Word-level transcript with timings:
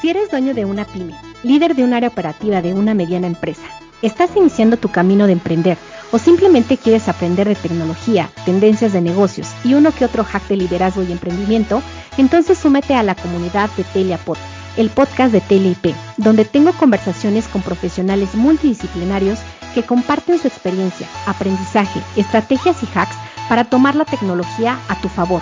Si 0.00 0.10
eres 0.10 0.30
dueño 0.30 0.54
de 0.54 0.64
una 0.64 0.84
pyme, 0.84 1.14
líder 1.42 1.74
de 1.74 1.84
un 1.84 1.92
área 1.92 2.08
operativa 2.08 2.62
de 2.62 2.72
una 2.74 2.94
mediana 2.94 3.26
empresa, 3.26 3.62
estás 4.02 4.30
iniciando 4.36 4.76
tu 4.76 4.90
camino 4.90 5.26
de 5.26 5.32
emprender 5.32 5.78
o 6.12 6.18
simplemente 6.18 6.76
quieres 6.76 7.08
aprender 7.08 7.48
de 7.48 7.54
tecnología, 7.54 8.30
tendencias 8.44 8.92
de 8.92 9.00
negocios 9.00 9.48
y 9.64 9.74
uno 9.74 9.92
que 9.92 10.04
otro 10.04 10.24
hack 10.24 10.46
de 10.48 10.56
liderazgo 10.56 11.02
y 11.02 11.12
emprendimiento, 11.12 11.82
entonces 12.18 12.58
súmete 12.58 12.94
a 12.94 13.02
la 13.02 13.14
comunidad 13.14 13.70
de 13.76 13.84
TeliaPod, 13.84 14.36
el 14.76 14.90
podcast 14.90 15.32
de 15.32 15.40
TeleIP, 15.40 15.94
donde 16.18 16.44
tengo 16.44 16.72
conversaciones 16.74 17.48
con 17.48 17.62
profesionales 17.62 18.34
multidisciplinarios 18.34 19.38
que 19.74 19.82
comparten 19.82 20.38
su 20.38 20.46
experiencia, 20.46 21.08
aprendizaje, 21.26 22.00
estrategias 22.16 22.82
y 22.82 22.88
hacks 22.94 23.16
para 23.48 23.64
tomar 23.64 23.94
la 23.94 24.04
tecnología 24.04 24.78
a 24.88 25.00
tu 25.00 25.08
favor. 25.08 25.40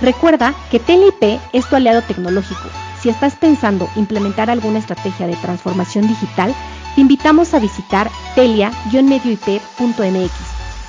Recuerda 0.00 0.54
que 0.70 0.78
TeleIP 0.78 1.40
es 1.52 1.68
tu 1.68 1.74
aliado 1.74 2.02
tecnológico 2.02 2.68
si 3.00 3.08
estás 3.08 3.34
pensando 3.36 3.88
implementar 3.96 4.50
alguna 4.50 4.80
estrategia 4.80 5.26
de 5.28 5.36
transformación 5.36 6.08
digital, 6.08 6.54
te 6.94 7.00
invitamos 7.00 7.54
a 7.54 7.60
visitar 7.60 8.10
telia-medioip.mx. 8.34 10.32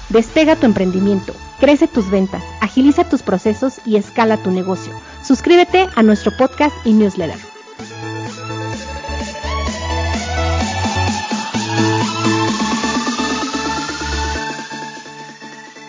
Despega 0.10 0.56
tu 0.56 0.66
emprendimiento, 0.66 1.34
crece 1.60 1.88
tus 1.88 2.10
ventas, 2.10 2.44
agiliza 2.62 3.04
tus 3.04 3.22
procesos 3.22 3.80
y 3.86 3.98
escala 3.98 4.38
tu 4.38 4.52
negocio. 4.52 4.94
Suscríbete 5.24 5.88
a 5.96 6.04
nuestro 6.04 6.36
podcast 6.36 6.76
y 6.86 6.94
newsletter. 6.94 7.38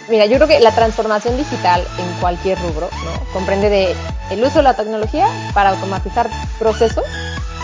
Mira, 0.09 0.27
yo 0.27 0.37
creo 0.37 0.49
que 0.49 0.59
la 0.59 0.75
transformación 0.75 1.37
digital 1.37 1.87
en 1.99 2.21
cualquier 2.21 2.59
rubro 2.59 2.91
¿no? 3.05 3.33
comprende 3.33 3.71
de 3.71 3.95
el 4.31 4.43
uso 4.43 4.59
de 4.59 4.65
la 4.65 4.75
tecnología 4.75 5.29
para 5.55 5.71
automatizar 5.71 6.29
procesos 6.59 7.05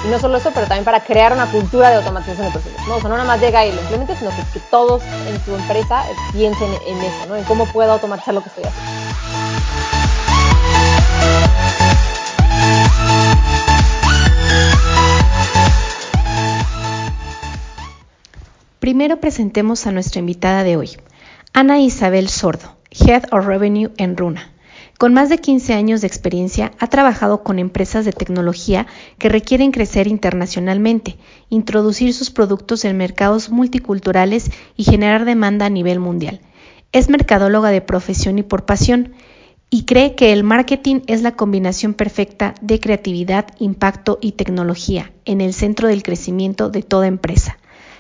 y 0.07 0.09
no 0.09 0.21
solo 0.21 0.39
eso, 0.39 0.53
pero 0.55 0.67
también 0.67 0.85
para 0.85 1.01
crear 1.01 1.33
una 1.33 1.51
cultura 1.51 1.91
de 1.91 1.97
automatización 1.97 2.47
de 2.47 2.53
procesos. 2.53 2.87
¿no? 2.87 2.97
O 2.97 3.01
sea, 3.01 3.09
no 3.09 3.17
nada 3.17 3.27
más 3.27 3.41
llega 3.41 3.67
y 3.67 3.73
lo 3.73 3.81
implementa, 3.81 4.17
sino 4.17 4.31
que, 4.31 4.61
todos 4.71 5.03
en 5.03 5.45
su 5.45 5.55
empresa 5.55 6.05
piensen 6.33 6.71
en 6.87 6.99
eso, 6.99 7.27
¿no? 7.29 7.37
en 7.37 7.45
cómo 7.45 7.67
puedo 7.67 7.93
automatizar 7.93 8.35
lo 8.35 8.43
que 8.43 8.49
estoy 8.49 8.65
haciendo. 8.65 8.97
Primero 18.79 19.19
presentemos 19.19 19.87
a 19.89 19.93
nuestra 19.93 20.21
invitada 20.21 20.63
de 20.63 20.77
hoy. 20.77 20.91
Ana 21.53 21.81
Isabel 21.81 22.29
Sordo, 22.29 22.77
Head 22.93 23.25
of 23.33 23.47
Revenue 23.47 23.91
en 23.97 24.17
Runa. 24.17 24.56
Con 24.99 25.13
más 25.13 25.29
de 25.29 25.37
15 25.39 25.75
años 25.75 26.01
de 26.01 26.07
experiencia, 26.07 26.73
ha 26.79 26.87
trabajado 26.87 27.43
con 27.43 27.59
empresas 27.59 28.07
de 28.07 28.13
tecnología 28.13 28.87
que 29.19 29.29
requieren 29.29 29.71
crecer 29.71 30.07
internacionalmente, 30.07 31.19
introducir 31.51 32.15
sus 32.15 32.31
productos 32.31 32.85
en 32.87 32.97
mercados 32.97 33.51
multiculturales 33.51 34.51
y 34.75 34.85
generar 34.85 35.27
demanda 35.27 35.67
a 35.67 35.71
nivel 35.71 36.01
mundial. 36.01 36.41
Es 36.93 37.11
mercadóloga 37.11 37.71
de 37.71 37.83
profesión 37.83 38.39
y 38.39 38.43
por 38.43 38.65
pasión 38.65 39.13
y 39.69 39.85
cree 39.85 40.15
que 40.15 40.33
el 40.33 40.45
marketing 40.45 41.01
es 41.09 41.21
la 41.21 41.33
combinación 41.33 41.93
perfecta 41.93 42.55
de 42.63 42.81
creatividad, 42.81 43.49
impacto 43.59 44.19
y 44.23 44.33
tecnología 44.33 45.13
en 45.27 45.43
el 45.43 45.53
centro 45.53 45.89
del 45.89 46.05
crecimiento 46.05 46.71
de 46.71 46.83
toda 46.83 47.07
empresa. 47.07 47.59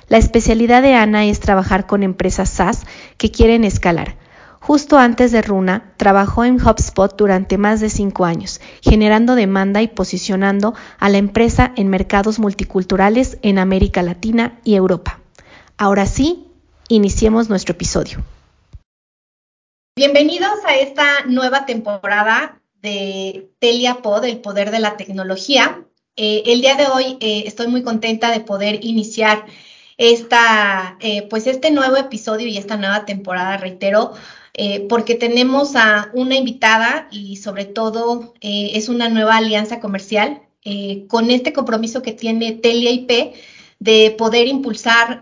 La 0.09 0.17
especialidad 0.17 0.81
de 0.81 0.95
Ana 0.95 1.27
es 1.27 1.41
trabajar 1.41 1.87
con 1.87 2.03
empresas 2.03 2.49
SaaS 2.49 2.87
que 3.19 3.31
quieren 3.31 3.65
escalar. 3.65 4.17
Justo 4.67 4.99
antes 4.99 5.31
de 5.31 5.43
Runa, 5.43 5.93
trabajó 5.97 6.45
en 6.45 6.61
HubSpot 6.61 7.17
durante 7.17 7.57
más 7.57 7.79
de 7.79 7.89
cinco 7.89 8.25
años, 8.25 8.61
generando 8.83 9.37
demanda 9.37 9.81
y 9.81 9.87
posicionando 9.87 10.75
a 10.99 11.09
la 11.09 11.19
empresa 11.19 11.73
en 11.77 11.87
mercados 11.87 12.41
multiculturales 12.41 13.39
en 13.43 13.61
América 13.61 14.03
Latina 14.03 14.59
y 14.65 14.75
Europa. 14.75 15.21
Ahora 15.79 16.07
sí, 16.07 16.49
iniciemos 16.89 17.49
nuestro 17.49 17.75
episodio. 17.75 18.25
Bienvenidos 19.95 20.59
a 20.67 20.75
esta 20.75 21.05
nueva 21.29 21.65
temporada 21.65 22.61
de 22.83 23.49
TeliaPod, 23.61 24.25
el 24.25 24.41
poder 24.41 24.73
de 24.73 24.81
la 24.81 24.97
tecnología. 24.97 25.85
Eh, 26.17 26.43
el 26.47 26.61
día 26.61 26.75
de 26.75 26.89
hoy 26.89 27.19
eh, 27.21 27.45
estoy 27.47 27.69
muy 27.69 27.85
contenta 27.85 28.33
de 28.33 28.41
poder 28.41 28.85
iniciar 28.85 29.47
esta, 29.97 30.97
eh, 31.01 31.23
pues 31.29 31.47
este 31.47 31.71
nuevo 31.71 31.97
episodio 31.97 32.49
y 32.49 32.59
esta 32.59 32.77
nueva 32.77 33.05
temporada, 33.05 33.57
reitero, 33.59 34.15
eh, 34.57 34.87
porque 34.89 35.15
tenemos 35.15 35.77
a 35.77 36.11
una 36.15 36.35
invitada 36.35 37.09
y 37.11 37.37
sobre 37.37 37.65
todo 37.65 38.35
eh, 38.41 38.73
es 38.75 38.89
una 38.89 39.09
nueva 39.09 39.37
alianza 39.37 39.81
comercial 39.81 40.43
con 41.07 41.31
este 41.31 41.53
compromiso 41.53 42.03
que 42.03 42.11
tiene 42.11 42.51
Telia 42.51 42.91
IP 42.91 43.37
de 43.79 44.11
poder 44.19 44.49
impulsar 44.49 45.21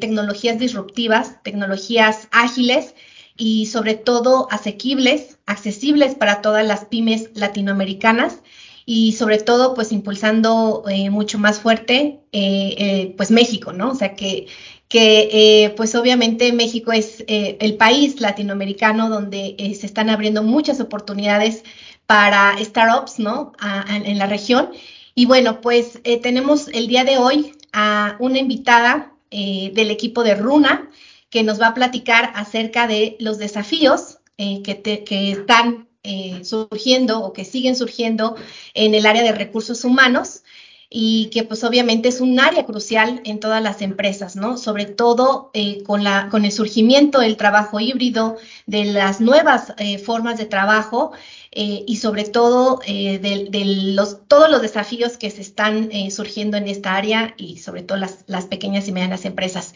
tecnologías 0.00 0.58
disruptivas, 0.58 1.42
tecnologías 1.42 2.28
ágiles 2.30 2.94
y 3.36 3.66
sobre 3.66 3.94
todo 3.94 4.48
asequibles, 4.50 5.38
accesibles 5.44 6.14
para 6.14 6.40
todas 6.40 6.66
las 6.66 6.86
pymes 6.86 7.28
latinoamericanas 7.34 8.40
y 8.86 9.12
sobre 9.12 9.38
todo 9.38 9.74
pues 9.74 9.90
impulsando 9.90 10.84
eh, 10.88 11.10
mucho 11.10 11.38
más 11.38 11.58
fuerte 11.58 12.20
eh, 12.30 12.74
eh, 12.78 13.14
pues 13.16 13.32
México, 13.32 13.72
¿no? 13.72 13.90
O 13.90 13.94
sea 13.96 14.14
que, 14.14 14.46
que 14.88 15.72
pues 15.76 15.94
obviamente 15.94 16.52
México 16.52 16.92
es 16.92 17.24
el 17.26 17.76
país 17.76 18.20
latinoamericano 18.20 19.08
donde 19.08 19.56
se 19.78 19.86
están 19.86 20.10
abriendo 20.10 20.42
muchas 20.42 20.80
oportunidades 20.80 21.64
para 22.06 22.56
startups, 22.60 23.18
¿no? 23.18 23.52
en 23.88 24.18
la 24.18 24.26
región. 24.26 24.70
Y 25.14 25.26
bueno, 25.26 25.60
pues 25.60 26.00
tenemos 26.22 26.68
el 26.68 26.86
día 26.86 27.04
de 27.04 27.18
hoy 27.18 27.52
a 27.72 28.16
una 28.20 28.38
invitada 28.38 29.12
del 29.30 29.90
equipo 29.90 30.22
de 30.22 30.36
Runa 30.36 30.88
que 31.30 31.42
nos 31.42 31.60
va 31.60 31.68
a 31.68 31.74
platicar 31.74 32.32
acerca 32.36 32.86
de 32.86 33.16
los 33.18 33.38
desafíos 33.38 34.18
que, 34.36 35.02
que 35.04 35.32
están 35.32 35.86
eh, 36.08 36.44
surgiendo 36.44 37.18
o 37.18 37.32
que 37.32 37.44
siguen 37.44 37.74
surgiendo 37.74 38.36
en 38.74 38.94
el 38.94 39.06
área 39.06 39.24
de 39.24 39.32
recursos 39.32 39.84
humanos 39.84 40.44
y 40.90 41.26
que 41.26 41.42
pues 41.44 41.64
obviamente 41.64 42.08
es 42.08 42.20
un 42.20 42.38
área 42.38 42.64
crucial 42.64 43.20
en 43.24 43.40
todas 43.40 43.62
las 43.62 43.82
empresas, 43.82 44.36
¿no? 44.36 44.56
Sobre 44.56 44.86
todo 44.86 45.50
eh, 45.54 45.82
con, 45.82 46.04
la, 46.04 46.28
con 46.30 46.44
el 46.44 46.52
surgimiento 46.52 47.20
del 47.20 47.36
trabajo 47.36 47.80
híbrido, 47.80 48.36
de 48.66 48.84
las 48.84 49.20
nuevas 49.20 49.74
eh, 49.78 49.98
formas 49.98 50.38
de 50.38 50.46
trabajo 50.46 51.12
y 51.58 51.96
sobre 51.96 52.24
todo 52.24 52.80
de, 52.86 53.92
los, 53.94 54.28
todos 54.28 54.50
los 54.50 54.60
desafíos 54.60 55.16
que 55.16 55.30
se 55.30 55.40
están 55.40 55.88
surgiendo 56.10 56.58
en 56.58 56.68
esta 56.68 56.96
área 56.96 57.32
y 57.38 57.56
sobre 57.56 57.82
todo 57.82 57.96
las, 57.96 58.24
las 58.26 58.44
pequeñas 58.44 58.88
y 58.88 58.92
medianas 58.92 59.24
empresas. 59.24 59.72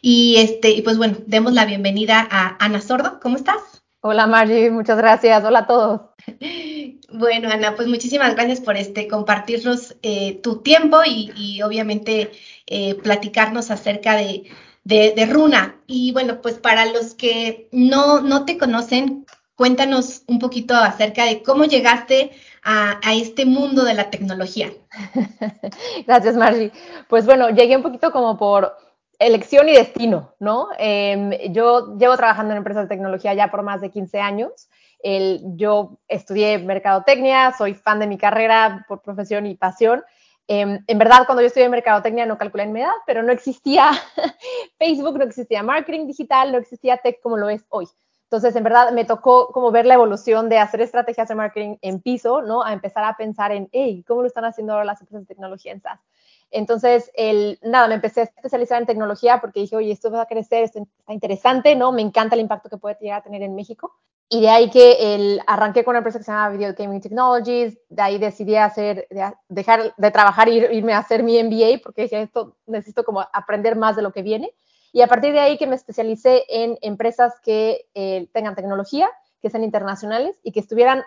Y, 0.00 0.36
este, 0.36 0.70
y 0.70 0.82
pues 0.82 0.96
bueno, 0.96 1.16
demos 1.26 1.52
la 1.52 1.64
bienvenida 1.64 2.28
a 2.30 2.56
Ana 2.64 2.80
Sordo. 2.80 3.18
¿Cómo 3.20 3.36
estás? 3.36 3.83
Hola 4.06 4.26
Margie, 4.26 4.70
muchas 4.70 4.98
gracias. 4.98 5.42
Hola 5.44 5.60
a 5.60 5.66
todos. 5.66 6.00
Bueno, 7.10 7.48
Ana, 7.48 7.74
pues 7.74 7.88
muchísimas 7.88 8.34
gracias 8.34 8.60
por 8.60 8.76
este 8.76 9.08
compartirnos 9.08 9.96
eh, 10.02 10.40
tu 10.42 10.62
tiempo 10.62 10.98
y, 11.06 11.62
obviamente 11.62 12.32
eh, 12.66 12.96
platicarnos 12.96 13.70
acerca 13.70 14.16
de, 14.16 15.26
Runa. 15.30 15.76
Y 15.86 16.12
bueno, 16.12 16.42
pues 16.42 16.56
para 16.56 16.84
los 16.86 17.14
que 17.14 17.68
no, 17.72 18.20
no 18.20 18.44
te 18.44 18.58
conocen, 18.58 19.24
cuéntanos 19.54 20.22
un 20.26 20.38
poquito 20.38 20.74
acerca 20.74 21.24
de 21.24 21.42
cómo 21.42 21.64
llegaste 21.64 22.32
a, 22.62 23.00
a, 23.02 23.14
este 23.14 23.46
mundo 23.46 23.84
de 23.84 23.94
la 23.94 24.10
tecnología. 24.10 24.70
Gracias, 26.06 26.36
Margie. 26.36 26.72
Pues 27.08 27.24
bueno, 27.24 27.48
llegué 27.50 27.76
un 27.76 27.82
poquito 27.82 28.10
como 28.10 28.36
por 28.36 28.76
elección 29.18 29.68
y 29.68 29.72
destino, 29.72 30.34
¿no? 30.40 30.68
Em, 30.78 31.30
yo 31.52 31.96
llevo 31.98 32.16
trabajando 32.16 32.52
en 32.52 32.58
empresas 32.58 32.84
de 32.84 32.94
tecnología 32.94 33.34
ya 33.34 33.50
por 33.50 33.62
más 33.62 33.80
de 33.80 33.90
15 33.90 34.20
años. 34.20 34.68
yo 35.56 35.98
estudié 36.08 36.56
mercadotecnia, 36.58 37.52
soy 37.58 37.74
fan 37.74 37.98
de 37.98 38.06
mi 38.06 38.16
carrera 38.16 38.86
por 38.88 39.02
profesión 39.02 39.44
y 39.44 39.54
pasión. 39.54 40.02
Em, 40.46 40.82
en 40.86 40.98
verdad, 40.98 41.26
cuando 41.26 41.42
yo 41.42 41.48
estudié 41.48 41.68
mercadotecnia 41.68 42.26
no 42.26 42.38
calculé 42.38 42.64
en 42.64 42.72
mi 42.72 42.80
edad, 42.80 42.92
pero 43.06 43.22
no 43.22 43.32
existía 43.32 43.90
Facebook, 44.78 45.18
no 45.18 45.24
existía 45.24 45.62
marketing 45.62 46.06
digital, 46.06 46.52
no 46.52 46.58
existía 46.58 46.96
tech 46.98 47.20
como 47.20 47.36
lo 47.36 47.50
es 47.50 47.64
hoy. 47.68 47.86
Entonces, 48.24 48.56
en 48.56 48.64
verdad, 48.64 48.92
me 48.92 49.04
tocó 49.04 49.52
como 49.52 49.70
ver 49.70 49.86
la 49.86 49.94
evolución 49.94 50.48
de 50.48 50.58
hacer 50.58 50.80
estrategias 50.80 51.28
de 51.28 51.34
marketing 51.34 51.76
en 51.82 52.00
piso, 52.00 52.42
¿no? 52.42 52.64
A 52.64 52.72
empezar 52.72 53.04
a 53.04 53.16
pensar 53.16 53.52
en, 53.52 53.68
hey, 53.72 54.02
¿cómo 54.06 54.22
lo 54.22 54.26
están 54.26 54.44
haciendo 54.44 54.72
ahora 54.72 54.84
las 54.84 55.00
empresas 55.00 55.22
de 55.22 55.34
tecnología 55.34 55.72
en 55.72 55.80
SaaS? 55.80 56.00
Entonces, 56.54 57.10
el, 57.14 57.58
nada, 57.62 57.88
me 57.88 57.96
empecé 57.96 58.20
a 58.20 58.24
especializar 58.24 58.80
en 58.80 58.86
tecnología 58.86 59.40
porque 59.40 59.58
dije, 59.58 59.74
oye, 59.74 59.90
esto 59.90 60.08
va 60.08 60.22
a 60.22 60.26
crecer, 60.26 60.62
esto 60.62 60.86
está 61.00 61.12
interesante, 61.12 61.74
¿no? 61.74 61.90
Me 61.90 62.00
encanta 62.00 62.36
el 62.36 62.42
impacto 62.42 62.68
que 62.68 62.76
puede 62.76 62.96
llegar 63.00 63.20
a 63.20 63.24
tener 63.24 63.42
en 63.42 63.56
México. 63.56 63.92
y 64.28 64.40
de 64.40 64.48
ahí 64.48 64.70
que 64.70 65.14
el, 65.14 65.40
arranqué 65.46 65.84
con 65.84 65.92
una 65.92 65.98
empresa 65.98 66.18
que 66.18 66.24
se 66.24 66.30
llama 66.30 66.50
Video 66.50 66.72
Gaming 66.76 67.00
Technologies, 67.00 67.76
de 67.88 68.02
ahí 68.02 68.18
decidí 68.18 68.54
hacer, 68.56 69.06
dejar 69.48 69.94
de 69.96 70.10
trabajar 70.12 70.48
e 70.48 70.74
irme 70.74 70.92
a 70.92 70.98
hacer 70.98 71.24
mi 71.24 71.42
MBA, 71.42 71.80
porque 71.82 72.02
dije, 72.02 72.22
esto 72.22 72.56
necesito 72.66 73.04
como 73.04 73.20
aprender 73.32 73.76
más 73.76 73.96
de 73.96 74.02
lo 74.02 74.12
que 74.12 74.22
viene. 74.22 74.54
Y 74.92 75.02
a 75.02 75.08
partir 75.08 75.32
de 75.32 75.40
ahí 75.40 75.58
que 75.58 75.66
me 75.66 75.74
especialicé 75.74 76.44
en 76.48 76.78
empresas 76.80 77.34
que 77.42 77.88
eh, 77.94 78.28
tengan 78.32 78.54
tecnología, 78.54 79.10
que 79.42 79.50
sean 79.50 79.64
internacionales 79.64 80.38
y 80.44 80.52
que 80.52 80.60
estuvieran 80.60 81.02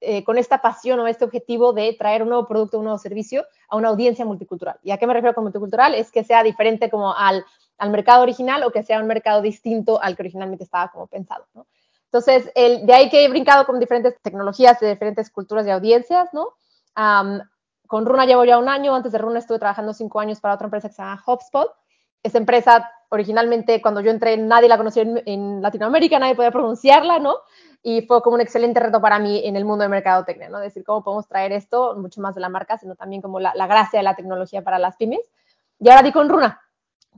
eh, 0.00 0.24
con 0.24 0.38
esta 0.38 0.62
pasión 0.62 0.98
o 1.00 1.06
este 1.06 1.24
objetivo 1.24 1.72
de 1.72 1.94
traer 1.98 2.22
un 2.22 2.30
nuevo 2.30 2.46
producto, 2.46 2.78
un 2.78 2.84
nuevo 2.84 2.98
servicio 2.98 3.44
a 3.68 3.76
una 3.76 3.88
audiencia 3.88 4.24
multicultural. 4.24 4.78
¿Y 4.82 4.90
a 4.92 4.98
qué 4.98 5.06
me 5.06 5.12
refiero 5.12 5.34
con 5.34 5.44
multicultural? 5.44 5.94
Es 5.94 6.10
que 6.10 6.24
sea 6.24 6.42
diferente 6.42 6.88
como 6.88 7.14
al, 7.14 7.44
al 7.78 7.90
mercado 7.90 8.22
original 8.22 8.62
o 8.64 8.70
que 8.70 8.82
sea 8.82 8.98
un 9.00 9.06
mercado 9.06 9.42
distinto 9.42 10.00
al 10.02 10.16
que 10.16 10.22
originalmente 10.22 10.64
estaba 10.64 10.90
como 10.90 11.06
pensado, 11.06 11.46
¿no? 11.54 11.66
Entonces, 12.12 12.50
el, 12.56 12.86
de 12.86 12.92
ahí 12.92 13.08
que 13.08 13.24
he 13.24 13.28
brincado 13.28 13.64
con 13.66 13.78
diferentes 13.78 14.20
tecnologías 14.20 14.80
de 14.80 14.88
diferentes 14.88 15.30
culturas 15.30 15.64
y 15.66 15.70
audiencias, 15.70 16.28
¿no? 16.32 16.54
con 17.86 18.06
Runa 18.06 18.26
llevo 18.26 18.44
ya 18.44 18.58
un 18.58 18.68
año, 18.68 18.94
antes 18.94 19.10
de 19.10 19.18
Runa 19.18 19.38
estuve 19.38 19.58
trabajando 19.58 19.92
cinco 19.94 20.20
años 20.20 20.40
para 20.40 20.54
otra 20.54 20.66
empresa 20.66 20.88
que 20.88 20.94
se 20.94 21.02
llama 21.02 21.22
HubSpot. 21.26 21.72
Esa 22.22 22.38
empresa, 22.38 22.90
originalmente, 23.08 23.80
cuando 23.80 24.00
yo 24.00 24.10
entré, 24.10 24.36
nadie 24.36 24.68
la 24.68 24.76
conocía 24.76 25.02
en, 25.02 25.62
Latinoamérica, 25.62 26.18
nadie 26.18 26.34
podía 26.34 26.50
pronunciarla, 26.50 27.18
¿no? 27.18 27.36
Y 27.82 28.02
fue 28.02 28.22
como 28.22 28.34
un 28.34 28.40
excelente 28.40 28.78
reto 28.80 29.00
para 29.00 29.18
mí 29.18 29.42
en 29.44 29.56
el 29.56 29.64
mundo 29.64 29.82
de 29.82 29.88
mercadotecnia, 29.88 30.48
¿no? 30.48 30.58
Decir 30.58 30.84
cómo 30.84 31.02
podemos 31.02 31.26
traer 31.26 31.52
esto, 31.52 31.96
mucho 31.96 32.20
más 32.20 32.34
de 32.34 32.40
la 32.40 32.48
marca, 32.48 32.78
sino 32.78 32.94
también 32.94 33.22
como 33.22 33.40
la, 33.40 33.52
la 33.54 33.66
gracia 33.66 33.98
de 33.98 34.02
la 34.04 34.14
tecnología 34.16 34.62
para 34.62 34.78
las 34.78 34.96
pymes. 34.96 35.20
Y 35.78 35.88
ahora 35.88 36.02
di 36.02 36.12
con 36.12 36.28
Runa, 36.28 36.60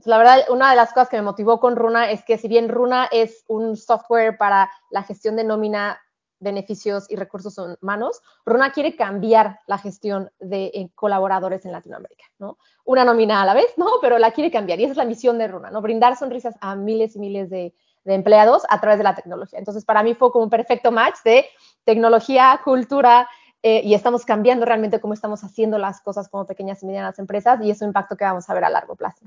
la 0.05 0.17
verdad, 0.17 0.39
una 0.49 0.69
de 0.69 0.75
las 0.75 0.91
cosas 0.91 1.09
que 1.09 1.17
me 1.17 1.23
motivó 1.23 1.59
con 1.59 1.75
Runa 1.75 2.11
es 2.11 2.23
que 2.25 2.37
si 2.37 2.47
bien 2.47 2.69
Runa 2.69 3.07
es 3.11 3.45
un 3.47 3.77
software 3.77 4.37
para 4.37 4.69
la 4.89 5.03
gestión 5.03 5.35
de 5.35 5.43
nómina, 5.43 5.99
beneficios 6.43 7.09
y 7.09 7.15
recursos 7.15 7.57
humanos, 7.57 8.21
Runa 8.45 8.71
quiere 8.71 8.95
cambiar 8.95 9.59
la 9.65 9.77
gestión 9.77 10.29
de 10.39 10.65
eh, 10.65 10.89
colaboradores 10.93 11.65
en 11.65 11.71
Latinoamérica, 11.71 12.25
¿no? 12.37 12.57
Una 12.85 13.05
nómina 13.05 13.41
a 13.41 13.45
la 13.45 13.53
vez, 13.53 13.73
¿no? 13.77 13.87
Pero 14.01 14.19
la 14.19 14.31
quiere 14.31 14.51
cambiar 14.51 14.79
y 14.79 14.83
esa 14.83 14.91
es 14.91 14.97
la 14.97 15.05
misión 15.05 15.37
de 15.37 15.47
Runa, 15.47 15.71
¿no? 15.71 15.81
Brindar 15.81 16.17
sonrisas 16.17 16.55
a 16.61 16.75
miles 16.75 17.15
y 17.15 17.19
miles 17.19 17.49
de, 17.49 17.73
empleados 18.05 18.63
a 18.69 18.81
través 18.81 18.97
de 18.97 19.05
la 19.05 19.15
tecnología. 19.15 19.57
Entonces, 19.57 19.85
para 19.85 20.03
mí 20.03 20.13
fue 20.13 20.31
como 20.31 20.43
un 20.43 20.49
perfecto 20.49 20.91
match 20.91 21.15
de 21.23 21.45
tecnología, 21.85 22.59
cultura, 22.63 23.29
eh, 23.61 23.81
y 23.85 23.93
estamos 23.93 24.25
cambiando 24.25 24.65
realmente 24.65 24.99
cómo 24.99 25.13
estamos 25.13 25.41
haciendo 25.45 25.77
las 25.77 26.01
cosas 26.01 26.27
como 26.27 26.45
pequeñas 26.45 26.83
y 26.83 26.85
medianas 26.85 27.17
empresas 27.17 27.61
y 27.63 27.71
es 27.71 27.81
un 27.81 27.87
impacto 27.87 28.17
que 28.17 28.25
vamos 28.25 28.49
a 28.49 28.53
ver 28.53 28.65
a 28.65 28.69
largo 28.69 28.95
plazo. 28.95 29.25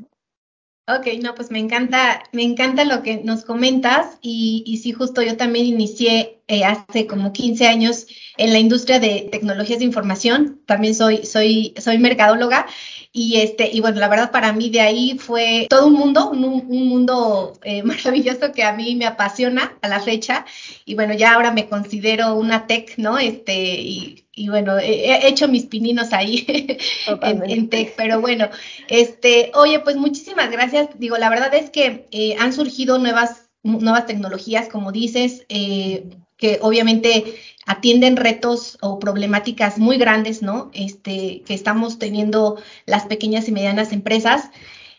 Ok, 0.89 1.07
no, 1.21 1.35
pues 1.35 1.51
me 1.51 1.59
encanta, 1.59 2.23
me 2.33 2.45
encanta 2.45 2.85
lo 2.85 3.03
que 3.03 3.25
nos 3.25 3.45
comentas 3.45 4.19
y, 4.21 4.63
y 4.67 4.77
sí, 4.77 4.93
justo 4.93 5.21
yo 5.21 5.37
también 5.37 5.67
inicié 5.67 6.36
eh, 6.49 6.65
hace 6.65 7.07
como 7.07 7.33
15 7.33 7.67
años 7.67 8.07
en 8.37 8.53
la 8.53 8.59
industria 8.59 9.01
de 9.01 9.29
tecnologías 9.31 9.79
de 9.79 9.85
información, 9.85 10.61
también 10.67 10.95
soy, 10.95 11.25
soy, 11.25 11.75
soy 11.79 11.99
mercadóloga 11.99 12.67
y 13.13 13.37
este, 13.37 13.71
y 13.73 13.81
bueno, 13.81 13.99
la 14.01 14.09
verdad 14.09 14.31
para 14.31 14.53
mí 14.53 14.71
de 14.71 14.81
ahí 14.81 15.19
fue 15.19 15.67
todo 15.71 15.87
un 15.87 15.95
mundo, 15.95 16.31
un, 16.31 16.45
un 16.45 16.89
mundo 16.89 17.59
eh, 17.63 17.83
maravilloso 17.85 18.53
que 18.53 18.65
a 18.65 18.73
mí 18.73 18.95
me 18.97 19.07
apasiona 19.07 19.77
a 19.83 19.89
la 19.89 20.01
fecha 20.01 20.45
y 20.85 20.95
bueno, 20.95 21.15
ya 21.15 21.35
ahora 21.35 21.51
me 21.53 21.69
considero 21.69 22.35
una 22.35 22.67
tech, 22.67 22.95
¿no? 22.99 23.19
Este, 23.19 23.81
y 23.81 24.27
y 24.39 24.51
bueno, 24.51 24.79
he 24.79 25.27
hecho 25.27 25.49
mis 25.49 25.65
pininos 25.65 26.13
ahí 26.13 26.45
en, 27.23 27.51
en, 27.51 27.69
Tech, 27.71 27.95
pero 27.97 28.21
bueno, 28.21 28.51
este, 28.87 29.51
oye, 29.55 29.81
pues 29.81 29.97
muchísimas 29.97 30.51
gracias. 30.51 30.91
Digo, 30.99 31.17
la 31.17 31.31
verdad 31.31 31.55
es 31.55 31.71
que 31.71 32.07
eh, 32.11 32.37
han 32.39 32.53
surgido 32.53 32.99
nuevas, 32.99 33.49
nuevas 33.63 34.05
tecnologías, 34.05 34.69
como 34.69 34.93
dices, 34.93 35.47
eh, 35.49 36.11
que 36.37 36.59
obviamente 36.63 37.37
atienden 37.67 38.17
retos 38.17 38.79
o 38.81 38.99
problemáticas 38.99 39.79
muy 39.79 39.99
grandes, 39.99 40.43
¿no? 40.43 40.71
Este, 40.73 41.43
que 41.47 41.55
estamos 41.55 41.99
teniendo 41.99 42.57
las 42.87 43.07
pequeñas 43.07 43.49
y 43.49 43.53
medianas 43.53 43.93
empresas. 43.93 44.51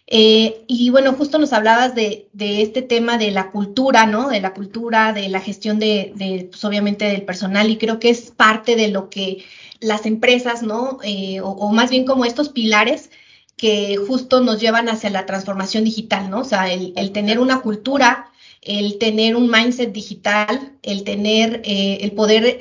Eh, 0.09 0.63
y 0.67 0.89
bueno, 0.89 1.13
justo 1.13 1.37
nos 1.37 1.51
hablabas 1.51 1.93
de, 1.93 2.29
este 2.39 2.81
tema 2.81 3.17
de 3.17 3.31
la 3.31 3.51
cultura, 3.51 4.05
¿no? 4.05 4.29
De 4.29 4.39
la 4.39 4.53
cultura, 4.53 5.11
de 5.11 5.27
la 5.27 5.41
gestión 5.41 5.79
de, 5.79 6.47
pues 6.49 6.63
obviamente 6.63 7.05
del 7.05 7.23
personal 7.23 7.69
y 7.69 7.77
creo 7.77 7.99
que 7.99 8.09
es 8.09 8.31
parte 8.31 8.75
de 8.77 8.87
lo 8.87 9.09
que 9.09 9.43
las 9.81 10.05
empresas, 10.05 10.63
¿no? 10.63 10.99
Eh, 11.03 11.41
o, 11.41 11.71
más 11.71 11.89
bien 11.89 12.05
como 12.05 12.25
estos 12.25 12.49
pilares 12.49 13.11
que 13.57 13.97
justo 13.97 14.39
nos 14.41 14.61
llevan 14.61 14.87
hacia 14.87 15.09
la 15.09 15.25
transformación 15.25 15.83
digital, 15.83 16.29
¿no? 16.29 16.39
O 16.39 16.45
sea, 16.45 16.71
el, 16.71 17.11
tener 17.11 17.39
una 17.39 17.59
cultura, 17.61 18.31
el 18.61 18.97
tener 18.97 19.35
un 19.35 19.49
mindset 19.49 19.91
digital, 19.91 20.73
el 20.83 21.03
tener, 21.03 21.61
eh, 21.63 21.99
el 22.01 22.11
poder, 22.11 22.57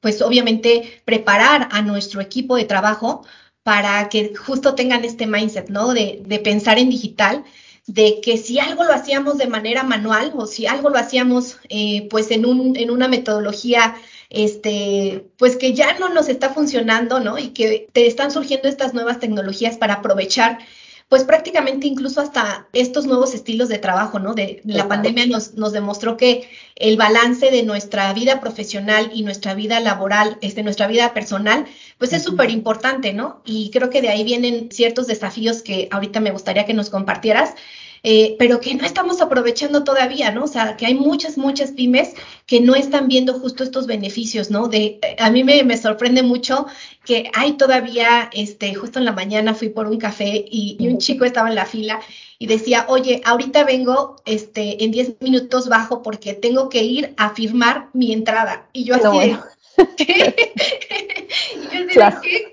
pues 0.00 0.22
obviamente 0.22 1.00
preparar 1.04 1.68
a 1.72 1.82
nuestro 1.82 2.20
equipo 2.20 2.56
de 2.56 2.64
trabajo 2.64 3.24
para 3.66 4.08
que 4.08 4.32
justo 4.36 4.76
tengan 4.76 5.04
este 5.04 5.26
mindset, 5.26 5.70
¿no? 5.70 5.92
De, 5.92 6.40
pensar 6.44 6.78
en 6.78 6.88
digital, 6.88 7.44
de 7.86 8.20
que 8.20 8.38
si 8.38 8.60
algo 8.60 8.84
lo 8.84 8.92
hacíamos 8.92 9.38
de 9.38 9.48
manera 9.48 9.82
manual 9.82 10.32
o 10.36 10.46
si 10.46 10.66
algo 10.66 10.88
lo 10.88 10.98
hacíamos 10.98 11.58
eh, 11.68 12.06
pues 12.08 12.30
en, 12.30 12.46
un, 12.46 12.76
en 12.76 12.90
una 12.90 13.08
metodología 13.08 13.96
este, 14.30 15.26
pues 15.36 15.56
que 15.56 15.72
ya 15.72 15.98
no 15.98 16.08
nos 16.10 16.28
está 16.28 16.50
funcionando, 16.50 17.18
¿no? 17.18 17.38
Y 17.38 17.48
que 17.48 17.88
te 17.92 18.06
están 18.06 18.30
surgiendo 18.30 18.68
estas 18.68 18.94
nuevas 18.94 19.18
tecnologías 19.18 19.76
para 19.76 19.94
aprovechar 19.94 20.58
pues 21.08 21.22
prácticamente 21.22 21.86
incluso 21.86 22.20
hasta 22.20 22.68
estos 22.72 23.06
nuevos 23.06 23.32
estilos 23.32 23.68
de 23.68 23.78
trabajo, 23.78 24.18
¿no? 24.18 24.34
De, 24.34 24.60
la 24.64 24.88
pandemia 24.88 25.26
nos, 25.26 25.54
nos, 25.54 25.72
demostró 25.72 26.16
que 26.16 26.48
el 26.74 26.96
balance 26.96 27.50
de 27.50 27.62
nuestra 27.62 28.12
vida 28.12 28.40
profesional 28.40 29.10
y 29.14 29.22
nuestra 29.22 29.54
vida 29.54 29.78
laboral, 29.78 30.36
este, 30.40 30.64
nuestra 30.64 30.88
vida 30.88 31.14
personal, 31.14 31.66
pues 31.98 32.12
es 32.12 32.24
súper 32.24 32.50
importante, 32.50 33.12
¿no? 33.12 33.40
Y 33.44 33.70
creo 33.70 33.88
que 33.88 34.02
de 34.02 34.08
ahí 34.08 34.24
vienen 34.24 34.68
ciertos 34.72 35.06
desafíos 35.06 35.62
que 35.62 35.88
ahorita 35.92 36.18
me 36.18 36.32
gustaría 36.32 36.66
que 36.66 36.74
nos 36.74 36.90
compartieras. 36.90 37.54
Eh, 38.08 38.36
pero 38.38 38.60
que 38.60 38.72
no 38.72 38.86
estamos 38.86 39.20
aprovechando 39.20 39.82
todavía, 39.82 40.30
¿no? 40.30 40.44
O 40.44 40.46
sea, 40.46 40.76
que 40.76 40.86
hay 40.86 40.94
muchas, 40.94 41.36
muchas 41.36 41.72
pymes 41.72 42.14
que 42.46 42.60
no 42.60 42.76
están 42.76 43.08
viendo 43.08 43.34
justo 43.34 43.64
estos 43.64 43.88
beneficios, 43.88 44.48
¿no? 44.48 44.68
De, 44.68 45.00
eh, 45.02 45.16
a 45.18 45.28
mí 45.28 45.42
me, 45.42 45.64
me, 45.64 45.76
sorprende 45.76 46.22
mucho 46.22 46.66
que 47.04 47.32
hay 47.34 47.54
todavía, 47.54 48.30
este, 48.32 48.72
justo 48.74 49.00
en 49.00 49.06
la 49.06 49.10
mañana 49.10 49.54
fui 49.54 49.70
por 49.70 49.88
un 49.88 49.98
café 49.98 50.44
y, 50.48 50.76
un 50.86 50.98
chico 50.98 51.24
estaba 51.24 51.48
en 51.48 51.56
la 51.56 51.66
fila 51.66 51.98
y 52.38 52.46
decía, 52.46 52.86
oye, 52.88 53.22
ahorita 53.24 53.64
vengo, 53.64 54.22
este, 54.24 54.84
en 54.84 54.92
10 54.92 55.16
minutos 55.18 55.68
bajo 55.68 56.04
porque 56.04 56.32
tengo 56.32 56.68
que 56.68 56.84
ir 56.84 57.12
a 57.16 57.30
firmar 57.30 57.88
mi 57.92 58.12
entrada. 58.12 58.68
Y 58.72 58.84
yo 58.84 58.94
así, 58.94 59.36
que, 59.96 60.34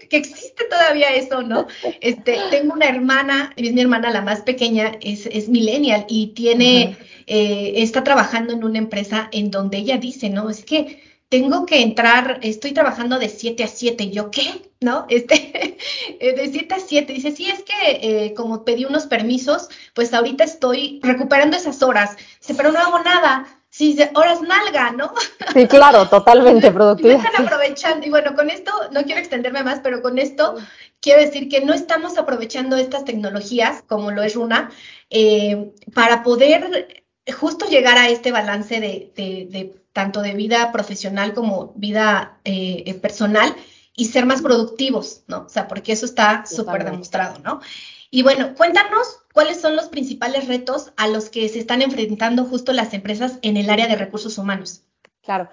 existe 0.09 0.65
todavía 0.69 1.13
eso, 1.15 1.41
¿no? 1.41 1.67
Este, 2.01 2.37
tengo 2.51 2.73
una 2.73 2.87
hermana, 2.87 3.53
es 3.55 3.73
mi 3.73 3.81
hermana 3.81 4.11
la 4.11 4.21
más 4.21 4.41
pequeña, 4.41 4.93
es, 5.01 5.25
es 5.27 5.49
millennial 5.49 6.05
y 6.07 6.27
tiene, 6.27 6.97
eh, 7.27 7.73
está 7.77 8.03
trabajando 8.03 8.53
en 8.53 8.63
una 8.63 8.77
empresa 8.77 9.29
en 9.31 9.51
donde 9.51 9.77
ella 9.77 9.97
dice, 9.97 10.29
¿no? 10.29 10.49
Es 10.49 10.63
que 10.63 11.01
tengo 11.29 11.65
que 11.65 11.81
entrar, 11.81 12.39
estoy 12.43 12.73
trabajando 12.73 13.17
de 13.17 13.27
7 13.27 13.63
a 13.63 13.67
7, 13.67 14.11
¿yo 14.11 14.29
qué? 14.29 14.71
¿No? 14.81 15.07
Este, 15.09 15.77
de 16.19 16.49
7 16.51 16.75
a 16.75 16.79
7, 16.79 17.11
dice, 17.11 17.31
sí, 17.31 17.49
es 17.49 17.63
que 17.63 17.73
eh, 18.01 18.33
como 18.35 18.63
pedí 18.63 18.85
unos 18.85 19.07
permisos, 19.07 19.69
pues 19.93 20.13
ahorita 20.13 20.43
estoy 20.43 20.99
recuperando 21.01 21.57
esas 21.57 21.81
horas, 21.81 22.15
dice, 22.39 22.53
pero 22.53 22.71
no 22.71 22.79
hago 22.79 22.99
nada, 22.99 23.62
sí, 23.73 23.97
horas 24.13 24.39
nalga, 24.41 24.91
¿no? 24.91 25.11
Sí, 25.51 25.67
claro, 25.67 26.07
totalmente 26.09 26.71
productiva. 26.71 27.15
están 27.15 27.43
aprovechando, 27.43 28.05
y 28.05 28.11
bueno, 28.11 28.35
con 28.35 28.51
esto, 28.51 28.71
no 28.91 29.03
quiero 29.03 29.19
extenderme 29.19 29.63
más, 29.63 29.79
pero 29.79 30.03
con 30.03 30.19
esto 30.19 30.55
quiero 31.01 31.21
decir 31.21 31.49
que 31.49 31.61
no 31.65 31.73
estamos 31.73 32.17
aprovechando 32.19 32.77
estas 32.77 33.03
tecnologías, 33.03 33.83
como 33.87 34.11
lo 34.11 34.21
es 34.21 34.35
Runa, 34.35 34.69
eh, 35.09 35.73
para 35.93 36.21
poder 36.21 37.03
justo 37.35 37.65
llegar 37.65 37.97
a 37.97 38.09
este 38.09 38.31
balance 38.31 38.79
de, 38.79 39.11
de, 39.15 39.81
tanto 39.91 40.21
de 40.21 40.33
vida 40.33 40.71
profesional 40.71 41.33
como 41.33 41.73
vida 41.75 42.37
eh, 42.43 42.93
personal 43.01 43.55
y 43.95 44.05
ser 44.05 44.27
más 44.27 44.41
productivos, 44.41 45.23
¿no? 45.27 45.45
O 45.45 45.49
sea, 45.49 45.67
porque 45.67 45.93
eso 45.93 46.05
está 46.05 46.45
súper 46.45 46.83
demostrado, 46.83 47.39
¿no? 47.39 47.59
Y 48.11 48.21
bueno, 48.21 48.53
cuéntanos 48.55 49.22
cuáles 49.33 49.59
son 49.59 49.75
los 49.75 49.89
principales 49.89 50.47
retos 50.47 50.93
a 50.95 51.07
los 51.07 51.29
que 51.29 51.49
se 51.49 51.59
están 51.59 51.81
enfrentando 51.81 52.45
justo 52.45 52.71
las 52.71 52.93
empresas 52.93 53.39
en 53.41 53.57
el 53.57 53.69
área 53.69 53.87
de 53.87 53.95
recursos 53.95 54.37
humanos. 54.37 54.83
Claro. 55.21 55.49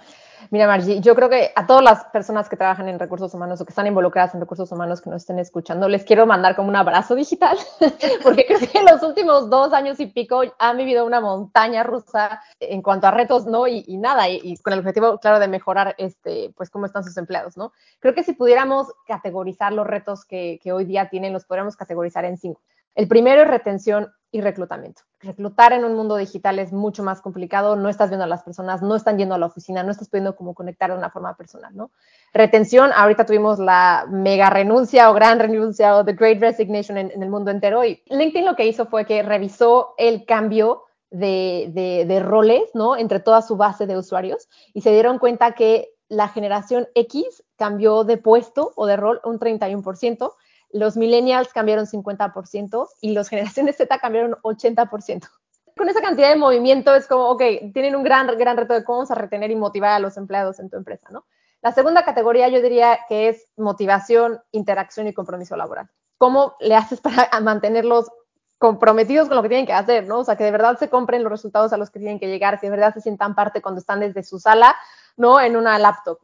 Mira, 0.51 0.67
Margie, 0.67 1.01
yo 1.01 1.15
creo 1.15 1.29
que 1.29 1.53
a 1.55 1.67
todas 1.67 1.85
las 1.85 2.05
personas 2.07 2.49
que 2.49 2.57
trabajan 2.57 2.89
en 2.89 2.99
recursos 2.99 3.33
humanos 3.35 3.61
o 3.61 3.65
que 3.65 3.71
están 3.71 3.87
involucradas 3.87 4.35
en 4.35 4.41
recursos 4.41 4.73
humanos 4.73 5.01
que 5.01 5.11
nos 5.11 5.23
estén 5.23 5.39
escuchando, 5.39 5.89
les 5.89 6.05
quiero 6.05 6.27
mandar 6.27 6.57
como 6.57 6.69
un 6.69 6.77
abrazo 6.77 7.15
digital, 7.15 7.59
porque 8.23 8.47
creo 8.47 8.59
que 8.59 8.79
en 8.79 8.87
los 8.87 9.03
últimos 9.03 9.51
dos 9.51 9.73
años 9.73 10.01
y 10.01 10.07
pico 10.07 10.43
han 10.59 10.77
vivido 10.79 11.05
una 11.05 11.21
montaña 11.21 11.83
rusa 11.83 12.41
en 12.59 12.81
cuanto 12.81 13.07
a 13.07 13.11
retos, 13.11 13.47
¿no? 13.47 13.69
Y, 13.69 13.85
nada, 13.99 14.29
y, 14.29 14.57
con 14.59 14.73
el 14.73 14.81
objetivo, 14.81 15.19
claro, 15.19 15.39
de 15.39 15.49
mejorar, 15.49 15.95
este, 15.99 16.53
pues, 16.57 16.71
cómo 16.71 16.87
están 16.87 17.05
sus 17.05 17.17
empleados, 17.17 17.57
¿no? 17.57 17.73
Creo 17.99 18.15
que 18.15 18.23
si 18.23 18.33
pudiéramos 18.33 18.89
categorizar 19.07 19.73
los 19.73 19.87
retos 19.87 20.25
que, 20.25 20.59
que 20.63 20.73
hoy 20.73 20.85
día 20.85 21.11
tienen, 21.11 21.33
los 21.33 21.45
podríamos 21.45 21.77
categorizar 21.77 22.25
en 22.25 22.39
cinco. 22.39 22.61
El 22.95 23.09
primero 23.09 23.43
es 23.43 23.49
retención 23.49 24.13
y 24.33 24.41
reclutamiento. 24.41 25.03
reclutar 25.19 25.73
en 25.73 25.85
un 25.85 25.95
mundo 25.95 26.17
digital 26.17 26.59
es 26.61 26.73
mucho 26.73 27.03
más 27.03 27.21
complicado, 27.21 27.77
no 27.77 27.89
estás 27.89 28.11
viendo 28.11 28.25
a 28.25 28.29
las 28.29 28.43
personas, 28.43 28.81
no 28.81 28.95
están 28.95 29.19
yendo 29.19 29.35
a 29.35 29.39
la 29.39 29.47
oficina, 29.47 29.83
no 29.83 29.91
estás 29.91 30.09
pudiendo 30.09 30.37
como 30.37 30.55
conectar 30.55 30.91
de 30.91 30.97
una 30.97 31.11
forma 31.11 31.37
personal, 31.37 31.77
¿no? 31.77 31.91
Retención, 32.33 32.91
ahorita 32.95 33.27
tuvimos 33.27 33.59
la 33.59 34.07
mega 34.09 34.49
renuncia 34.51 35.11
o 35.11 35.15
gran 35.15 35.41
renuncia 35.41 35.97
o 35.97 36.05
the 36.05 36.13
great 36.13 36.41
resignation 36.41 36.97
en, 36.97 37.23
el 37.23 37.29
mundo 37.29 37.51
entero 37.51 37.85
y 37.85 38.03
LinkedIn 38.07 38.47
lo 38.47 38.55
que 38.55 38.67
hizo 38.67 38.87
fue 38.87 39.05
que 39.05 39.23
revisó 39.23 39.95
el 39.99 40.25
cambio 40.25 40.85
de, 41.11 42.23
roles. 42.25 42.63
Entre 42.99 43.21
toda 43.21 43.43
su 43.43 43.57
base 43.57 43.87
de 43.87 43.99
usuarios 43.99 44.49
y 44.73 44.81
se 44.81 44.93
dieron 44.93 45.19
cuenta 45.19 45.53
que 45.53 45.91
la 46.09 46.29
generación 46.29 46.89
X 46.95 47.43
cambió 47.57 48.05
de 48.05 48.17
puesto 48.17 48.73
o 48.77 48.87
de 48.87 48.97
rol 48.97 49.21
un 49.25 49.39
31%, 49.39 50.33
los 50.73 50.97
millennials 50.97 51.53
cambiaron 51.53 51.87
50% 51.87 52.89
y 53.01 53.13
los 53.13 53.29
generaciones 53.29 53.77
Z 53.77 53.99
cambiaron 53.99 54.37
80%. 54.43 55.29
Con 55.77 55.89
esa 55.89 56.01
cantidad 56.01 56.29
de 56.29 56.37
movimiento 56.37 56.95
es 56.95 57.07
como, 57.07 57.29
ok, 57.31 57.43
tienen 57.73 57.97
un 57.97 58.03
gran, 58.03 58.27
gran 58.39 58.57
reto 58.57 58.75
de 58.75 58.85
cómo 58.85 58.99
vamos 58.99 59.11
a 59.11 59.15
retener 59.15 59.51
y 59.51 59.57
motivar 59.57 59.93
a 59.93 59.99
los 59.99 60.17
empleados 60.17 60.59
en 60.61 60.69
tu 60.69 60.77
empresa, 60.77 61.09
¿no? 61.11 61.25
La 61.63 61.73
segunda 61.73 62.05
categoría 62.05 62.49
yo 62.49 62.63
diría 62.63 63.01
que 63.09 63.29
es 63.29 63.47
motivación, 63.57 64.41
interacción 64.51 65.07
y 65.07 65.15
compromiso 65.15 65.57
laboral. 65.57 65.91
¿Cómo 66.17 66.55
le 66.61 66.75
haces 66.75 67.01
para 67.01 67.29
mantenerlos 67.43 68.11
comprometidos 68.59 69.29
con 69.29 69.37
lo 69.37 69.43
que 69.43 69.49
tienen 69.49 69.67
que 69.67 69.73
hacer, 69.73 70.07
¿no? 70.07 70.19
O 70.19 70.25
sea, 70.25 70.37
que 70.37 70.45
de 70.45 70.51
verdad 70.51 70.79
se 70.79 70.91
compren 70.91 71.23
los 71.23 71.33
resultados 71.33 71.73
a 71.73 71.79
los 71.79 71.91
que 71.91 71.99
tienen 71.99 72.19
que 72.19 72.29
llegar, 72.29 72.61
que 72.61 72.67
de 72.67 72.71
verdad 72.71 72.93
se 72.93 73.01
sientan 73.01 73.35
parte 73.35 73.63
cuando 73.63 73.81
están 73.81 74.01
desde 74.01 74.23
su 74.23 74.39
sala, 74.39 74.77
¿no? 75.17 75.41
En 75.41 75.57
una 75.57 75.79
laptop. 75.79 76.19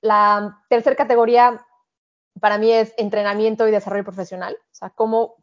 La 0.00 0.60
tercera 0.68 0.94
categoría 0.94 1.64
para 2.40 2.58
mí 2.58 2.70
es 2.72 2.94
entrenamiento 2.96 3.66
y 3.66 3.70
desarrollo 3.70 4.04
profesional. 4.04 4.56
O 4.60 4.74
sea, 4.74 4.90
cómo 4.90 5.36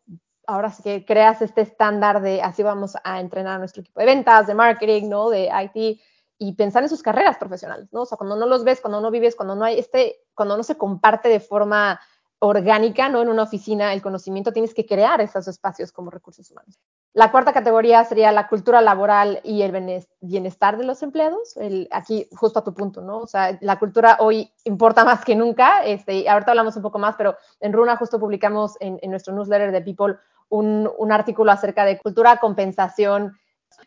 ahora 0.48 0.72
sí 0.72 0.84
que 0.84 1.06
creas 1.06 1.42
este 1.42 1.62
estándar 1.62 2.22
de 2.22 2.42
así 2.42 2.64
vamos 2.64 2.96
a 3.04 3.20
entrenar 3.20 3.56
a 3.56 3.60
nuestro 3.60 3.82
equipo 3.82 4.00
de 4.00 4.06
ventas, 4.06 4.48
de 4.48 4.56
marketing, 4.56 5.10
¿no? 5.10 5.30
De 5.30 5.50
IT 5.50 6.00
y 6.38 6.54
pensar 6.54 6.84
en 6.84 6.90
sus 6.90 7.04
carreras 7.04 7.38
profesionales, 7.38 7.88
¿no? 7.92 8.02
O 8.02 8.06
sea, 8.06 8.18
cuando 8.18 8.36
no 8.36 8.48
los 8.48 8.64
ves, 8.64 8.82
cuando 8.82 9.00
no 9.00 9.12
vives, 9.12 9.36
cuando 9.36 9.56
no 9.56 9.64
hay 9.64 9.78
este, 9.78 10.24
cuando 10.34 10.58
no 10.58 10.64
se 10.64 10.78
comparte 10.78 11.30
de 11.30 11.40
forma 11.40 12.00
orgánica, 12.44 13.08
¿no? 13.08 13.22
En 13.22 13.30
una 13.30 13.44
oficina, 13.44 13.94
el 13.94 14.02
conocimiento, 14.02 14.52
tienes 14.52 14.74
que 14.74 14.88
crear 14.88 15.22
esos 15.22 15.48
espacios 15.48 15.92
como 15.92 16.10
recursos 16.10 16.50
humanos. 16.50 16.80
La 17.14 17.32
cuarta 17.32 17.54
categoría 17.54 18.04
sería 18.04 18.32
la 18.32 18.48
cultura 18.48 18.82
laboral 18.82 19.42
y 19.44 19.62
el 19.62 20.04
bienestar 20.22 20.78
de 20.78 20.86
los 20.86 21.04
empleados. 21.04 21.56
El, 21.58 21.88
aquí, 21.92 22.28
justo 22.32 22.58
a 22.58 22.64
tu 22.64 22.74
punto, 22.74 23.02
¿no? 23.02 23.20
O 23.20 23.28
sea, 23.28 23.60
la 23.62 23.78
cultura 23.78 24.18
hoy 24.20 24.52
importa 24.64 25.06
más 25.06 25.24
que 25.24 25.36
nunca. 25.36 25.86
Este, 25.86 26.28
ahorita 26.28 26.52
hablamos 26.52 26.76
un 26.76 26.82
poco 26.82 26.98
más, 26.98 27.16
pero 27.16 27.38
en 27.60 27.74
Runa 27.74 27.96
justo 27.98 28.20
publicamos 28.20 28.76
en, 28.80 29.00
nuestro 29.12 29.36
newsletter 29.36 29.72
de 29.72 29.82
People 29.82 30.18
un, 30.50 30.90
un 30.98 31.12
artículo 31.12 31.52
acerca 31.52 31.86
de 31.86 32.00
cultura, 32.00 32.38
compensación, 32.38 33.38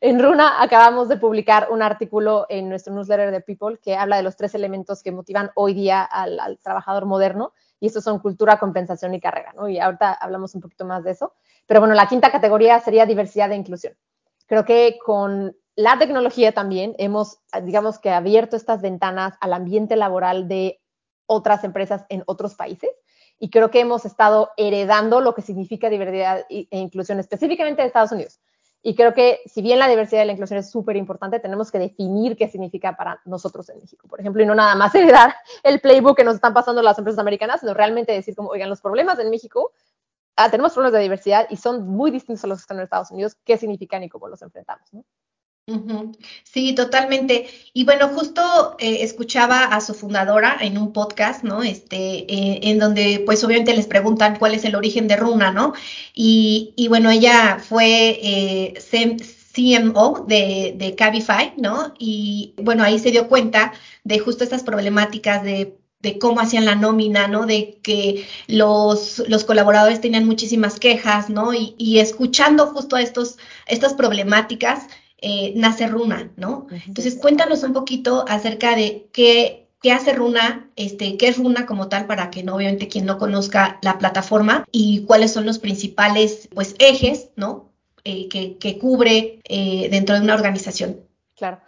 en 0.01 0.23
Runa 0.23 0.63
acabamos 0.63 1.09
de 1.09 1.17
publicar 1.17 1.69
un 1.71 1.83
artículo 1.83 2.47
en 2.49 2.69
nuestro 2.69 2.95
newsletter 2.95 3.31
de 3.31 3.41
People 3.41 3.79
que 3.79 3.97
habla 3.97 4.17
de 4.17 4.23
los 4.23 4.37
tres 4.37 4.55
elementos 4.55 5.03
que 5.03 5.13
motivan 5.13 5.51
hoy 5.55 5.75
día 5.75 6.03
al, 6.03 6.41
al 6.41 6.59
trabajador 6.59 7.07
moderno 7.07 7.53
y 7.85 7.89
estos 7.89 8.03
son 8.03 8.19
cultura, 8.19 8.59
compensación 8.59 9.13
y 9.13 9.21
carrera, 9.21 9.53
¿no? 9.53 9.69
Y 9.69 9.79
ahorita 9.79 10.15
hablamos 10.15 10.55
un 10.55 10.63
poquito 10.63 10.87
más 10.87 11.05
de 11.05 11.11
eso. 11.11 11.35
Pero 11.67 11.81
bueno, 11.81 11.95
la 11.95 12.09
quinta 12.09 12.33
categoría 12.33 12.81
sería 12.81 13.05
diversidad 13.05 13.53
e 13.53 13.57
inclusión. 13.57 13.93
Creo 14.47 14.65
que 14.65 14.99
con 15.05 15.55
la 15.77 15.99
tecnología 15.99 16.53
también 16.53 16.95
hemos, 16.97 17.41
digamos 17.63 17.99
que, 17.99 18.09
abierto 18.09 18.57
estas 18.57 18.81
ventanas 18.81 19.35
al 19.39 19.53
ambiente 19.53 19.97
laboral 19.97 20.49
de 20.49 20.81
otras 21.27 21.63
empresas 21.63 22.07
en 22.09 22.23
otros 22.25 22.55
países 22.55 22.89
y 23.39 23.51
creo 23.51 23.71
que 23.71 23.81
hemos 23.81 24.07
estado 24.07 24.53
heredando 24.57 25.21
lo 25.21 25.35
que 25.35 25.43
significa 25.43 25.91
diversidad 25.91 26.47
e 26.49 26.67
inclusión 26.71 27.21
específicamente 27.21 27.83
de 27.83 27.89
Estados 27.89 28.13
Unidos. 28.13 28.41
Y 28.87 28.95
creo 28.95 29.15
que 29.15 29.41
si 29.47 29.63
bien 29.63 29.79
la 29.79 29.89
diversidad 29.89 30.23
y 30.23 30.27
la 30.27 30.33
inclusión 30.33 30.59
es 30.59 30.71
súper 30.71 30.97
importante, 30.97 31.41
tenemos 31.41 31.73
que 31.73 31.79
definir 31.79 32.37
qué 32.37 32.49
significa 32.49 32.95
para 32.95 33.19
nosotros 33.25 33.67
en 33.71 33.81
México, 33.81 34.07
por 34.07 34.21
ejemplo, 34.21 34.43
y 34.43 34.47
no 34.47 34.55
nada 34.55 34.75
más 34.75 34.95
heredar 34.95 35.35
el 35.63 35.81
playbook 35.81 36.19
que 36.19 36.23
nos 36.23 36.35
están 36.35 36.53
pasando 36.53 36.83
las 36.83 36.99
empresas 36.99 37.19
americanas, 37.19 37.61
sino 37.61 37.73
realmente 37.73 38.13
decir 38.13 38.37
como, 38.37 38.51
oigan, 38.51 38.69
los 38.69 38.83
problemas 38.83 39.19
en 39.19 39.31
México, 39.31 39.73
ah, 40.37 40.51
tenemos 40.51 40.75
problemas 40.75 40.93
de 40.93 41.01
diversidad 41.01 41.47
y 41.49 41.57
son 41.57 41.89
muy 41.89 42.11
distintos 42.11 42.45
a 42.45 42.47
los 42.47 42.59
que 42.59 42.63
están 42.65 42.77
en 42.77 42.83
Estados 42.83 43.11
Unidos, 43.11 43.39
qué 43.43 43.57
significan 43.57 44.03
y 44.03 44.11
cómo 44.11 44.29
los 44.29 44.43
enfrentamos, 44.43 44.93
¿no? 44.93 45.03
Sí, 46.45 46.75
totalmente. 46.75 47.47
Y 47.73 47.85
bueno, 47.85 48.09
justo 48.09 48.77
eh, 48.79 48.99
escuchaba 49.03 49.65
a 49.65 49.81
su 49.81 49.95
fundadora 49.95 50.57
en 50.61 50.79
un 50.79 50.93
podcast, 50.93 51.43
¿no? 51.43 51.63
Este, 51.63 51.97
eh, 52.33 52.61
en 52.65 52.79
donde 52.79 53.23
pues 53.25 53.43
obviamente 53.45 53.75
les 53.75 53.87
preguntan 53.87 54.37
cuál 54.39 54.55
es 54.55 54.65
el 54.65 54.75
origen 54.75 55.09
de 55.09 55.17
Runa, 55.17 55.53
¿no? 55.53 55.73
Y, 56.15 56.75
bueno, 56.89 57.11
ella 57.11 57.59
fue 57.61 58.19
eh, 58.23 58.75
CMO 59.55 60.25
de, 60.29 60.75
de 60.77 60.95
Cabify, 60.97 61.55
¿no? 61.57 61.95
Y 61.99 62.55
bueno, 62.63 62.83
ahí 62.85 62.99
se 62.99 63.11
dio 63.11 63.29
cuenta 63.29 63.73
de 64.05 64.19
justo 64.19 64.45
estas 64.45 64.63
problemáticas 64.63 65.43
de 65.43 65.79
de 66.01 66.19
cómo 66.19 66.41
hacían 66.41 66.67
la 66.67 66.75
nómina, 66.75 67.29
¿no? 67.29 67.47
De 67.47 67.81
que 67.83 68.27
los, 68.47 69.23
los 69.27 69.45
colaboradores 69.45 70.03
tenían 70.03 70.27
muchísimas 70.27 70.79
quejas, 70.79 71.31
¿no? 71.31 71.55
Y, 71.55 71.75
y 71.79 71.99
escuchando 71.99 72.67
justo 72.67 72.99
estos, 72.99 73.39
estas 73.67 73.95
problemáticas, 73.95 74.87
eh, 75.27 75.55
nace 75.57 75.87
Runa, 75.87 76.31
¿no? 76.37 76.67
Entonces, 76.87 77.15
cuéntanos 77.17 77.63
un 77.63 77.73
poquito 77.73 78.27
acerca 78.29 78.77
de 78.77 79.09
qué, 79.11 79.69
qué 79.81 79.91
hace 79.91 80.13
Runa, 80.13 80.69
este, 80.77 81.17
qué 81.17 81.29
es 81.29 81.39
Runa 81.39 81.65
como 81.65 81.89
tal, 81.89 82.05
para 82.05 82.29
que 82.29 82.43
no, 82.43 82.57
obviamente 82.57 82.89
quien 82.89 83.07
no 83.07 83.17
conozca 83.17 83.79
la 83.81 83.97
plataforma 83.97 84.67
y 84.71 85.07
cuáles 85.07 85.33
son 85.33 85.47
los 85.47 85.59
principales, 85.59 86.51
pues, 86.55 86.75
ejes, 86.79 87.31
¿no? 87.37 87.71
Eh, 88.05 88.29
que, 88.29 88.79
cubre 88.79 89.41
eh, 89.49 89.89
dentro 89.91 90.15
de 90.15 90.21
una 90.21 90.35
organización. 90.35 91.01
Claro. 91.37 91.59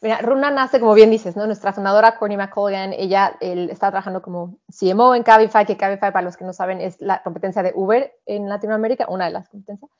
Mira, 0.00 0.16
Runa 0.22 0.50
nace, 0.50 0.80
como 0.80 0.94
bien 0.94 1.10
dices, 1.10 1.36
¿no? 1.36 1.44
Nuestra 1.44 1.74
fundadora, 1.74 2.16
Courtney 2.16 2.38
McColgan, 2.38 2.94
ella 2.94 3.36
está 3.42 3.90
trabajando 3.90 4.22
como 4.22 4.56
CMO 4.70 5.14
en 5.14 5.22
Cabify, 5.22 5.66
que 5.66 5.76
Cabify, 5.76 6.12
para 6.12 6.22
los 6.22 6.38
que 6.38 6.46
no 6.46 6.54
saben, 6.54 6.80
es 6.80 6.98
la 6.98 7.22
competencia 7.22 7.62
de 7.62 7.72
Uber 7.74 8.10
en 8.24 8.48
Latinoamérica, 8.48 9.04
una 9.10 9.26
de 9.26 9.32
las 9.32 9.50
competencias 9.50 9.90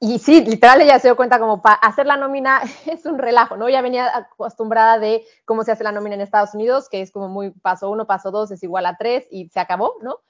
y 0.00 0.18
sí, 0.18 0.44
literal 0.44 0.80
ella 0.80 0.98
se 0.98 1.08
dio 1.08 1.16
cuenta 1.16 1.38
como 1.38 1.60
para 1.60 1.74
hacer 1.74 2.06
la 2.06 2.16
nómina 2.16 2.62
es 2.86 3.04
un 3.04 3.18
relajo, 3.18 3.56
¿no? 3.56 3.68
Ya 3.68 3.82
venía 3.82 4.16
acostumbrada 4.16 4.98
de 4.98 5.24
cómo 5.44 5.62
se 5.62 5.72
hace 5.72 5.84
la 5.84 5.92
nómina 5.92 6.14
en 6.14 6.22
Estados 6.22 6.54
Unidos, 6.54 6.88
que 6.88 7.02
es 7.02 7.10
como 7.10 7.28
muy 7.28 7.50
paso 7.50 7.90
uno, 7.90 8.06
paso 8.06 8.30
dos 8.30 8.50
es 8.50 8.62
igual 8.62 8.86
a 8.86 8.96
tres 8.96 9.26
y 9.30 9.48
se 9.48 9.60
acabó, 9.60 9.94
¿no? 10.02 10.20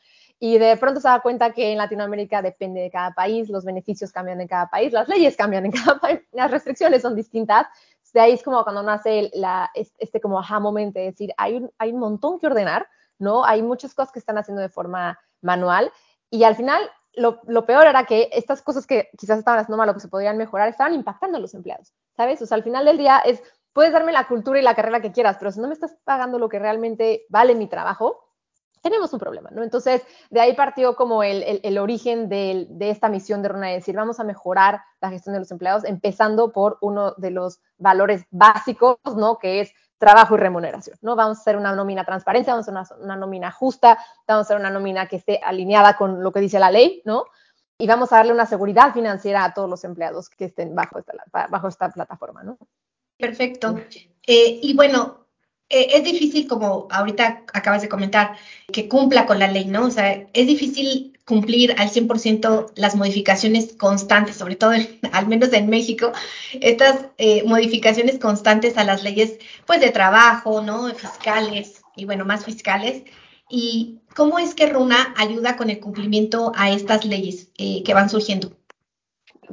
Y 0.40 0.58
de 0.58 0.76
pronto 0.76 1.00
se 1.00 1.06
da 1.06 1.20
cuenta 1.20 1.52
que 1.52 1.70
en 1.70 1.78
Latinoamérica 1.78 2.42
depende 2.42 2.80
de 2.80 2.90
cada 2.90 3.12
país, 3.12 3.48
los 3.48 3.64
beneficios 3.64 4.10
cambian 4.10 4.40
en 4.40 4.48
cada 4.48 4.68
país, 4.68 4.92
las 4.92 5.06
leyes 5.06 5.36
cambian 5.36 5.66
en 5.66 5.70
cada 5.72 6.00
país, 6.00 6.20
las 6.32 6.50
restricciones 6.50 7.02
son 7.02 7.14
distintas. 7.14 7.68
De 8.12 8.20
ahí 8.20 8.32
es 8.32 8.42
como 8.42 8.62
cuando 8.64 8.82
nace 8.82 9.30
la, 9.34 9.70
este 9.74 10.20
como 10.20 10.38
aha 10.38 10.58
moment 10.60 10.92
de 10.92 11.02
decir, 11.02 11.32
hay 11.38 11.54
un, 11.54 11.70
hay 11.78 11.92
un 11.92 12.00
montón 12.00 12.38
que 12.38 12.46
ordenar, 12.46 12.88
¿no? 13.18 13.44
Hay 13.44 13.62
muchas 13.62 13.94
cosas 13.94 14.12
que 14.12 14.18
están 14.18 14.36
haciendo 14.36 14.60
de 14.60 14.68
forma 14.68 15.18
manual 15.40 15.92
y 16.28 16.42
al 16.42 16.56
final 16.56 16.82
lo, 17.14 17.66
peor 17.66 17.86
era 17.86 18.04
que 18.04 18.30
estas 18.32 18.62
cosas 18.62 18.86
que 18.86 19.10
quizás 19.18 19.38
estaban 19.38 19.60
haciendo 19.60 19.76
mal 19.76 19.88
o 19.88 19.94
que 19.94 20.00
se 20.00 20.08
podrían 20.08 20.36
mejorar 20.36 20.68
estaban 20.68 20.94
impactando 20.94 21.38
a 21.38 21.40
los 21.40 21.54
empleados, 21.54 21.92
¿sabes? 22.16 22.40
O 22.42 22.46
sea, 22.46 22.56
al 22.56 22.62
final 22.62 22.84
del 22.84 22.98
día 22.98 23.18
es, 23.18 23.42
puedes 23.72 23.92
darme 23.92 24.12
la 24.12 24.26
cultura 24.26 24.58
y 24.58 24.62
la 24.62 24.74
carrera 24.74 25.00
que 25.00 25.12
quieras, 25.12 25.36
pero 25.38 25.52
si 25.52 25.60
no 25.60 25.68
me 25.68 25.74
estás 25.74 25.96
pagando 26.04 26.38
lo 26.38 26.48
que 26.48 26.58
realmente 26.58 27.26
vale 27.28 27.54
mi 27.54 27.68
trabajo, 27.68 28.28
tenemos 28.80 29.12
un 29.12 29.20
problema, 29.20 29.50
¿no? 29.52 29.62
Entonces, 29.62 30.02
de 30.30 30.40
ahí 30.40 30.54
partió 30.54 30.96
como 30.96 31.22
el, 31.22 31.78
origen 31.78 32.28
de, 32.28 32.66
de, 32.68 32.90
esta 32.90 33.08
misión 33.08 33.40
de 33.40 33.48
Runa, 33.48 33.68
de 33.68 33.74
decir, 33.74 33.94
vamos 33.94 34.18
a 34.18 34.24
mejorar 34.24 34.80
la 35.00 35.10
gestión 35.10 35.34
de 35.34 35.38
los 35.38 35.52
empleados, 35.52 35.84
empezando 35.84 36.50
por 36.50 36.78
uno 36.80 37.12
de 37.16 37.30
los 37.30 37.60
valores 37.78 38.24
básicos, 38.30 38.98
¿no? 39.16 39.38
Que 39.38 39.60
es 39.60 39.72
trabajo 40.02 40.34
y 40.34 40.38
remuneración, 40.38 40.98
¿no? 41.00 41.14
Vamos 41.14 41.38
a 41.38 41.40
hacer 41.42 41.56
una 41.56 41.72
nómina 41.76 42.04
transparencia, 42.04 42.52
vamos 42.52 42.68
a 42.68 42.80
hacer 42.80 42.96
una, 43.00 43.14
nómina 43.14 43.52
justa, 43.52 43.96
vamos 44.26 44.40
a 44.40 44.46
hacer 44.46 44.56
una 44.56 44.68
nómina 44.68 45.06
que 45.06 45.14
esté 45.14 45.38
alineada 45.40 45.96
con 45.96 46.24
lo 46.24 46.32
que 46.32 46.40
dice 46.40 46.58
la 46.58 46.72
ley, 46.72 47.02
¿no? 47.04 47.26
Y 47.78 47.86
vamos 47.86 48.12
a 48.12 48.16
darle 48.16 48.32
una 48.32 48.44
seguridad 48.44 48.92
financiera 48.92 49.44
a 49.44 49.54
todos 49.54 49.70
los 49.70 49.84
empleados 49.84 50.28
que 50.28 50.46
estén 50.46 50.74
bajo 50.74 50.98
esta, 50.98 51.12
bajo 51.48 51.68
esta 51.68 51.88
plataforma, 51.88 52.42
¿no? 52.42 52.58
Perfecto. 53.16 53.76
Eh, 54.26 54.58
y 54.60 54.74
bueno, 54.74 55.28
eh, 55.68 55.86
es 55.92 56.02
difícil, 56.02 56.48
como 56.48 56.88
ahorita 56.90 57.44
acabas 57.52 57.82
de 57.82 57.88
comentar, 57.88 58.36
que 58.72 58.88
cumpla 58.88 59.24
con 59.24 59.38
la 59.38 59.46
ley, 59.46 59.66
¿no? 59.66 59.84
O 59.86 59.90
sea, 59.90 60.10
es 60.32 60.46
difícil 60.48 61.11
cumplir 61.24 61.74
al 61.78 61.88
100% 61.88 62.72
las 62.74 62.96
modificaciones 62.96 63.74
constantes, 63.74 64.36
sobre 64.36 64.56
todo 64.56 64.72
al 65.12 65.26
menos 65.28 65.52
en 65.52 65.68
México, 65.68 66.12
estas 66.60 67.06
eh, 67.18 67.44
modificaciones 67.46 68.18
constantes 68.18 68.76
a 68.76 68.84
las 68.84 69.02
leyes 69.02 69.38
pues 69.66 69.80
de 69.80 69.90
trabajo, 69.90 70.62
¿no? 70.62 70.88
Fiscales 70.94 71.82
y 71.96 72.04
bueno, 72.04 72.24
más 72.24 72.44
fiscales. 72.44 73.04
¿Y 73.48 74.00
cómo 74.16 74.38
es 74.38 74.54
que 74.54 74.66
Runa 74.66 75.14
ayuda 75.16 75.56
con 75.56 75.68
el 75.68 75.78
cumplimiento 75.78 76.52
a 76.56 76.70
estas 76.70 77.04
leyes 77.04 77.50
eh, 77.58 77.82
que 77.82 77.94
van 77.94 78.08
surgiendo? 78.08 78.52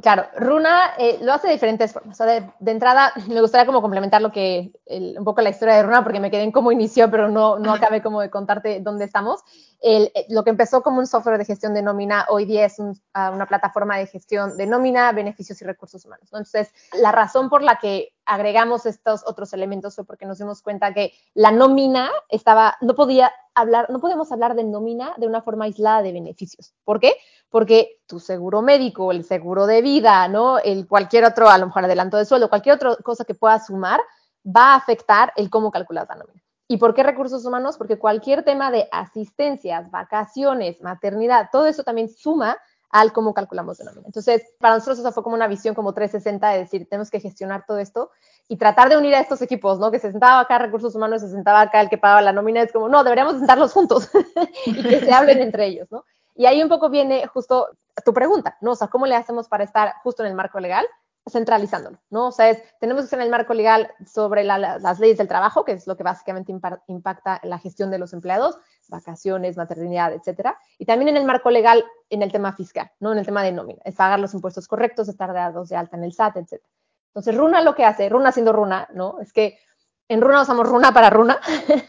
Claro, 0.00 0.24
Runa 0.36 0.94
eh, 0.98 1.18
lo 1.20 1.32
hace 1.32 1.48
de 1.48 1.52
diferentes 1.52 1.92
formas. 1.92 2.16
De, 2.16 2.70
entrada, 2.70 3.12
me 3.28 3.40
gustaría 3.40 3.66
como 3.66 3.82
complementar 3.82 4.22
lo 4.22 4.32
que, 4.32 4.72
un 4.86 5.24
poco 5.24 5.42
la 5.42 5.50
historia 5.50 5.74
de 5.74 5.82
Runa, 5.82 6.02
porque 6.02 6.20
me 6.20 6.30
quedé 6.30 6.42
en 6.44 6.52
cómo 6.52 6.72
inició, 6.72 7.10
pero 7.10 7.28
no, 7.28 7.58
no 7.58 7.72
acabé 7.74 8.00
como 8.00 8.20
de 8.22 8.30
contarte 8.30 8.80
dónde 8.80 9.04
estamos. 9.04 9.40
Eh, 9.82 10.12
lo 10.28 10.44
que 10.44 10.50
empezó 10.50 10.82
como 10.82 10.98
un 10.98 11.06
software 11.06 11.38
de 11.38 11.46
gestión 11.46 11.72
de 11.72 11.82
nómina, 11.82 12.26
hoy 12.28 12.44
día 12.44 12.66
es 12.66 12.76
ah, 13.14 13.30
una 13.30 13.46
plataforma 13.46 13.96
de 13.96 14.06
gestión 14.06 14.56
de 14.58 14.66
nómina, 14.66 15.10
beneficios 15.12 15.60
y 15.62 15.64
recursos 15.64 16.04
humanos. 16.04 16.28
Entonces, 16.30 16.68
la 16.92 17.12
razón 17.12 17.48
por 17.48 17.62
la 17.62 17.76
que 17.76 18.12
agregamos 18.26 18.84
estos 18.84 19.22
otros 19.26 19.52
elementos 19.54 19.94
fue 19.94 20.04
porque 20.04 20.26
nos 20.26 20.38
dimos 20.38 20.60
cuenta 20.60 20.92
que 20.92 21.14
la 21.32 21.50
nómina 21.50 22.10
estaba, 22.28 22.76
no 22.82 22.94
podía 22.94 23.32
hablar, 23.54 23.88
no 23.88 24.00
podemos 24.00 24.30
hablar 24.32 24.54
de 24.54 24.64
nómina 24.64 25.14
de 25.16 25.26
una 25.26 25.40
forma 25.40 25.64
aislada 25.64 26.02
de 26.02 26.12
beneficios. 26.12 26.74
¿Por 26.84 27.00
qué? 27.00 27.14
Porque 27.48 28.00
tu 28.06 28.20
seguro 28.20 28.60
médico, 28.60 29.12
el 29.12 29.24
seguro 29.24 29.66
de 29.66 29.80
vida, 29.80 30.28
¿no? 30.28 30.58
El 30.58 30.86
cualquier 30.86 31.24
otro, 31.24 31.48
a 31.48 31.56
lo 31.56 31.66
mejor 31.66 31.84
adelanto 31.84 32.18
de 32.18 32.26
sueldo, 32.26 32.50
cualquier 32.50 32.74
otra 32.74 32.96
cosa 32.96 33.24
que 33.24 33.34
pueda 33.34 33.58
sumar, 33.58 34.00
va 34.46 34.74
a 34.74 34.76
afectar 34.76 35.32
el 35.36 35.48
cómo 35.48 35.70
calculas 35.70 36.06
la 36.08 36.16
nómina. 36.16 36.42
¿Y 36.70 36.76
por 36.76 36.94
qué 36.94 37.02
recursos 37.02 37.44
humanos? 37.44 37.76
Porque 37.76 37.98
cualquier 37.98 38.44
tema 38.44 38.70
de 38.70 38.88
asistencias, 38.92 39.90
vacaciones, 39.90 40.80
maternidad, 40.80 41.48
todo 41.50 41.66
eso 41.66 41.82
también 41.82 42.08
suma 42.08 42.58
al 42.90 43.12
cómo 43.12 43.34
calculamos 43.34 43.80
la 43.80 43.86
nómina. 43.86 44.06
Entonces, 44.06 44.44
para 44.60 44.74
nosotros 44.74 45.00
eso 45.00 45.10
fue 45.10 45.24
como 45.24 45.34
una 45.34 45.48
visión 45.48 45.74
como 45.74 45.92
360 45.92 46.48
de 46.48 46.58
decir, 46.58 46.88
tenemos 46.88 47.10
que 47.10 47.18
gestionar 47.18 47.64
todo 47.66 47.78
esto 47.78 48.12
y 48.46 48.56
tratar 48.56 48.88
de 48.88 48.96
unir 48.96 49.16
a 49.16 49.20
estos 49.20 49.42
equipos, 49.42 49.80
¿no? 49.80 49.90
Que 49.90 49.98
se 49.98 50.12
sentaba 50.12 50.38
acá 50.38 50.58
recursos 50.58 50.94
humanos, 50.94 51.22
se 51.22 51.30
sentaba 51.30 51.60
acá 51.60 51.80
el 51.80 51.88
que 51.88 51.98
pagaba 51.98 52.22
la 52.22 52.32
nómina, 52.32 52.62
es 52.62 52.72
como, 52.72 52.88
no, 52.88 53.02
deberíamos 53.02 53.38
sentarlos 53.38 53.72
juntos 53.72 54.08
y 54.66 54.80
que 54.80 55.00
se 55.00 55.12
hablen 55.12 55.40
entre 55.40 55.66
ellos, 55.66 55.90
¿no? 55.90 56.04
Y 56.36 56.46
ahí 56.46 56.62
un 56.62 56.68
poco 56.68 56.88
viene 56.88 57.26
justo 57.26 57.66
tu 58.04 58.14
pregunta, 58.14 58.58
¿no? 58.60 58.70
O 58.70 58.76
sea, 58.76 58.86
¿cómo 58.86 59.06
le 59.06 59.16
hacemos 59.16 59.48
para 59.48 59.64
estar 59.64 59.94
justo 60.04 60.22
en 60.22 60.28
el 60.28 60.36
marco 60.36 60.60
legal? 60.60 60.86
Centralizándolo, 61.30 61.98
¿no? 62.10 62.28
O 62.28 62.32
sea, 62.32 62.50
es, 62.50 62.62
tenemos 62.78 63.04
que 63.04 63.10
ser 63.10 63.20
en 63.20 63.24
el 63.24 63.30
marco 63.30 63.54
legal 63.54 63.90
sobre 64.06 64.44
las 64.44 65.00
leyes 65.00 65.18
del 65.18 65.28
trabajo, 65.28 65.64
que 65.64 65.72
es 65.72 65.86
lo 65.86 65.96
que 65.96 66.02
básicamente 66.02 66.52
impacta 66.86 67.40
la 67.42 67.58
gestión 67.58 67.90
de 67.90 67.98
los 67.98 68.12
empleados, 68.12 68.58
vacaciones, 68.88 69.56
maternidad, 69.56 70.12
etcétera, 70.12 70.58
y 70.78 70.84
también 70.84 71.08
en 71.08 71.16
el 71.16 71.24
marco 71.24 71.50
legal 71.50 71.84
en 72.08 72.22
el 72.22 72.32
tema 72.32 72.52
fiscal, 72.52 72.90
¿no? 73.00 73.12
En 73.12 73.18
el 73.18 73.26
tema 73.26 73.42
de 73.42 73.52
nómina, 73.52 73.80
es 73.84 73.94
pagar 73.94 74.20
los 74.20 74.34
impuestos 74.34 74.68
correctos, 74.68 75.08
estar 75.08 75.32
dados 75.32 75.68
de 75.68 75.76
alta 75.76 75.96
en 75.96 76.04
el 76.04 76.12
SAT, 76.12 76.36
etcétera. 76.36 76.70
Entonces, 77.10 77.36
Runa 77.36 77.60
lo 77.60 77.74
que 77.74 77.84
hace, 77.84 78.08
Runa 78.08 78.30
siendo 78.30 78.52
Runa, 78.52 78.88
¿no? 78.92 79.20
Es 79.20 79.32
que 79.32 79.58
en 80.10 80.20
Runa 80.20 80.42
usamos 80.42 80.68
Runa 80.68 80.92
para 80.92 81.08
Runa 81.08 81.40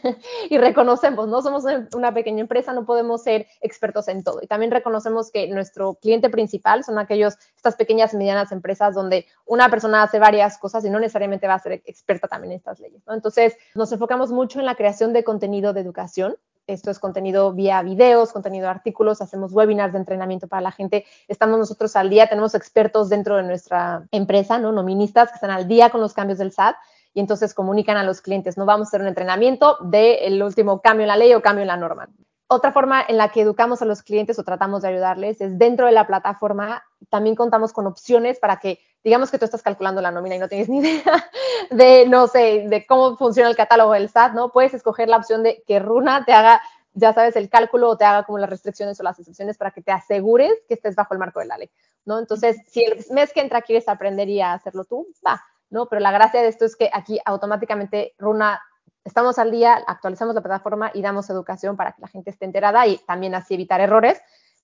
y 0.50 0.60
reconocemos, 0.60 1.28
no 1.28 1.42
somos 1.42 1.66
una 1.96 2.14
pequeña 2.14 2.42
empresa, 2.42 2.72
no 2.72 2.86
podemos 2.86 3.24
ser 3.24 3.48
expertos 3.62 4.08
en 4.10 4.24
todo. 4.24 4.42
Y 4.44 4.48
también 4.48 4.72
reconocemos 4.72 5.32
que 5.32 5.48
nuestro 5.48 5.96
cliente 5.96 6.30
principal 6.30 6.84
son 6.84 7.00
aquellos, 7.00 7.36
estas 7.56 7.76
pequeñas 7.76 8.14
y 8.14 8.18
medianas 8.18 8.52
empresas 8.52 8.94
donde 8.94 9.26
una 9.46 9.70
persona 9.70 10.04
hace 10.04 10.20
varias 10.20 10.60
cosas 10.60 10.86
y 10.86 10.92
no 10.92 11.00
necesariamente 11.00 11.48
va 11.48 11.56
a 11.56 11.60
ser 11.60 11.82
experta 11.84 12.28
también 12.28 12.52
en 12.52 12.58
estas 12.58 12.80
leyes. 12.80 13.02
Entonces, 13.08 13.58
nos 13.74 13.92
enfocamos 13.92 14.32
mucho 14.32 14.60
en 14.60 14.68
la 14.68 14.76
creación 14.76 15.14
de 15.14 15.24
contenido 15.24 15.74
de 15.74 15.82
educación. 15.82 16.38
Esto 16.68 16.92
es 16.92 17.00
contenido 17.00 17.52
vía 17.54 17.82
videos, 17.82 18.34
contenido 18.34 18.66
de 18.66 18.70
artículos, 18.70 19.24
hacemos 19.24 19.52
webinars 19.52 19.94
de 19.94 20.00
entrenamiento 20.00 20.48
para 20.48 20.62
la 20.62 20.72
gente. 20.72 21.06
Estamos 21.28 21.58
nosotros 21.58 21.96
al 21.96 22.12
día, 22.12 22.28
tenemos 22.28 22.54
expertos 22.54 23.10
dentro 23.10 23.38
de 23.38 23.44
nuestra 23.44 24.08
empresa, 24.12 24.60
¿no? 24.60 24.72
Noministas 24.72 25.30
que 25.30 25.36
están 25.36 25.50
al 25.50 25.68
día 25.68 25.90
con 25.90 26.02
los 26.02 26.14
cambios 26.14 26.38
del 26.38 26.52
SAT 26.52 26.76
y 27.14 27.20
entonces 27.20 27.54
comunican 27.54 27.98
a 27.98 28.04
los 28.04 28.22
clientes, 28.22 28.58
no 28.58 28.66
vamos 28.66 28.88
a 28.88 28.90
hacer 28.90 29.02
un 29.02 29.08
entrenamiento 29.08 29.78
del 29.82 30.42
último 30.42 30.82
cambio 30.82 31.04
en 31.04 31.10
la 31.10 31.18
ley 31.18 31.34
o 31.34 31.42
cambio 31.42 31.62
en 31.62 31.68
la 31.68 31.78
norma. 31.78 32.10
Otra 32.48 32.74
forma 32.74 33.02
en 33.08 33.16
la 33.18 33.30
que 33.30 33.42
educamos 33.42 33.82
a 33.82 33.86
los 33.86 34.02
clientes 34.04 34.38
o 34.38 34.44
tratamos 34.44 34.82
de 34.82 34.90
ayudarles 34.90 35.40
es 35.40 35.58
dentro 35.58 35.86
de 35.86 35.94
la 35.94 36.06
plataforma, 36.06 36.84
también 37.10 37.36
contamos 37.36 37.72
con 37.72 37.88
opciones 37.88 38.40
para 38.40 38.58
que, 38.58 38.80
digamos 39.06 39.32
que 39.32 39.40
tú 39.40 39.46
estás 39.46 39.64
calculando 39.64 40.02
la 40.02 40.12
nómina 40.12 40.36
y 40.36 40.40
no 40.40 40.50
tienes 40.50 40.68
ni 40.70 40.80
idea 40.80 41.30
de, 41.70 42.06
no 42.08 42.28
sé, 42.28 42.66
de 42.68 42.86
cómo 42.86 43.16
funciona 43.16 43.50
el 43.50 43.56
catálogo 43.56 43.94
del 43.94 44.10
SAT, 44.10 44.34
¿no? 44.34 44.52
Puedes 44.52 44.74
escoger 44.74 45.08
la 45.08 45.18
opción 45.18 45.44
de 45.44 45.64
que 45.66 45.80
Runa 45.80 46.26
te 46.26 46.34
haga, 46.34 46.62
ya 46.94 47.14
sabes, 47.14 47.38
el 47.38 47.50
cálculo 47.50 47.90
o 47.90 47.98
te 47.98 48.04
haga 48.04 48.24
como 48.24 48.38
las 48.38 48.50
restricciones 48.50 49.00
o 49.00 49.04
las 49.04 49.18
excepciones 49.18 49.58
para 49.58 49.72
que 49.72 49.82
te 49.82 49.94
asegures 49.94 50.54
que 50.68 50.74
estés 50.74 50.96
bajo 50.96 51.14
el 51.14 51.20
marco 51.20 51.40
de 51.40 51.46
la 51.46 51.58
ley, 51.58 51.70
¿no? 52.04 52.20
Entonces, 52.20 52.58
si 52.68 52.84
el 52.84 53.02
mes 53.12 53.32
que 53.32 53.40
entra 53.40 53.62
quieres 53.62 53.88
aprender 53.88 54.28
y 54.28 54.42
hacerlo 54.42 54.84
tú, 54.84 55.08
va, 55.26 55.42
¿no? 55.72 55.88
Pero 55.88 56.00
la 56.02 56.12
gracia 56.12 56.42
de 56.42 56.50
esto 56.50 56.66
es 56.66 56.76
que 56.76 56.92
aquí 56.94 57.20
automáticamente 57.26 58.14
Runa, 58.20 58.62
estamos 59.04 59.40
al 59.40 59.50
día, 59.50 59.82
actualizamos 59.88 60.36
la 60.36 60.42
plataforma 60.42 60.92
y 60.94 61.02
damos 61.02 61.30
educación 61.32 61.76
para 61.76 61.94
que 61.94 62.02
la 62.02 62.08
gente 62.08 62.30
esté 62.30 62.46
enterada 62.46 62.86
y 62.86 63.00
también 63.00 63.34
así 63.34 63.56
evitar 63.56 63.82
errores, 63.82 64.22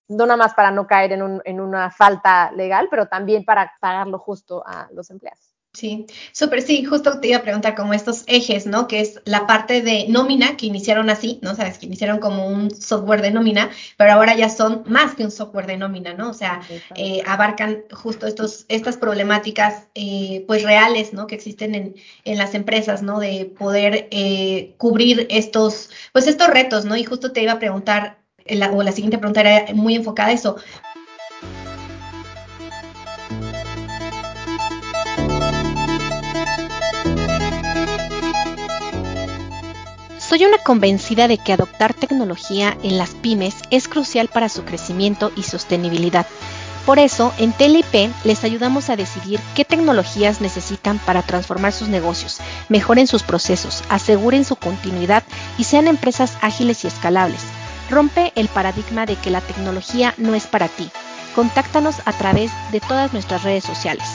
no 0.07 0.25
nada 0.25 0.37
más 0.37 0.53
para 0.53 0.69
no 0.69 0.85
caer 0.85 1.13
en, 1.13 1.41
en 1.43 1.59
una 1.59 1.89
falta 1.89 2.51
legal, 2.51 2.87
pero 2.91 3.07
también 3.07 3.43
para 3.43 3.73
pagarlo 3.79 4.19
justo 4.19 4.63
a 4.65 4.87
los 4.91 5.09
empleados. 5.09 5.56
Sí, 5.77 6.07
súper, 6.31 6.63
sí, 6.63 6.83
justo 6.85 7.19
te 7.19 7.27
iba 7.27 7.37
a 7.37 7.43
preguntar 7.43 7.75
como 7.75 7.93
estos 7.93 8.23
ejes, 8.25 8.65
¿no? 8.65 8.87
Que 8.87 8.99
es 8.99 9.21
la 9.25 9.45
parte 9.45 9.83
de 9.83 10.07
nómina, 10.09 10.57
que 10.57 10.65
iniciaron 10.65 11.11
así, 11.11 11.37
¿no? 11.43 11.53
Sabes, 11.53 11.77
que 11.77 11.85
iniciaron 11.85 12.17
como 12.17 12.47
un 12.47 12.71
software 12.71 13.21
de 13.21 13.29
nómina, 13.29 13.69
pero 13.95 14.13
ahora 14.13 14.35
ya 14.35 14.49
son 14.49 14.81
más 14.87 15.13
que 15.13 15.23
un 15.23 15.29
software 15.29 15.67
de 15.67 15.77
nómina, 15.77 16.15
¿no? 16.15 16.31
O 16.31 16.33
sea, 16.33 16.61
eh, 16.95 17.21
abarcan 17.27 17.83
justo 17.91 18.25
estos, 18.25 18.65
estas 18.69 18.97
problemáticas, 18.97 19.85
eh, 19.93 20.43
pues 20.47 20.63
reales, 20.63 21.13
¿no? 21.13 21.27
Que 21.27 21.35
existen 21.35 21.75
en, 21.75 21.95
en, 22.25 22.39
las 22.39 22.55
empresas, 22.55 23.03
¿no? 23.03 23.19
De 23.19 23.45
poder 23.45 24.07
eh, 24.09 24.73
cubrir 24.79 25.27
estos, 25.29 25.91
pues 26.11 26.25
estos 26.25 26.47
retos, 26.47 26.85
¿no? 26.85 26.97
Y 26.97 27.03
justo 27.03 27.33
te 27.33 27.43
iba 27.43 27.51
a 27.51 27.59
preguntar, 27.59 28.17
la, 28.45 28.71
o 28.71 28.81
la 28.81 28.93
siguiente 28.93 29.19
pregunta 29.19 29.41
era 29.41 29.73
muy 29.75 29.93
enfocada 29.95 30.29
a 30.29 30.33
eso, 30.33 30.57
Soy 40.37 40.45
una 40.45 40.59
convencida 40.59 41.27
de 41.27 41.39
que 41.39 41.51
adoptar 41.51 41.95
tecnología 41.95 42.77
en 42.83 42.99
las 42.99 43.15
pymes 43.15 43.55
es 43.71 43.87
crucial 43.87 44.27
para 44.27 44.49
su 44.49 44.65
crecimiento 44.65 45.31
y 45.35 45.41
sostenibilidad. 45.41 46.27
Por 46.85 46.99
eso, 46.99 47.33
en 47.39 47.53
TLIP 47.53 48.11
les 48.23 48.43
ayudamos 48.43 48.91
a 48.91 48.95
decidir 48.95 49.39
qué 49.55 49.65
tecnologías 49.65 50.39
necesitan 50.39 50.99
para 50.99 51.23
transformar 51.23 51.73
sus 51.73 51.87
negocios, 51.87 52.37
mejoren 52.69 53.07
sus 53.07 53.23
procesos, 53.23 53.83
aseguren 53.89 54.45
su 54.45 54.57
continuidad 54.57 55.23
y 55.57 55.63
sean 55.63 55.87
empresas 55.87 56.37
ágiles 56.41 56.83
y 56.83 56.87
escalables. 56.87 57.41
Rompe 57.89 58.31
el 58.35 58.47
paradigma 58.47 59.07
de 59.07 59.15
que 59.15 59.31
la 59.31 59.41
tecnología 59.41 60.13
no 60.17 60.35
es 60.35 60.45
para 60.45 60.67
ti. 60.67 60.87
Contáctanos 61.33 61.95
a 62.05 62.13
través 62.13 62.51
de 62.71 62.79
todas 62.79 63.11
nuestras 63.11 63.41
redes 63.41 63.63
sociales. 63.63 64.05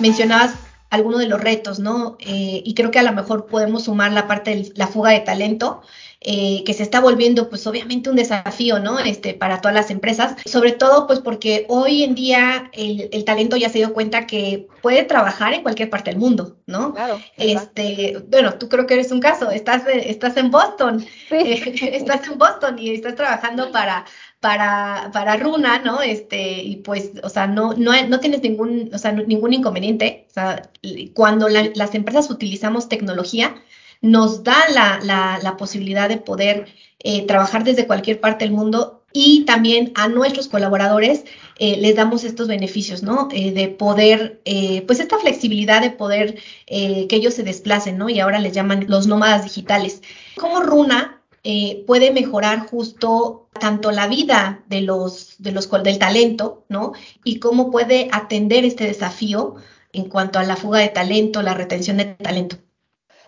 Mencionabas 0.00 0.54
algunos 0.90 1.20
de 1.20 1.28
los 1.28 1.40
retos, 1.40 1.78
¿no? 1.78 2.16
Eh, 2.18 2.62
y 2.64 2.74
creo 2.74 2.90
que 2.90 2.98
a 2.98 3.04
lo 3.04 3.12
mejor 3.12 3.46
podemos 3.46 3.84
sumar 3.84 4.12
la 4.12 4.26
parte 4.26 4.50
de 4.50 4.72
la 4.74 4.88
fuga 4.88 5.10
de 5.10 5.20
talento, 5.20 5.82
eh, 6.22 6.64
que 6.64 6.74
se 6.74 6.82
está 6.82 7.00
volviendo, 7.00 7.48
pues 7.48 7.66
obviamente 7.66 8.10
un 8.10 8.16
desafío, 8.16 8.78
¿no? 8.78 8.98
Este, 8.98 9.32
para 9.32 9.62
todas 9.62 9.74
las 9.74 9.90
empresas, 9.90 10.36
sobre 10.44 10.72
todo, 10.72 11.06
pues 11.06 11.20
porque 11.20 11.64
hoy 11.68 12.02
en 12.04 12.14
día 12.14 12.70
el, 12.74 13.24
talento 13.24 13.56
ya 13.56 13.70
se 13.70 13.78
dio 13.78 13.94
cuenta 13.94 14.26
que 14.26 14.68
puede 14.82 15.04
trabajar 15.04 15.54
en 15.54 15.62
cualquier 15.62 15.88
parte 15.88 16.10
del 16.10 16.18
mundo, 16.18 16.58
¿no? 16.66 16.92
Claro. 16.92 17.20
Este, 17.38 18.22
bueno, 18.28 18.54
tú 18.54 18.68
creo 18.68 18.86
que 18.86 18.94
eres 18.94 19.12
un 19.12 19.20
caso, 19.20 19.50
estás, 19.50 19.84
estás 19.86 20.36
en 20.36 20.50
Boston, 20.50 21.00
sí. 21.00 21.36
estás 21.92 22.28
en 22.28 22.36
Boston 22.36 22.78
y 22.78 22.90
estás 22.90 23.14
trabajando 23.14 23.72
para 23.72 24.04
para, 24.40 25.10
para 25.12 25.36
Runa, 25.36 25.80
¿no? 25.80 26.00
Este, 26.00 26.62
y 26.62 26.76
pues, 26.76 27.12
o 27.22 27.28
sea, 27.28 27.46
no, 27.46 27.74
no, 27.74 27.92
no 28.08 28.20
tienes 28.20 28.42
ningún, 28.42 28.90
o 28.92 28.98
sea, 28.98 29.12
ningún 29.12 29.52
inconveniente. 29.52 30.26
O 30.30 30.32
sea, 30.32 30.70
cuando 31.14 31.48
las 31.48 31.94
empresas 31.94 32.30
utilizamos 32.30 32.88
tecnología, 32.88 33.54
nos 34.00 34.44
da 34.44 34.56
la, 34.70 35.38
la, 35.42 35.56
posibilidad 35.56 36.08
de 36.08 36.16
poder 36.16 36.66
eh, 36.98 37.26
trabajar 37.26 37.64
desde 37.64 37.86
cualquier 37.86 38.20
parte 38.20 38.44
del 38.44 38.54
mundo 38.54 39.02
y 39.12 39.44
también 39.44 39.92
a 39.94 40.08
nuestros 40.08 40.48
colaboradores 40.48 41.24
eh, 41.58 41.76
les 41.78 41.96
damos 41.96 42.24
estos 42.24 42.48
beneficios, 42.48 43.02
¿no? 43.02 43.28
Eh, 43.32 43.52
de 43.52 43.68
poder, 43.68 44.40
pues 44.86 45.00
esta 45.00 45.18
flexibilidad 45.18 45.82
de 45.82 45.90
poder 45.90 46.38
que 46.66 47.08
ellos 47.10 47.34
se 47.34 47.42
desplacen, 47.42 47.98
¿no? 47.98 48.08
Y 48.08 48.20
ahora 48.20 48.38
les 48.38 48.52
llaman 48.52 48.86
los 48.88 49.06
nómadas 49.06 49.44
digitales. 49.44 50.02
¿Cómo 50.36 50.60
Runa 50.60 51.20
eh, 51.42 51.84
puede 51.86 52.10
mejorar 52.12 52.66
justo 52.66 53.48
tanto 53.58 53.92
la 53.92 54.06
vida 54.08 54.62
de 54.68 54.82
los, 54.82 55.36
de 55.38 55.52
los, 55.52 55.70
del 55.82 55.98
talento, 55.98 56.66
¿no? 56.68 56.92
Y 57.24 57.38
cómo 57.38 57.70
puede 57.70 58.08
atender 58.12 58.64
este 58.66 58.84
desafío 58.84 59.54
en 59.92 60.08
cuanto 60.08 60.38
a 60.38 60.44
la 60.44 60.56
fuga 60.56 60.80
de 60.80 60.88
talento, 60.88 61.40
la 61.40 61.54
retención 61.54 61.96
de 61.96 62.04
talento. 62.04 62.56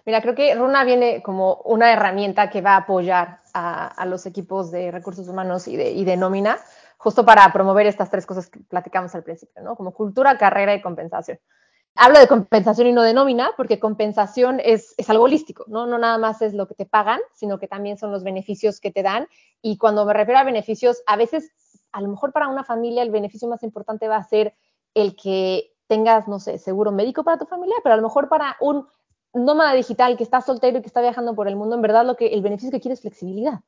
Mira, 0.04 0.20
creo 0.20 0.34
que 0.34 0.54
Runa 0.54 0.84
viene 0.84 1.22
como 1.22 1.56
una 1.64 1.92
herramienta 1.92 2.50
que 2.50 2.60
va 2.60 2.72
a 2.72 2.78
apoyar 2.78 3.40
a, 3.54 4.04
los 4.06 4.26
equipos 4.26 4.70
de 4.70 4.90
recursos 4.90 5.28
humanos 5.28 5.68
y 5.68 5.76
de, 5.76 5.90
y 5.90 6.04
de 6.04 6.16
nómina, 6.16 6.58
justo 6.96 7.24
para 7.24 7.52
promover 7.52 7.86
estas 7.86 8.10
tres 8.10 8.26
cosas 8.26 8.48
que 8.48 8.60
platicamos 8.60 9.14
al 9.14 9.22
principio, 9.22 9.62
¿no? 9.62 9.76
Como 9.76 9.92
cultura, 9.92 10.38
carrera 10.38 10.74
y 10.74 10.80
compensación. 10.80 11.38
Hablo 11.94 12.18
de 12.18 12.26
compensación 12.26 12.86
y 12.86 12.92
no 12.92 13.02
de 13.02 13.12
nómina, 13.12 13.50
porque 13.56 13.78
compensación 13.78 14.60
es, 14.64 14.94
es, 14.96 15.10
algo 15.10 15.24
holístico, 15.24 15.64
¿no? 15.68 15.86
No 15.86 15.98
nada 15.98 16.16
más 16.16 16.40
es 16.40 16.54
lo 16.54 16.66
que 16.66 16.74
te 16.74 16.86
pagan, 16.86 17.20
sino 17.34 17.58
que 17.58 17.68
también 17.68 17.98
son 17.98 18.10
los 18.10 18.24
beneficios 18.24 18.80
que 18.80 18.90
te 18.90 19.02
dan. 19.02 19.28
Y 19.60 19.76
cuando 19.76 20.06
me 20.06 20.14
refiero 20.14 20.40
a 20.40 20.44
beneficios, 20.44 21.02
a 21.06 21.16
veces 21.16 21.52
a 21.92 22.00
lo 22.00 22.08
mejor 22.08 22.32
para 22.32 22.48
una 22.48 22.64
familia 22.64 23.02
el 23.02 23.10
beneficio 23.10 23.46
más 23.48 23.62
importante 23.62 24.08
va 24.08 24.16
a 24.16 24.24
ser 24.24 24.54
el 24.94 25.14
que 25.14 25.74
tengas, 25.86 26.26
no 26.28 26.40
sé, 26.40 26.56
seguro 26.56 26.92
médico 26.92 27.24
para 27.24 27.38
tu 27.38 27.44
familia, 27.44 27.76
pero 27.82 27.92
a 27.92 27.96
lo 27.96 28.02
mejor 28.02 28.28
para 28.28 28.56
un 28.60 28.86
nómada 29.34 29.72
digital 29.74 30.16
que 30.16 30.24
está 30.24 30.40
soltero 30.40 30.78
y 30.78 30.80
que 30.82 30.86
está 30.86 31.00
viajando 31.00 31.34
por 31.34 31.48
el 31.48 31.56
mundo, 31.56 31.76
en 31.76 31.82
verdad 31.82 32.04
lo 32.04 32.16
que 32.16 32.28
el 32.28 32.42
beneficio 32.42 32.70
que 32.70 32.80
quiere 32.80 32.94
es 32.94 33.00
flexibilidad, 33.00 33.60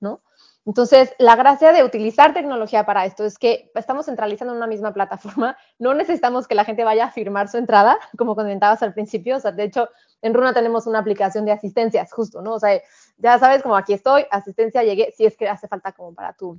¿no? 0.00 0.22
Entonces, 0.66 1.14
la 1.18 1.36
gracia 1.36 1.72
de 1.72 1.84
utilizar 1.84 2.32
tecnología 2.32 2.86
para 2.86 3.04
esto 3.04 3.24
es 3.24 3.36
que 3.36 3.70
estamos 3.74 4.06
centralizando 4.06 4.54
en 4.54 4.58
una 4.58 4.66
misma 4.66 4.94
plataforma, 4.94 5.58
no 5.78 5.94
necesitamos 5.94 6.48
que 6.48 6.54
la 6.54 6.64
gente 6.64 6.84
vaya 6.84 7.06
a 7.06 7.10
firmar 7.10 7.48
su 7.48 7.58
entrada, 7.58 7.98
como 8.18 8.34
comentabas 8.34 8.82
al 8.82 8.94
principio, 8.94 9.36
o 9.36 9.40
sea, 9.40 9.52
de 9.52 9.64
hecho, 9.64 9.88
en 10.22 10.32
Runa 10.32 10.54
tenemos 10.54 10.86
una 10.86 11.00
aplicación 11.00 11.44
de 11.44 11.52
asistencias, 11.52 12.12
justo, 12.12 12.40
¿no? 12.40 12.54
O 12.54 12.60
sea, 12.60 12.80
ya 13.18 13.38
sabes, 13.38 13.62
como 13.62 13.76
aquí 13.76 13.92
estoy, 13.92 14.24
asistencia, 14.30 14.82
llegué, 14.82 15.12
si 15.16 15.26
es 15.26 15.36
que 15.36 15.48
hace 15.48 15.68
falta 15.68 15.92
como 15.92 16.14
para 16.14 16.32
tu 16.32 16.58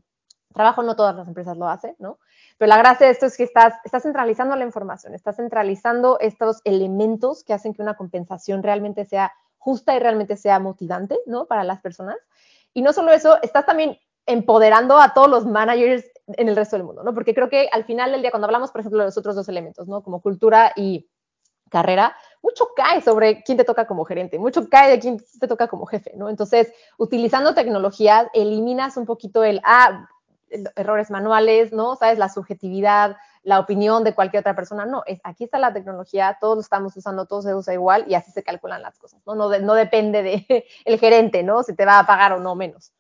trabajo, 0.56 0.82
no 0.82 0.96
todas 0.96 1.16
las 1.16 1.28
empresas 1.28 1.56
lo 1.58 1.68
hacen, 1.68 1.96
¿no? 2.00 2.18
Pero 2.58 2.70
la 2.70 2.78
gracia 2.78 3.06
de 3.06 3.12
esto 3.12 3.28
es 3.28 3.38
que 3.38 3.44
estás, 3.44 3.76
estás 3.84 4.04
centralizando 4.04 4.56
la 4.56 4.66
información, 4.66 5.14
estás 5.14 5.36
centralizando 5.36 6.18
estos 6.20 6.62
elementos 6.64 7.44
que 7.44 7.54
hacen 7.54 7.74
que 7.74 7.82
una 7.82 7.96
compensación 7.96 8.64
realmente 8.64 9.06
sea 9.06 9.34
justa 9.58 9.96
y 9.96 10.00
realmente 10.00 10.38
sea 10.38 10.60
motivante, 10.60 11.18
¿no? 11.26 11.46
Para 11.46 11.64
las 11.64 11.82
personas. 11.82 12.18
Y 12.74 12.82
no 12.82 12.94
solo 12.94 13.12
eso, 13.12 13.42
estás 13.42 13.66
también 13.66 14.00
empoderando 14.26 14.98
a 14.98 15.14
todos 15.14 15.30
los 15.30 15.46
managers 15.46 16.06
en 16.28 16.50
el 16.50 16.56
resto 16.56 16.76
del 16.76 16.86
mundo, 16.86 17.04
¿no? 17.04 17.14
Porque 17.14 17.36
creo 17.36 17.50
que 17.50 17.70
al 17.72 17.84
final 17.84 18.12
del 18.12 18.22
día, 18.22 18.32
cuando 18.32 18.46
hablamos, 18.46 18.72
por 18.72 18.82
ejemplo, 18.82 19.00
de 19.00 19.06
los 19.06 19.18
otros 19.18 19.36
dos 19.36 19.50
elementos, 19.50 19.88
¿no? 19.88 20.02
Como 20.02 20.22
cultura 20.22 20.72
y 20.76 21.08
carrera, 21.70 22.16
mucho 22.42 22.70
cae 22.76 23.02
sobre 23.02 23.44
quién 23.44 23.58
te 23.58 23.64
toca 23.64 23.86
como 23.88 24.06
gerente, 24.06 24.40
mucho 24.40 24.70
cae 24.70 24.92
de 24.92 25.00
quién 25.00 25.22
te 25.40 25.48
toca 25.48 25.68
como 25.68 25.86
jefe, 25.86 26.14
¿no? 26.16 26.30
Entonces, 26.30 26.72
utilizando 26.98 27.54
tecnología, 27.54 28.30
eliminas 28.34 28.98
un 28.98 29.06
poquito 29.06 29.44
el, 29.44 29.62
ah, 29.64 30.08
errores 30.76 31.12
manuales, 31.12 31.72
¿no? 31.72 31.96
Sabes, 31.96 32.18
la 32.18 32.30
subjetividad, 32.30 33.18
la 33.44 33.60
opinión 33.60 34.04
de 34.04 34.14
cualquier 34.14 34.42
otra 34.42 34.56
persona. 34.56 34.86
No, 34.86 35.04
es, 35.06 35.20
aquí 35.24 35.46
está 35.46 35.60
la 35.60 35.74
tecnología, 35.74 36.38
todos 36.42 36.56
lo 36.56 36.62
estamos 36.62 36.96
usando, 36.98 37.26
todo 37.26 37.42
se 37.42 37.56
usa 37.56 37.74
igual 37.74 38.06
y 38.08 38.16
así 38.16 38.32
se 38.32 38.44
calculan 38.44 38.82
las 38.82 38.98
cosas, 38.98 39.22
¿no? 39.26 39.36
No, 39.36 39.58
no 39.60 39.74
depende 39.74 40.24
del 40.24 40.46
el 40.86 41.00
gerente, 41.00 41.44
¿no? 41.44 41.64
Si 41.64 41.74
te 41.76 41.86
va 41.86 42.00
a 42.00 42.08
pagar 42.08 42.34
o 42.34 42.40
no 42.40 42.56
menos. 42.56 42.92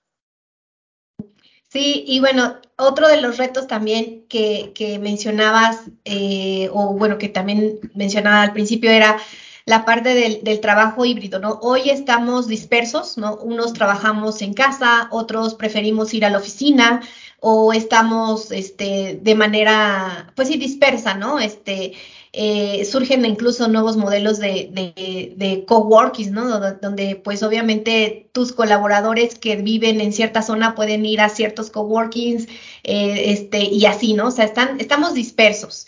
Sí, 1.76 2.06
y 2.08 2.22
bueno, 2.22 2.56
otro 2.78 3.08
de 3.08 3.20
los 3.20 3.38
retos 3.38 3.68
también 3.68 4.28
que, 4.30 4.72
que 4.74 4.98
mencionabas, 4.98 5.82
eh, 6.06 6.70
o 6.72 6.94
bueno, 6.94 7.18
que 7.18 7.28
también 7.28 7.80
mencionaba 7.94 8.44
al 8.44 8.54
principio 8.54 8.90
era 8.90 9.18
la 9.66 9.84
parte 9.84 10.14
del, 10.14 10.44
del, 10.44 10.62
trabajo 10.62 11.04
híbrido, 11.04 11.40
¿no? 11.40 11.60
Hoy 11.64 11.90
estamos 11.90 12.48
dispersos, 12.48 13.18
¿no? 13.18 13.36
Unos 13.38 13.74
trabajamos 13.74 14.42
en 14.42 14.54
casa, 14.54 15.10
otros 15.12 15.56
preferimos 15.56 16.14
ir 16.14 16.24
a 16.24 16.30
la 16.30 16.38
oficina, 16.38 17.02
o 17.48 17.74
estamos 17.74 18.52
este, 18.52 19.20
de 19.22 19.36
manera, 19.36 20.34
pues 20.36 20.48
sí, 20.48 20.58
dispersa, 20.58 21.14
¿no? 21.14 21.40
Este, 21.40 21.94
eh, 22.34 22.84
surgen 22.86 23.24
incluso 23.24 23.68
nuevos 23.68 23.98
modelos 23.98 24.40
de, 24.40 24.72
de, 24.72 25.36
de 25.38 25.64
coworking, 25.66 26.34
¿no? 26.34 26.60
Donde, 26.82 27.18
pues 27.18 27.44
obviamente 27.44 28.32
tus 28.32 28.52
colaboradores 28.52 29.38
que 29.38 29.58
viven 29.58 30.02
en 30.02 30.12
cierta 30.12 30.42
zona 30.42 30.74
pueden 30.74 31.06
ir 31.06 31.22
a 31.22 31.30
ciertos 31.30 31.70
coworkings 31.70 32.48
eh, 32.84 33.32
este, 33.32 33.62
y 33.62 33.86
así, 33.86 34.16
¿no? 34.16 34.30
O 34.30 34.32
sea, 34.32 34.46
están, 34.46 34.80
estamos 34.80 35.14
dispersos. 35.14 35.86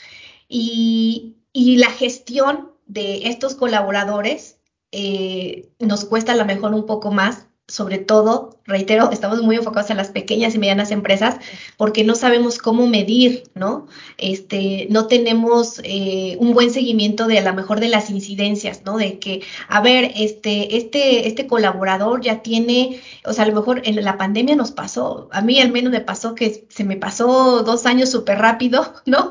Y, 0.47 1.37
y 1.53 1.77
la 1.77 1.89
gestión 1.89 2.69
de 2.85 3.29
estos 3.29 3.55
colaboradores 3.55 4.59
eh, 4.91 5.69
nos 5.79 6.05
cuesta 6.05 6.33
a 6.33 6.35
lo 6.35 6.45
mejor 6.45 6.75
un 6.75 6.85
poco 6.85 7.09
más 7.09 7.47
sobre 7.69 7.97
todo, 7.97 8.57
reitero, 8.65 9.09
estamos 9.11 9.41
muy 9.41 9.57
enfocados 9.57 9.89
en 9.89 9.97
las 9.97 10.09
pequeñas 10.09 10.55
y 10.55 10.57
medianas 10.57 10.91
empresas 10.91 11.37
porque 11.75 12.05
no 12.05 12.15
sabemos 12.15 12.59
cómo 12.59 12.87
medir, 12.87 13.43
¿no? 13.55 13.87
Este, 14.17 14.87
no 14.89 15.07
tenemos 15.07 15.81
eh, 15.83 16.37
un 16.39 16.53
buen 16.53 16.71
seguimiento 16.71 17.27
de 17.27 17.39
a 17.39 17.41
lo 17.41 17.53
mejor 17.53 17.81
de 17.81 17.89
las 17.89 18.09
incidencias, 18.09 18.83
¿no? 18.85 18.97
De 18.97 19.19
que, 19.19 19.41
a 19.67 19.81
ver, 19.81 20.13
este, 20.15 20.77
este, 20.77 21.27
este 21.27 21.45
colaborador 21.45 22.21
ya 22.21 22.41
tiene, 22.41 23.01
o 23.25 23.33
sea, 23.33 23.43
a 23.43 23.47
lo 23.47 23.55
mejor 23.55 23.81
en 23.83 24.01
la 24.03 24.17
pandemia 24.17 24.55
nos 24.55 24.71
pasó, 24.71 25.27
a 25.33 25.41
mí 25.41 25.59
al 25.59 25.71
menos 25.71 25.91
me 25.91 26.01
pasó 26.01 26.35
que 26.35 26.65
se 26.69 26.83
me 26.85 26.95
pasó 26.95 27.63
dos 27.63 27.85
años 27.85 28.09
súper 28.09 28.39
rápido, 28.39 28.93
¿no? 29.05 29.29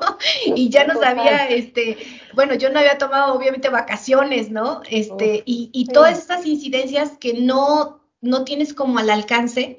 Y 0.54 0.68
ya 0.68 0.86
no 0.86 1.00
sabía, 1.00 1.48
este, 1.48 1.96
bueno, 2.34 2.54
yo 2.54 2.68
no 2.68 2.80
había 2.80 2.98
tomado 2.98 3.34
obviamente 3.34 3.70
vacaciones, 3.70 4.50
¿no? 4.50 4.82
Este, 4.90 5.42
y, 5.46 5.70
y 5.72 5.86
todas 5.86 6.18
estas 6.18 6.44
incidencias 6.44 7.12
que 7.18 7.32
no 7.32 8.05
no 8.20 8.44
tienes 8.44 8.74
como 8.74 8.98
al 8.98 9.10
alcance 9.10 9.78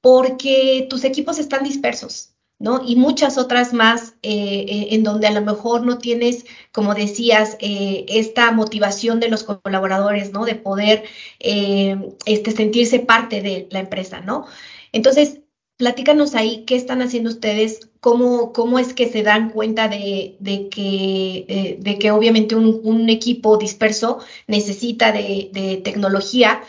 porque 0.00 0.86
tus 0.88 1.04
equipos 1.04 1.38
están 1.38 1.64
dispersos, 1.64 2.34
¿no? 2.58 2.82
Y 2.86 2.96
muchas 2.96 3.38
otras 3.38 3.72
más 3.72 4.14
eh, 4.22 4.64
eh, 4.68 4.88
en 4.92 5.02
donde 5.02 5.26
a 5.26 5.30
lo 5.30 5.42
mejor 5.42 5.84
no 5.84 5.98
tienes, 5.98 6.46
como 6.72 6.94
decías, 6.94 7.56
eh, 7.60 8.06
esta 8.08 8.50
motivación 8.52 9.20
de 9.20 9.28
los 9.28 9.44
colaboradores, 9.44 10.32
¿no? 10.32 10.44
De 10.44 10.54
poder 10.54 11.04
este, 11.38 12.50
sentirse 12.52 13.00
parte 13.00 13.42
de 13.42 13.68
la 13.70 13.80
empresa, 13.80 14.20
¿no? 14.20 14.46
Entonces, 14.92 15.40
platícanos 15.76 16.34
ahí 16.34 16.64
qué 16.66 16.76
están 16.76 17.00
haciendo 17.02 17.30
ustedes, 17.30 17.90
cómo, 18.00 18.52
cómo 18.52 18.78
es 18.78 18.92
que 18.92 19.08
se 19.08 19.22
dan 19.22 19.50
cuenta 19.50 19.88
de, 19.88 20.36
que, 20.70 21.78
de 21.78 21.98
que 21.98 22.10
obviamente 22.10 22.54
un, 22.54 23.08
equipo 23.08 23.56
disperso 23.56 24.18
necesita 24.46 25.12
de, 25.12 25.48
de 25.52 25.78
tecnología 25.78 26.62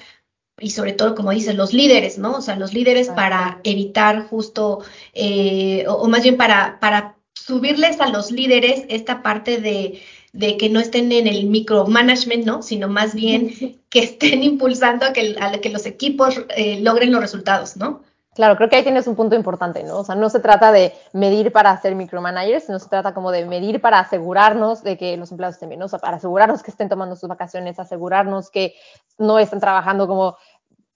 y 0.62 0.69
sobre 0.69 0.93
todo, 0.93 1.15
como 1.15 1.32
dices, 1.32 1.56
los 1.56 1.74
líderes, 1.74 2.17
¿no? 2.17 2.34
O 2.38 2.41
sea, 2.41 2.56
los 2.56 2.74
líderes 2.74 3.10
para 3.10 3.60
evitar 3.63 4.28
justo, 4.28 4.84
eh, 5.13 5.86
o, 5.88 6.08
más 6.08 6.24
bien 6.24 6.38
para, 6.38 6.80
para 6.80 7.15
subirles 7.34 8.00
a 8.00 8.10
los 8.10 8.32
líderes 8.32 8.86
esta 8.89 9.24
parte 9.24 9.60
de, 9.60 10.02
de 10.34 10.58
que 10.58 10.69
no 10.69 10.80
estén 10.80 11.12
en 11.12 11.28
el 11.28 11.45
micromanagement, 11.45 12.45
¿no? 12.45 12.62
Sino 12.62 12.88
más 12.88 13.13
bien 13.13 13.80
que 13.89 14.00
estén 14.00 14.43
impulsando 14.43 15.06
a 15.06 15.13
que, 15.13 15.36
a 15.39 15.52
que 15.60 15.69
los 15.69 15.86
equipos 15.86 16.41
eh, 16.56 16.80
logren 16.82 17.12
los 17.12 17.21
resultados, 17.21 17.76
¿no? 17.78 18.02
Claro, 18.34 18.56
creo 18.56 18.69
que 18.69 18.78
ahí 18.78 18.84
tienes 18.84 19.08
un 19.08 19.17
punto 19.17 19.36
importante, 19.36 19.84
¿no? 19.84 19.97
O 20.00 20.04
sea, 20.06 20.15
no 20.15 20.30
se 20.30 20.39
trata 20.39 20.71
de 20.71 20.93
medir 21.12 21.52
para 21.52 21.80
ser 21.82 21.95
micromanagers, 21.95 22.63
sino 22.65 22.80
se 22.80 22.88
trata 22.88 23.13
como 23.13 23.30
de 23.30 23.45
medir 23.45 23.82
para 23.82 24.00
asegurarnos 24.00 24.84
de 24.84 24.97
que 24.97 25.17
los 25.17 25.32
empleados 25.32 25.56
estén 25.56 25.67
bien, 25.67 25.80
¿no? 25.80 25.88
O 25.88 25.89
sea, 25.89 26.00
para 26.00 26.15
asegurarnos 26.15 26.63
que 26.63 26.71
estén 26.71 26.88
tomando 26.88 27.17
sus 27.17 27.28
vacaciones, 27.28 27.78
asegurarnos 27.78 28.50
que 28.50 28.76
no 29.17 29.38
estén 29.38 29.60
trabajando 29.60 30.08
como 30.08 30.38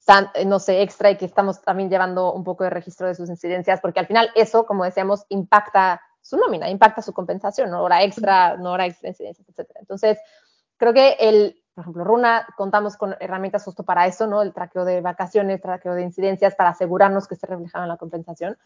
tan, 0.05 0.29
no 0.45 0.59
sé, 0.59 0.81
extra 0.81 1.09
y 1.11 1.17
que 1.17 1.25
estamos 1.25 1.61
también 1.61 1.89
llevando 1.89 2.31
un 2.31 2.43
poco 2.43 2.63
de 2.63 2.69
registro 2.69 3.07
de 3.07 3.15
sus 3.15 3.27
incidencias, 3.27 3.81
porque 3.81 3.99
al 3.99 4.07
final 4.07 4.29
eso, 4.35 4.65
como 4.65 4.85
decíamos, 4.85 5.25
impacta 5.29 5.99
su 6.21 6.37
nómina, 6.37 6.69
impacta 6.69 7.01
su 7.01 7.11
compensación, 7.11 7.71
¿no? 7.71 7.83
hora 7.83 8.03
extra, 8.03 8.55
no 8.57 8.71
hora 8.71 8.85
extra, 8.85 9.09
incidencias, 9.09 9.47
etc. 9.49 9.69
Entonces, 9.79 10.19
creo 10.77 10.93
que 10.93 11.17
el, 11.19 11.61
por 11.73 11.83
ejemplo, 11.83 12.03
Runa, 12.03 12.47
contamos 12.55 12.97
con 12.97 13.15
herramientas 13.19 13.63
justo 13.63 13.83
para 13.83 14.07
eso, 14.07 14.27
¿no? 14.27 14.41
El 14.41 14.53
traqueo 14.53 14.85
de 14.85 15.01
vacaciones, 15.01 15.61
traqueo 15.61 15.93
de 15.93 16.03
incidencias, 16.03 16.55
para 16.55 16.69
asegurarnos 16.69 17.27
que 17.27 17.33
esté 17.33 17.47
reflejado 17.47 17.83
en 17.83 17.89
la 17.89 17.97
compensación. 17.97 18.57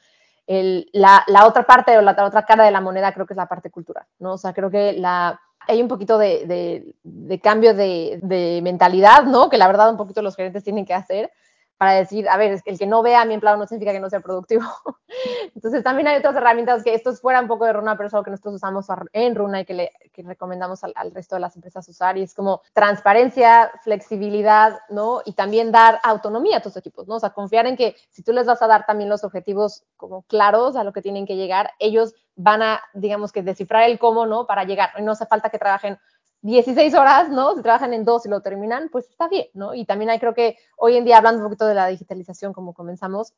El, 0.46 0.90
la, 0.94 1.24
la, 1.28 1.46
otra 1.46 1.64
parte 1.64 1.98
o 1.98 2.02
la, 2.02 2.14
la, 2.14 2.26
otra 2.26 2.46
cara 2.46 2.64
de 2.64 2.72
la 2.72 2.82
moneda 2.82 3.14
creo 3.14 3.26
que 3.26 3.34
es 3.34 3.38
la 3.38 3.48
parte 3.48 3.72
cultural, 3.72 4.06
¿no? 4.20 4.34
O 4.34 4.38
sea, 4.38 4.54
creo 4.54 4.70
que 4.70 4.94
la, 4.94 5.40
hay 5.70 5.82
un 5.82 5.88
poquito 5.88 6.18
de, 6.18 6.46
de, 6.46 6.96
de 7.04 7.40
cambio 7.40 7.74
de, 7.74 8.20
de, 8.22 8.62
mentalidad, 8.64 9.24
¿no? 9.24 9.50
Que 9.50 9.58
la 9.58 9.68
verdad 9.68 9.90
un 9.90 9.98
poquito 9.98 10.22
los 10.22 10.36
gerentes 10.36 10.64
tienen 10.64 10.86
que 10.86 10.94
hacer 10.94 11.32
para 11.78 11.94
decir, 11.94 12.28
a 12.28 12.36
ver, 12.36 12.62
el 12.66 12.78
que 12.78 12.88
no 12.88 13.02
vea 13.02 13.22
a 13.22 13.26
mi 13.26 13.34
empleado 13.34 13.58
no 13.58 13.66
significa 13.66 13.94
que 13.94 14.02
no 14.02 14.10
sea 14.10 14.20
productivo. 14.20 14.64
Entonces 15.56 15.82
también 15.82 16.10
hay 16.10 16.18
otras 16.18 16.36
herramientas 16.36 16.84
que 16.84 16.94
esto 16.94 17.10
es 17.10 17.22
fuera 17.22 17.40
un 17.40 17.48
poco 17.48 17.66
de 17.66 17.72
Runa, 17.72 17.96
pero 17.96 18.08
es 18.08 18.14
algo 18.14 18.26
que 18.26 18.32
nosotros 18.32 18.56
usamos 18.56 18.86
en 19.14 19.34
Runa 19.34 19.62
y 19.62 19.66
que, 19.66 19.74
le, 19.74 19.94
que 20.24 20.28
recomendamos 20.28 20.84
al, 20.84 21.12
resto 21.12 21.36
de 21.36 21.42
las 21.42 21.56
empresas 21.56 21.88
usar 21.88 22.18
y 22.18 22.24
es 22.24 22.34
como 22.34 22.62
transparencia, 22.74 23.72
flexibilidad, 23.84 24.80
¿no? 24.90 25.22
Y 25.24 25.34
también 25.34 25.72
dar 25.72 26.00
autonomía 26.04 26.58
a 26.58 26.62
tus 26.62 26.76
equipos, 26.76 27.08
¿no? 27.08 27.16
O 27.16 27.20
sea, 27.20 27.30
confiar 27.30 27.66
en 27.68 27.78
que 27.78 27.96
si 28.10 28.22
tú 28.22 28.34
les 28.34 28.46
vas 28.46 28.62
a 28.62 28.68
dar 28.68 28.86
también 28.86 29.10
los 29.10 29.24
objetivos 29.24 29.84
como 29.96 30.24
claros 30.24 30.76
a 30.76 30.84
lo 30.84 30.92
que 30.92 31.02
tienen 31.02 31.26
que 31.26 31.38
llegar, 31.38 31.72
ellos 31.80 32.14
van 32.36 32.62
a, 32.62 32.82
digamos 32.94 33.32
que 33.32 33.44
descifrar 33.44 33.90
el 33.90 33.98
cómo, 33.98 34.26
¿no? 34.26 34.46
Para 34.46 34.66
llegar. 34.66 34.90
Y 34.98 35.04
no 35.04 35.14
hace 35.14 35.26
falta 35.26 35.50
que 35.50 35.58
trabajen 35.58 35.98
16 36.42 36.94
horas, 36.96 37.30
¿no? 37.30 37.56
Si 37.56 37.62
trabajan 37.62 37.94
en 37.94 38.04
dos 38.04 38.26
y 38.26 38.30
lo 38.30 38.42
terminan, 38.42 38.90
pues 38.90 39.10
está 39.10 39.30
bien, 39.30 39.48
¿no? 39.54 39.74
Y 39.74 39.86
también 39.86 40.10
hay 40.10 40.20
creo 40.20 40.34
que 40.34 40.58
hoy 40.78 40.98
en 40.98 41.06
día, 41.06 41.18
hablando 41.18 41.40
un 41.40 41.46
poquito 41.46 41.66
de 41.66 41.76
la 41.76 41.88
digitalización, 41.88 42.52
como 42.52 42.74
comenzamos, 42.74 43.34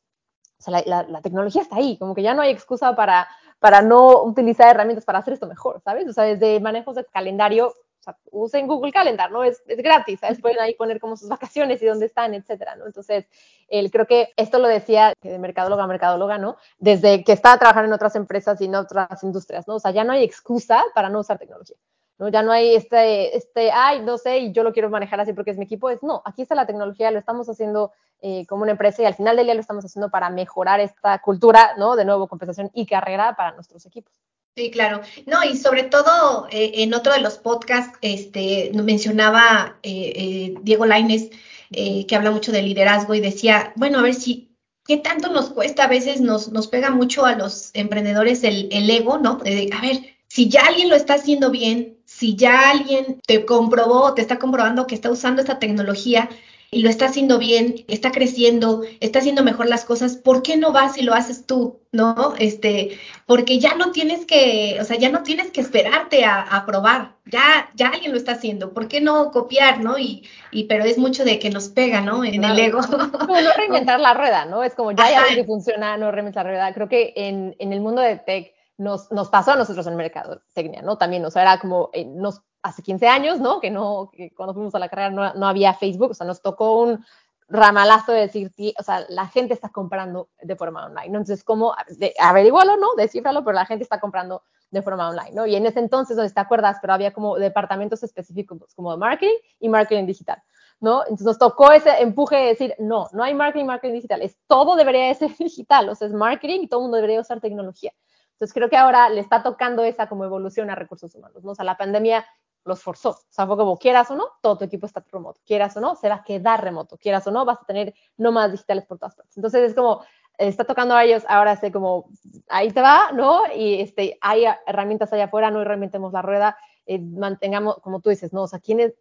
o 0.62 0.64
sea, 0.64 0.80
la, 0.80 1.02
la, 1.02 1.08
la, 1.08 1.20
tecnología 1.20 1.60
está 1.60 1.76
ahí, 1.76 1.98
como 1.98 2.14
que 2.14 2.22
ya 2.22 2.34
no 2.34 2.42
hay 2.42 2.52
excusa 2.52 2.94
para, 2.94 3.28
para 3.58 3.82
no 3.82 4.22
utilizar 4.22 4.68
herramientas 4.68 5.04
para 5.04 5.18
hacer 5.18 5.34
esto 5.34 5.48
mejor, 5.48 5.80
¿sabes? 5.80 6.08
O 6.08 6.12
sea, 6.12 6.22
desde 6.22 6.60
manejos 6.60 6.94
de 6.94 7.04
calendario, 7.04 7.68
o 7.68 8.02
sea, 8.02 8.16
usen 8.30 8.68
Google 8.68 8.92
Calendar, 8.92 9.32
¿no? 9.32 9.42
Es, 9.42 9.60
es 9.66 9.78
gratis, 9.78 10.20
¿sabes? 10.20 10.40
Pueden 10.40 10.60
ahí 10.60 10.74
poner 10.74 11.00
como 11.00 11.16
sus 11.16 11.28
vacaciones 11.28 11.82
y 11.82 11.86
dónde 11.86 12.06
están, 12.06 12.34
etcétera, 12.34 12.76
¿no? 12.76 12.86
Entonces, 12.86 13.26
el, 13.66 13.90
creo 13.90 14.06
que 14.06 14.28
esto 14.36 14.60
lo 14.60 14.68
decía 14.68 15.14
de 15.20 15.36
mercadóloga 15.40 15.82
a 15.82 15.88
mercadóloga, 15.88 16.38
¿no? 16.38 16.56
Desde 16.78 17.24
que 17.24 17.32
estaba 17.32 17.58
trabajando 17.58 17.88
en 17.88 17.94
otras 17.94 18.14
empresas 18.14 18.60
y 18.60 18.66
en 18.66 18.76
otras 18.76 19.20
industrias, 19.24 19.66
¿no? 19.66 19.74
O 19.74 19.80
sea, 19.80 19.90
ya 19.90 20.04
no 20.04 20.12
hay 20.12 20.22
excusa 20.22 20.84
para 20.94 21.08
no 21.08 21.18
usar 21.18 21.38
tecnología. 21.38 21.76
¿no? 22.18 22.28
Ya 22.28 22.42
no 22.42 22.52
hay 22.52 22.76
este, 22.76 23.36
este, 23.36 23.72
ay, 23.72 24.00
no 24.02 24.16
sé, 24.16 24.38
y 24.38 24.52
yo 24.52 24.62
lo 24.62 24.72
quiero 24.72 24.90
manejar 24.90 25.20
así 25.20 25.32
porque 25.32 25.50
es 25.50 25.58
mi 25.58 25.64
equipo. 25.64 25.90
Es 25.90 26.04
no, 26.04 26.22
aquí 26.24 26.42
está 26.42 26.54
la 26.54 26.66
tecnología, 26.66 27.10
lo 27.10 27.18
estamos 27.18 27.48
haciendo 27.48 27.90
eh, 28.22 28.46
como 28.46 28.62
una 28.62 28.72
empresa 28.72 29.02
y 29.02 29.06
al 29.06 29.14
final 29.14 29.36
del 29.36 29.46
día 29.46 29.54
lo 29.54 29.60
estamos 29.60 29.84
haciendo 29.84 30.10
para 30.10 30.30
mejorar 30.30 30.80
esta 30.80 31.18
cultura, 31.20 31.72
¿no? 31.76 31.96
De 31.96 32.04
nuevo, 32.04 32.28
compensación 32.28 32.70
y 32.72 32.86
carrera 32.86 33.34
para 33.36 33.52
nuestros 33.52 33.84
equipos. 33.84 34.12
Sí, 34.54 34.70
claro. 34.70 35.00
No, 35.26 35.42
y 35.44 35.56
sobre 35.56 35.84
todo 35.84 36.46
eh, 36.50 36.72
en 36.82 36.92
otro 36.92 37.14
de 37.14 37.20
los 37.20 37.38
podcasts 37.38 37.96
este, 38.02 38.70
mencionaba 38.74 39.78
eh, 39.82 40.12
eh, 40.14 40.54
Diego 40.62 40.84
Laines, 40.84 41.30
que 41.70 42.14
habla 42.14 42.30
mucho 42.30 42.52
de 42.52 42.60
liderazgo 42.60 43.14
y 43.14 43.20
decía, 43.20 43.72
bueno, 43.76 43.98
a 43.98 44.02
ver 44.02 44.12
si, 44.12 44.54
¿qué 44.84 44.98
tanto 44.98 45.30
nos 45.30 45.48
cuesta? 45.48 45.84
A 45.84 45.88
veces 45.88 46.20
nos, 46.20 46.52
nos 46.52 46.68
pega 46.68 46.90
mucho 46.90 47.24
a 47.24 47.34
los 47.34 47.70
emprendedores 47.72 48.44
el, 48.44 48.68
ego, 48.90 49.16
¿no? 49.16 49.36
De, 49.36 49.70
a 49.72 49.80
ver, 49.80 50.02
si 50.28 50.50
ya 50.50 50.66
alguien 50.66 50.90
lo 50.90 50.96
está 50.96 51.14
haciendo 51.14 51.50
bien, 51.50 51.96
si 52.04 52.36
ya 52.36 52.68
alguien 52.68 53.22
te 53.26 53.46
comprobó, 53.46 54.12
te 54.12 54.20
está 54.20 54.38
comprobando 54.38 54.86
que 54.86 54.94
está 54.94 55.10
usando 55.10 55.40
esta 55.40 55.58
tecnología, 55.58 56.28
lo 56.72 56.88
está 56.88 57.04
haciendo 57.04 57.38
bien, 57.38 57.84
está 57.86 58.12
creciendo, 58.12 58.82
está 59.00 59.18
haciendo 59.18 59.44
mejor 59.44 59.68
las 59.68 59.84
cosas, 59.84 60.16
¿por 60.16 60.42
qué 60.42 60.56
no 60.56 60.72
vas 60.72 60.96
y 60.96 61.02
lo 61.02 61.12
haces 61.12 61.46
tú? 61.46 61.80
¿No? 61.92 62.32
Este, 62.38 62.98
porque 63.26 63.58
ya 63.58 63.74
no 63.74 63.92
tienes 63.92 64.24
que, 64.24 64.78
o 64.80 64.84
sea, 64.84 64.96
ya 64.96 65.10
no 65.10 65.22
tienes 65.22 65.50
que 65.50 65.60
esperarte 65.60 66.24
a, 66.24 66.64
probar, 66.66 67.16
ya, 67.26 67.70
ya 67.74 67.88
alguien 67.88 68.12
lo 68.12 68.16
está 68.16 68.32
haciendo, 68.32 68.72
¿por 68.72 68.88
qué 68.88 69.02
no 69.02 69.30
copiar, 69.32 69.80
no? 69.80 69.98
Y, 69.98 70.26
y 70.50 70.64
pero 70.64 70.84
es 70.84 70.96
mucho 70.96 71.24
de 71.24 71.38
que 71.38 71.50
nos 71.50 71.68
pega, 71.68 72.00
¿no? 72.00 72.24
En 72.24 72.42
el 72.42 72.58
ego. 72.58 72.80
No, 73.32 73.40
no 73.40 73.52
reinventar 73.56 74.00
la 74.00 74.14
rueda, 74.14 74.46
¿no? 74.46 74.62
Es 74.62 74.74
como 74.74 74.92
ya 74.92 75.04
hay 75.04 75.14
algo 75.14 75.34
que 75.34 75.44
funciona, 75.44 75.96
no 75.98 76.10
reinventar 76.10 76.46
la 76.46 76.52
rueda. 76.52 76.74
Creo 76.74 76.88
que 76.88 77.12
en, 77.16 77.54
en 77.58 77.72
el 77.72 77.80
mundo 77.80 78.00
de 78.00 78.16
tech 78.16 78.54
nos, 78.78 79.12
nos 79.12 79.28
pasó 79.28 79.52
a 79.52 79.56
nosotros 79.56 79.86
en 79.86 79.92
el 79.92 79.98
mercado 79.98 80.42
técnica, 80.54 80.82
¿no? 80.82 80.96
También, 80.96 81.24
o 81.24 81.30
sea, 81.30 81.42
era 81.42 81.58
como, 81.58 81.90
eh, 81.92 82.04
nos 82.04 82.42
hace 82.62 82.82
15 82.82 83.06
años, 83.08 83.40
¿no? 83.40 83.60
Que 83.60 83.70
no, 83.70 84.10
que 84.12 84.32
cuando 84.34 84.54
fuimos 84.54 84.74
a 84.74 84.78
la 84.78 84.88
carrera 84.88 85.10
no, 85.10 85.34
no, 85.34 85.46
había 85.46 85.74
Facebook, 85.74 86.12
o 86.12 86.14
sea, 86.14 86.26
nos 86.26 86.40
tocó 86.40 86.80
un 86.80 87.04
ramalazo 87.48 88.12
de 88.12 88.20
decir, 88.20 88.52
o 88.78 88.82
sea, 88.82 89.04
la 89.08 89.26
gente 89.28 89.52
está 89.52 89.68
comprando 89.68 90.30
de 90.40 90.56
forma 90.56 90.86
online, 90.86 91.08
¿no? 91.08 91.18
Entonces, 91.18 91.44
¿cómo? 91.44 91.74
¿no? 91.98 92.94
Descifralo, 92.96 93.44
pero 93.44 93.54
la 93.54 93.66
gente 93.66 93.82
está 93.82 94.00
comprando 94.00 94.42
de 94.70 94.80
forma 94.80 95.10
online, 95.10 95.32
¿no? 95.32 95.46
Y 95.46 95.54
en 95.54 95.66
ese 95.66 95.80
entonces, 95.80 96.16
donde 96.16 96.32
te 96.32 96.40
acuerdas, 96.40 96.78
pero 96.80 96.94
había 96.94 97.12
como 97.12 97.36
departamentos 97.36 98.02
específicos 98.02 98.74
como 98.74 98.96
marketing 98.96 99.36
y 99.60 99.68
marketing 99.68 100.06
digital, 100.06 100.42
¿no? 100.80 101.02
Entonces 101.02 101.26
nos 101.26 101.38
tocó 101.38 101.72
ese 101.72 101.90
empuje 102.00 102.36
de 102.36 102.46
decir, 102.46 102.74
no, 102.78 103.08
no 103.12 103.22
hay 103.22 103.34
marketing, 103.34 103.66
marketing 103.66 103.94
digital, 103.94 104.22
es 104.22 104.36
todo 104.46 104.74
debería 104.74 105.08
de 105.08 105.14
ser 105.14 105.30
digital, 105.38 105.88
o 105.90 105.94
sea, 105.94 106.08
es 106.08 106.14
marketing 106.14 106.60
y 106.62 106.68
todo 106.68 106.80
el 106.80 106.84
mundo 106.84 106.96
debería 106.96 107.20
usar 107.20 107.40
tecnología. 107.40 107.92
Entonces 108.32 108.54
creo 108.54 108.70
que 108.70 108.76
ahora 108.76 109.10
le 109.10 109.20
está 109.20 109.42
tocando 109.42 109.84
esa 109.84 110.08
como 110.08 110.24
evolución 110.24 110.70
a 110.70 110.74
recursos 110.74 111.14
humanos, 111.14 111.44
¿no? 111.44 111.52
O 111.52 111.54
sea, 111.54 111.64
la 111.66 111.76
pandemia 111.76 112.24
los 112.64 112.82
forzó. 112.82 113.10
O 113.10 113.26
sea, 113.28 113.46
fue 113.46 113.56
como 113.56 113.76
quieras 113.78 114.10
o 114.10 114.16
no, 114.16 114.26
todo 114.40 114.58
tu 114.58 114.64
equipo 114.64 114.86
está 114.86 115.04
remoto. 115.10 115.40
Quieras 115.44 115.76
o 115.76 115.80
no, 115.80 115.96
se 115.96 116.08
va 116.08 116.16
a 116.16 116.24
quedar 116.24 116.62
remoto. 116.62 116.96
Quieras 116.98 117.26
o 117.26 117.30
no, 117.30 117.44
vas 117.44 117.58
a 117.60 117.66
tener 117.66 117.94
nómadas 118.16 118.52
digitales 118.52 118.86
por 118.86 118.98
todas 118.98 119.14
partes. 119.14 119.36
Entonces 119.36 119.70
es 119.70 119.74
como, 119.74 120.02
está 120.38 120.64
tocando 120.64 120.94
a 120.94 121.04
ellos, 121.04 121.24
ahora 121.28 121.56
sé 121.56 121.72
como, 121.72 122.06
ahí 122.48 122.70
te 122.70 122.80
va, 122.80 123.12
¿no? 123.12 123.42
Y 123.54 123.80
este, 123.80 124.18
hay 124.20 124.44
herramientas 124.66 125.12
allá 125.12 125.24
afuera, 125.24 125.50
no 125.50 125.62
reinventemos 125.64 126.12
la 126.12 126.22
rueda, 126.22 126.56
eh, 126.86 126.98
mantengamos, 126.98 127.76
como 127.80 128.00
tú 128.00 128.10
dices, 128.10 128.32
¿no? 128.32 128.42
O 128.42 128.48
sea, 128.48 128.58
¿quién 128.58 128.80
es 128.80 128.94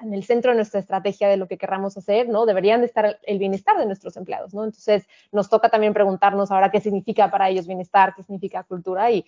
en 0.00 0.14
el 0.14 0.24
centro 0.24 0.52
de 0.52 0.56
nuestra 0.56 0.80
estrategia 0.80 1.28
de 1.28 1.36
lo 1.36 1.48
que 1.48 1.58
querramos 1.58 1.96
hacer, 1.96 2.28
¿no? 2.28 2.46
Deberían 2.46 2.80
de 2.80 2.86
estar 2.86 3.18
el 3.22 3.38
bienestar 3.38 3.76
de 3.78 3.86
nuestros 3.86 4.16
empleados, 4.16 4.54
¿no? 4.54 4.64
Entonces, 4.64 5.06
nos 5.32 5.50
toca 5.50 5.68
también 5.68 5.92
preguntarnos 5.92 6.50
ahora 6.50 6.70
qué 6.70 6.80
significa 6.80 7.30
para 7.30 7.48
ellos 7.48 7.66
bienestar, 7.66 8.14
qué 8.14 8.22
significa 8.22 8.62
cultura 8.64 9.10
y 9.10 9.24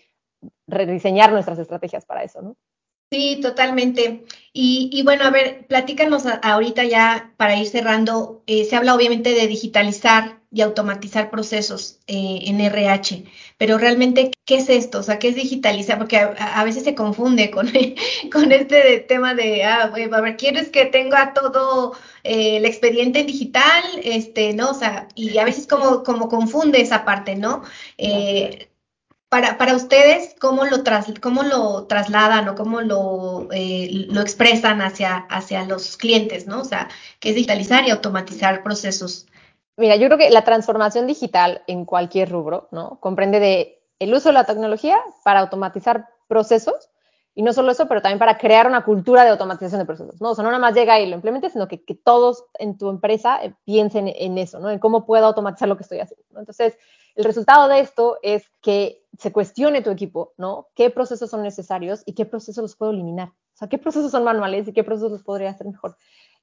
rediseñar 0.66 1.33
nuestras 1.33 1.59
estrategias 1.59 2.07
para 2.07 2.22
eso, 2.22 2.40
¿no? 2.40 2.57
Sí, 3.11 3.40
totalmente. 3.40 4.25
Y, 4.53 5.03
bueno, 5.05 5.25
a 5.25 5.31
ver, 5.31 5.66
platícanos 5.66 6.25
ahorita 6.27 6.85
ya 6.85 7.33
para 7.37 7.57
ir 7.57 7.66
cerrando. 7.66 8.42
Eh, 8.47 8.64
se 8.64 8.77
habla 8.77 8.94
obviamente 8.94 9.31
de 9.31 9.47
digitalizar 9.47 10.40
y 10.51 10.62
automatizar 10.62 11.31
procesos 11.31 12.01
eh, 12.07 12.40
en 12.44 12.61
RH, 12.61 13.25
pero 13.59 13.77
realmente, 13.79 14.31
¿qué 14.47 14.57
es 14.57 14.68
esto? 14.71 14.99
O 15.01 15.03
sea, 15.03 15.18
¿qué 15.18 15.29
es 15.29 15.37
digitalizar? 15.37 15.99
Porque 15.99 16.16
a, 16.18 16.64
veces 16.64 16.85
se 16.85 16.94
confunde 16.94 17.51
con, 17.51 17.71
con 18.33 18.53
este 18.53 19.01
tema 19.01 19.35
de, 19.35 19.64
ah, 19.64 19.92
a 19.92 20.21
ver, 20.21 20.37
¿quieres 20.37 20.71
que 20.71 20.87
tenga 20.87 21.35
todo 21.35 21.92
eh, 22.25 22.57
el 22.59 22.64
expediente 22.64 23.25
digital? 23.25 23.85
Este, 24.03 24.55
¿no? 24.55 24.71
O 24.71 24.75
sea, 24.75 25.09
y 25.14 25.38
a 25.38 25.44
veces 25.44 25.66
como, 25.66 26.03
como 26.03 26.29
confunde 26.29 26.81
esa 26.81 27.05
parte, 27.05 27.37
¿no? 27.37 27.62
Para, 29.28 29.58
para 29.58 29.76
ustedes, 29.76 30.34
¿cómo 30.40 30.64
lo, 30.64 30.82
tras, 30.82 31.12
cómo 31.20 31.42
lo 31.42 31.86
trasladan 31.86 32.48
o 32.48 32.54
cómo 32.54 32.80
lo, 32.80 33.48
eh, 33.52 34.06
lo 34.08 34.22
expresan 34.22 34.80
hacia, 34.80 35.16
hacia 35.28 35.64
los 35.64 35.98
clientes, 35.98 36.46
¿no? 36.46 36.62
O 36.62 36.64
sea, 36.64 36.88
que 37.20 37.30
es 37.30 37.34
digitalizar 37.34 37.86
y 37.86 37.90
automatizar 37.90 38.62
procesos. 38.62 39.26
Mira, 39.76 39.96
yo 39.96 40.06
creo 40.08 40.18
que 40.18 40.30
la 40.30 40.44
transformación 40.44 41.06
digital 41.06 41.62
en 41.66 41.84
cualquier 41.84 42.30
rubro, 42.30 42.68
¿no? 42.72 42.98
Comprende 43.00 43.38
de 43.38 43.78
el 43.98 44.14
uso 44.14 44.30
de 44.30 44.32
la 44.32 44.44
tecnología 44.44 44.98
para 45.24 45.40
automatizar 45.40 46.08
procesos 46.26 46.88
y 47.34 47.42
no 47.42 47.52
solo 47.52 47.70
eso, 47.70 47.86
pero 47.86 48.02
también 48.02 48.18
para 48.18 48.36
crear 48.36 48.66
una 48.66 48.84
cultura 48.84 49.22
de 49.22 49.30
automatización 49.30 49.78
de 49.78 49.86
procesos, 49.86 50.20
¿no? 50.20 50.30
O 50.30 50.34
sea, 50.34 50.42
no 50.42 50.50
nada 50.50 50.60
más 50.60 50.74
llega 50.74 50.98
y 50.98 51.06
lo 51.06 51.14
implementes, 51.14 51.52
sino 51.52 51.68
que, 51.68 51.84
que 51.84 51.94
todos 51.94 52.44
en 52.58 52.76
tu 52.76 52.90
empresa 52.90 53.38
eh, 53.44 53.54
piensen 53.64 54.08
en 54.08 54.38
eso, 54.38 54.58
¿no? 54.58 54.70
En 54.70 54.80
cómo 54.80 55.06
puedo 55.06 55.26
automatizar 55.26 55.68
lo 55.68 55.76
que 55.76 55.84
estoy 55.84 56.00
haciendo, 56.00 56.24
¿no? 56.32 56.40
Entonces, 56.40 56.76
el 57.18 57.24
resultado 57.24 57.66
de 57.66 57.81
esto 57.81 58.18
es 58.22 58.44
que 58.62 59.02
se 59.18 59.33
cuestione 59.33 59.83
tu 59.83 59.90
equipo, 59.90 60.35
¿no? 60.37 60.68
¿Qué 60.76 60.88
procesos 60.88 61.28
son 61.28 61.42
necesarios 61.42 62.04
y 62.07 62.14
qué 62.14 62.24
procesos 62.24 62.62
los 62.62 62.76
puedo 62.76 62.92
eliminar? 62.92 63.31
O 63.31 63.57
sea, 63.59 63.68
¿qué 63.68 63.76
procesos 63.76 64.12
son 64.12 64.22
manuales 64.22 64.68
y 64.68 64.72
qué 64.72 64.85
procesos 64.85 65.11
los 65.11 65.24
podría 65.24 65.50
hacer 65.50 65.66
mejor? 65.66 65.96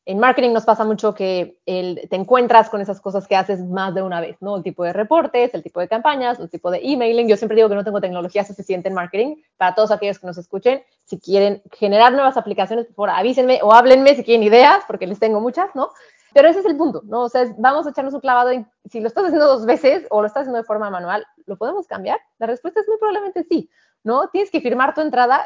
En 0.03 0.19
marketing 0.19 0.51
nos 0.51 0.65
pasa 0.65 0.83
mucho 0.83 1.15
que 1.15 1.57
te 1.65 2.15
encuentras 2.15 2.69
con 2.69 2.81
esas 2.81 2.99
cosas 2.99 3.25
que 3.25 3.37
haces 3.37 3.63
más 3.63 3.95
de 3.95 4.01
una 4.01 4.19
vez, 4.19 4.35
¿no? 4.41 4.57
El 4.57 4.63
tipo 4.63 4.83
de 4.83 4.91
reportes, 4.91 5.53
el 5.53 5.63
tipo 5.63 5.79
de 5.79 5.87
campañas, 5.87 6.39
el 6.39 6.49
tipo 6.49 6.69
de 6.69 6.81
emailing. 6.83 7.29
Yo 7.29 7.37
siempre 7.37 7.55
digo 7.55 7.69
que 7.69 7.75
no 7.75 7.85
tengo 7.85 8.01
tecnología 8.01 8.43
suficiente 8.43 8.89
en 8.89 8.95
marketing. 8.95 9.37
Para 9.55 9.75
todos 9.75 9.91
aquellos 9.91 10.19
que 10.19 10.27
nos 10.27 10.37
escuchen, 10.37 10.83
si 11.05 11.19
quieren 11.21 11.63
generar 11.71 12.11
nuevas 12.11 12.35
aplicaciones, 12.35 12.85
por 12.87 13.07
favor, 13.07 13.09
avísenme 13.11 13.61
o 13.63 13.71
háblenme 13.71 14.13
si 14.13 14.25
quieren 14.25 14.43
ideas, 14.43 14.83
porque 14.85 15.07
les 15.07 15.19
tengo 15.19 15.39
muchas, 15.39 15.73
¿no? 15.73 15.89
Pero 16.35 16.49
ese 16.49 16.59
es 16.59 16.65
el 16.65 16.75
punto, 16.75 17.01
¿no? 17.05 17.21
O 17.21 17.29
sea, 17.29 17.45
vamos 17.57 17.87
a 17.87 17.91
echarnos 17.91 18.13
un 18.13 18.19
clavado 18.19 18.49
en 18.49 18.69
si 18.89 18.99
lo 18.99 19.07
estás 19.07 19.23
haciendo 19.23 19.47
dos 19.47 19.65
veces 19.65 20.05
o 20.09 20.19
lo 20.19 20.27
estás 20.27 20.41
haciendo 20.41 20.57
de 20.57 20.65
forma 20.65 20.89
manual, 20.89 21.25
¿lo 21.45 21.57
podemos 21.57 21.87
cambiar? 21.87 22.19
La 22.39 22.45
respuesta 22.45 22.81
es 22.81 22.87
muy 22.89 22.97
probablemente 22.97 23.45
sí, 23.45 23.69
¿no? 24.03 24.27
Tienes 24.27 24.51
que 24.51 24.59
firmar 24.59 24.93
tu 24.93 24.99
entrada, 24.99 25.45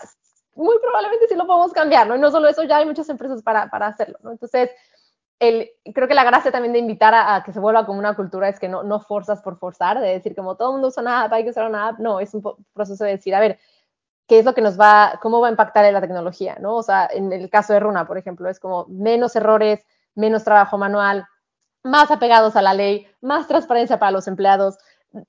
muy 0.56 0.80
probablemente 0.80 1.28
sí 1.28 1.36
lo 1.36 1.46
podemos 1.46 1.74
cambiar, 1.74 2.08
¿no? 2.08 2.16
Y 2.16 2.20
no 2.20 2.32
solo 2.32 2.48
eso, 2.48 2.64
ya 2.64 2.78
hay 2.78 2.88
muchas 2.88 3.08
empresas 3.08 3.44
para, 3.44 3.70
para 3.70 3.86
hacerlo, 3.86 4.18
¿no? 4.24 4.32
Entonces, 4.32 4.72
el, 5.38 5.70
creo 5.94 6.08
que 6.08 6.16
la 6.16 6.24
gracia 6.24 6.52
también 6.52 6.74
de 6.74 6.80
invitar 6.80 7.14
a, 7.14 7.44
que 7.46 7.54
se 7.54 7.60
vuelva 7.60 7.86
como 7.86 8.00
una 8.00 8.16
cultura 8.16 8.50
es 8.50 8.60
que 8.60 8.68
no, 8.68 8.82
no 8.82 9.00
forzas 9.00 9.44
por 9.44 9.60
forzar, 9.60 10.00
de 10.00 10.08
decir 10.08 10.36
como 10.36 10.58
todo 10.58 10.70
el 10.70 10.74
mundo 10.74 10.88
usa 10.88 11.04
una 11.04 11.22
app, 11.26 11.34
hay 11.34 11.44
que 11.44 11.52
usar 11.52 11.70
una 11.70 11.90
app, 11.90 12.00
no, 12.00 12.20
es 12.20 12.34
un 12.34 12.42
proceso 12.74 13.04
de 13.04 13.12
decir, 13.12 13.36
a 13.36 13.40
ver, 13.40 13.60
qué 14.28 14.40
es 14.40 14.46
lo 14.46 14.56
que 14.56 14.64
nos 14.64 14.80
va, 14.80 15.20
cómo 15.22 15.40
va 15.40 15.50
a 15.50 15.52
impactar 15.52 15.86
en 15.86 15.94
la 15.94 16.02
tecnología, 16.02 16.58
¿no? 16.60 16.78
O 16.78 16.84
sea, 16.84 17.08
en 17.14 17.32
el 17.32 17.48
caso 17.52 17.74
de 17.74 17.80
Runa, 17.80 18.08
por 18.08 18.18
ejemplo, 18.18 18.50
es 18.50 18.60
como 18.60 18.88
menos 18.88 19.36
errores, 19.36 19.86
menos 20.16 20.44
trabajo 20.44 20.78
manual, 20.78 21.26
más 21.84 22.12
apegados 22.12 22.56
a 22.56 22.62
la 22.62 22.74
ley, 22.74 23.08
más 23.22 23.48
transparencia 23.48 24.00
para 24.00 24.12
los 24.12 24.28
empleados. 24.28 24.78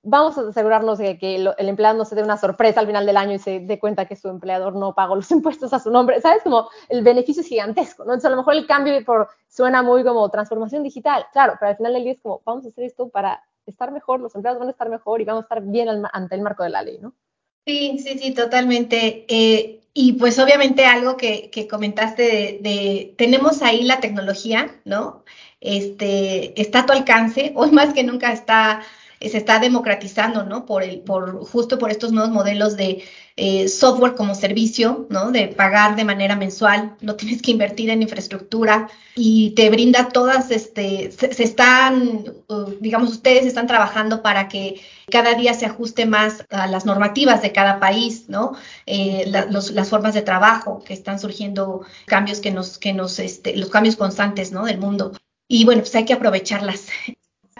Vamos 0.03 0.37
a 0.37 0.43
asegurarnos 0.43 0.99
de 0.99 1.19
que 1.19 1.37
el 1.37 1.69
empleado 1.69 1.97
no 1.97 2.05
se 2.05 2.15
dé 2.15 2.23
una 2.23 2.37
sorpresa 2.37 2.81
al 2.81 2.87
final 2.87 3.07
del 3.07 3.17
año 3.17 3.35
y 3.35 3.39
se 3.39 3.61
dé 3.61 3.79
cuenta 3.79 4.05
que 4.05 4.17
su 4.17 4.29
empleador 4.29 4.75
no 4.75 4.95
pagó 4.95 5.17
los 5.17 5.31
impuestos 5.31 5.73
a 5.73 5.79
su 5.79 5.91
nombre. 5.91 6.21
¿Sabes? 6.21 6.43
Como 6.43 6.69
el 6.89 7.03
beneficio 7.03 7.43
es 7.43 7.49
gigantesco, 7.49 8.05
¿no? 8.05 8.13
Entonces, 8.13 8.27
a 8.27 8.31
lo 8.31 8.37
mejor 8.37 8.55
el 8.55 8.67
cambio 8.67 9.03
por, 9.05 9.29
suena 9.49 9.83
muy 9.83 10.05
como 10.05 10.29
transformación 10.29 10.83
digital, 10.83 11.27
claro, 11.33 11.55
pero 11.59 11.71
al 11.71 11.77
final 11.77 11.95
del 11.95 12.05
día 12.05 12.13
es 12.13 12.21
como, 12.21 12.43
vamos 12.45 12.65
a 12.65 12.69
hacer 12.69 12.85
esto 12.85 13.09
para 13.09 13.43
estar 13.67 13.93
mejor, 13.93 14.21
los 14.21 14.35
empleados 14.35 14.59
van 14.59 14.69
a 14.69 14.73
estar 14.73 14.89
mejor 14.89 15.21
y 15.21 15.25
vamos 15.25 15.43
a 15.43 15.45
estar 15.45 15.63
bien 15.63 15.89
ante 16.13 16.35
el 16.35 16.43
marco 16.43 16.63
de 16.63 16.71
la 16.71 16.83
ley, 16.83 16.99
¿no? 17.01 17.15
Sí, 17.67 17.99
sí, 17.99 18.19
sí, 18.19 18.35
totalmente. 18.35 19.27
Eh, 19.29 19.80
y 19.93 20.15
pues 20.15 20.39
obviamente 20.39 20.87
algo 20.87 21.17
que, 21.17 21.51
comentaste 21.69 22.59
de, 22.61 23.15
tenemos 23.19 23.63
ahí 23.63 23.83
la 23.83 24.01
tecnología, 24.01 24.81
¿no? 24.85 25.25
Este, 25.61 26.61
está 26.61 26.81
a 26.81 26.87
tu 26.87 26.93
alcance, 26.93 27.53
hoy 27.55 27.71
más 27.73 27.93
que 27.93 28.05
nunca 28.05 28.33
está, 28.33 28.83
se 29.29 29.37
está 29.37 29.59
democratizando, 29.59 30.45
¿no? 30.45 30.65
Por 30.65 30.83
el, 30.83 31.01
por, 31.01 31.45
justo 31.45 31.79
por 31.79 31.91
estos 31.91 32.11
nuevos 32.11 32.33
modelos 32.33 32.77
de 32.77 33.05
eh, 33.37 33.69
software 33.69 34.15
como 34.15 34.35
servicio, 34.35 35.07
¿no? 35.11 35.31
De 35.31 35.49
pagar 35.49 35.95
de 35.95 36.05
manera 36.05 36.37
mensual, 36.37 36.97
no 37.03 37.17
tienes 37.17 37.43
que 37.43 37.51
invertir 37.51 37.91
en 37.91 38.01
infraestructura 38.01 38.89
y 39.15 39.51
te 39.51 39.69
brinda 39.69 40.09
todas, 40.09 40.51
este, 40.51 41.13
se, 41.13 41.43
están, 41.43 42.25
uh, 42.49 42.71
digamos, 42.81 43.11
ustedes 43.11 43.45
están 43.45 43.67
trabajando 43.67 44.23
para 44.23 44.49
que 44.49 44.81
cada 45.11 45.35
día 45.35 45.53
se 45.53 45.67
ajuste 45.67 46.07
más 46.07 46.47
a 46.51 46.67
las 46.67 46.87
normativas 46.87 47.43
de 47.43 47.53
cada 47.53 47.79
país, 47.79 48.25
¿no? 48.29 48.53
Eh, 48.87 49.25
las 49.27 49.89
formas 49.91 50.15
de 50.15 50.23
trabajo 50.23 50.83
que 50.83 50.95
están 50.95 51.19
surgiendo, 51.19 51.83
cambios 52.07 52.41
que 52.41 52.53
nos, 52.53 52.79
que 52.79 52.95
nos, 52.95 53.19
este, 53.19 53.57
los 53.57 53.69
cambios 53.69 53.97
constantes, 53.97 54.51
¿no? 54.51 54.65
Del 54.65 54.79
mundo. 54.79 55.13
Y 55.47 55.65
bueno, 55.65 55.83
pues 55.83 55.95
hay 55.95 56.05
que 56.05 56.15
aprovecharlas. 56.15 56.87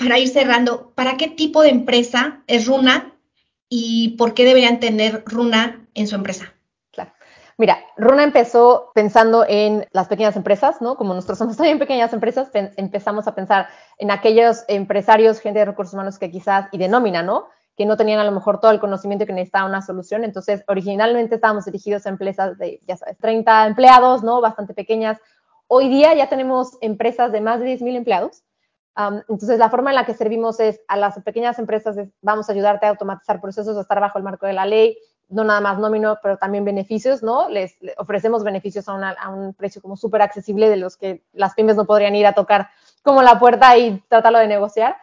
Para 0.01 0.19
ir 0.19 0.31
cerrando, 0.31 0.93
¿para 0.95 1.19
qué 1.19 1.29
tipo 1.29 1.61
de 1.61 1.69
empresa 1.69 2.43
es 2.47 2.67
Runa 2.67 3.13
y 3.69 4.17
por 4.17 4.33
qué 4.33 4.47
deberían 4.47 4.81
tener 4.81 5.23
Runa 5.27 5.87
en 5.93 6.07
su 6.07 6.15
empresa? 6.15 6.55
Claro. 6.91 7.13
Mira, 7.59 7.79
Runa 7.99 8.25
empezó 8.25 8.93
pensando 8.95 9.45
en 9.47 9.87
las 9.93 10.09
pequeñas 10.09 10.37
empresas, 10.37 10.81
¿no? 10.81 10.97
Como 10.97 11.13
nosotros 11.13 11.37
somos 11.37 11.59
también 11.59 11.79
pequeñas 11.79 12.15
empresas, 12.15 12.49
empezamos 12.55 13.29
a 13.29 13.35
pensar 13.35 13.69
en 13.99 14.11
aquellos 14.11 14.65
empresarios, 14.69 15.39
gente 15.39 15.59
de 15.59 15.67
recursos 15.67 15.93
humanos 15.93 16.19
que 16.19 16.31
quizás, 16.31 16.69
y 16.73 16.79
de 16.79 16.89
nómina, 16.89 17.23
¿no? 17.23 17.49
Que 17.77 17.85
no 17.85 17.99
tenían 17.99 18.21
a 18.21 18.25
lo 18.25 18.33
mejor 18.33 18.59
todo 18.59 18.71
el 18.71 18.81
conocimiento 18.81 19.27
que 19.27 19.35
necesitaba 19.35 19.69
una 19.69 19.83
solución. 19.83 20.25
Entonces, 20.25 20.65
originalmente 20.67 21.35
estábamos 21.35 21.67
dirigidos 21.67 22.07
a 22.07 22.09
empresas 22.09 22.57
de, 22.57 22.81
ya 22.89 22.97
sabes, 22.97 23.19
30 23.19 23.67
empleados, 23.67 24.23
¿no? 24.23 24.41
Bastante 24.41 24.73
pequeñas. 24.73 25.19
Hoy 25.67 25.91
día 25.91 26.15
ya 26.15 26.31
tenemos 26.31 26.79
empresas 26.81 27.33
de 27.33 27.43
más 27.43 27.61
de 27.61 27.67
10.000 27.67 27.97
empleados. 27.97 28.45
Entonces, 29.29 29.59
la 29.59 29.71
forma 29.71 29.91
en 29.91 29.97
la 29.97 30.07
que 30.07 30.15
servimos 30.15 30.61
es 30.61 30.81
a 30.89 30.97
las 30.97 31.19
pequeñas 31.23 31.59
empresas, 31.59 31.97
vamos 32.23 32.49
a 32.49 32.53
ayudarte 32.53 32.87
a 32.87 32.91
automatizar 32.91 33.41
procesos, 33.41 33.77
a 33.77 33.81
estar 33.81 34.01
bajo 34.01 34.19
el 34.19 34.25
marco 34.25 34.47
de 34.47 34.53
la 34.53 34.67
ley, 34.67 34.99
no 35.29 35.45
nada 35.45 35.61
más 35.61 35.79
nómino, 35.79 36.19
pero 36.23 36.37
también 36.39 36.65
beneficios, 36.65 37.23
¿no? 37.23 37.49
Les, 37.49 37.77
ofrecemos 37.99 38.43
beneficios 38.43 38.89
a, 38.89 39.29
un 39.29 39.55
precio 39.55 39.81
como 39.81 39.97
súper 39.97 40.23
accesible 40.23 40.69
de 40.69 40.77
los 40.77 40.97
que 40.97 41.23
las 41.33 41.55
pymes 41.55 41.77
no 41.77 41.87
podrían 41.87 42.17
ir 42.17 42.27
a 42.27 42.35
tocar 42.35 42.69
como 43.03 43.23
la 43.23 43.39
puerta 43.39 43.79
y 43.79 44.03
tratarlo 44.09 44.39
de 44.39 44.49
negociar. 44.49 44.97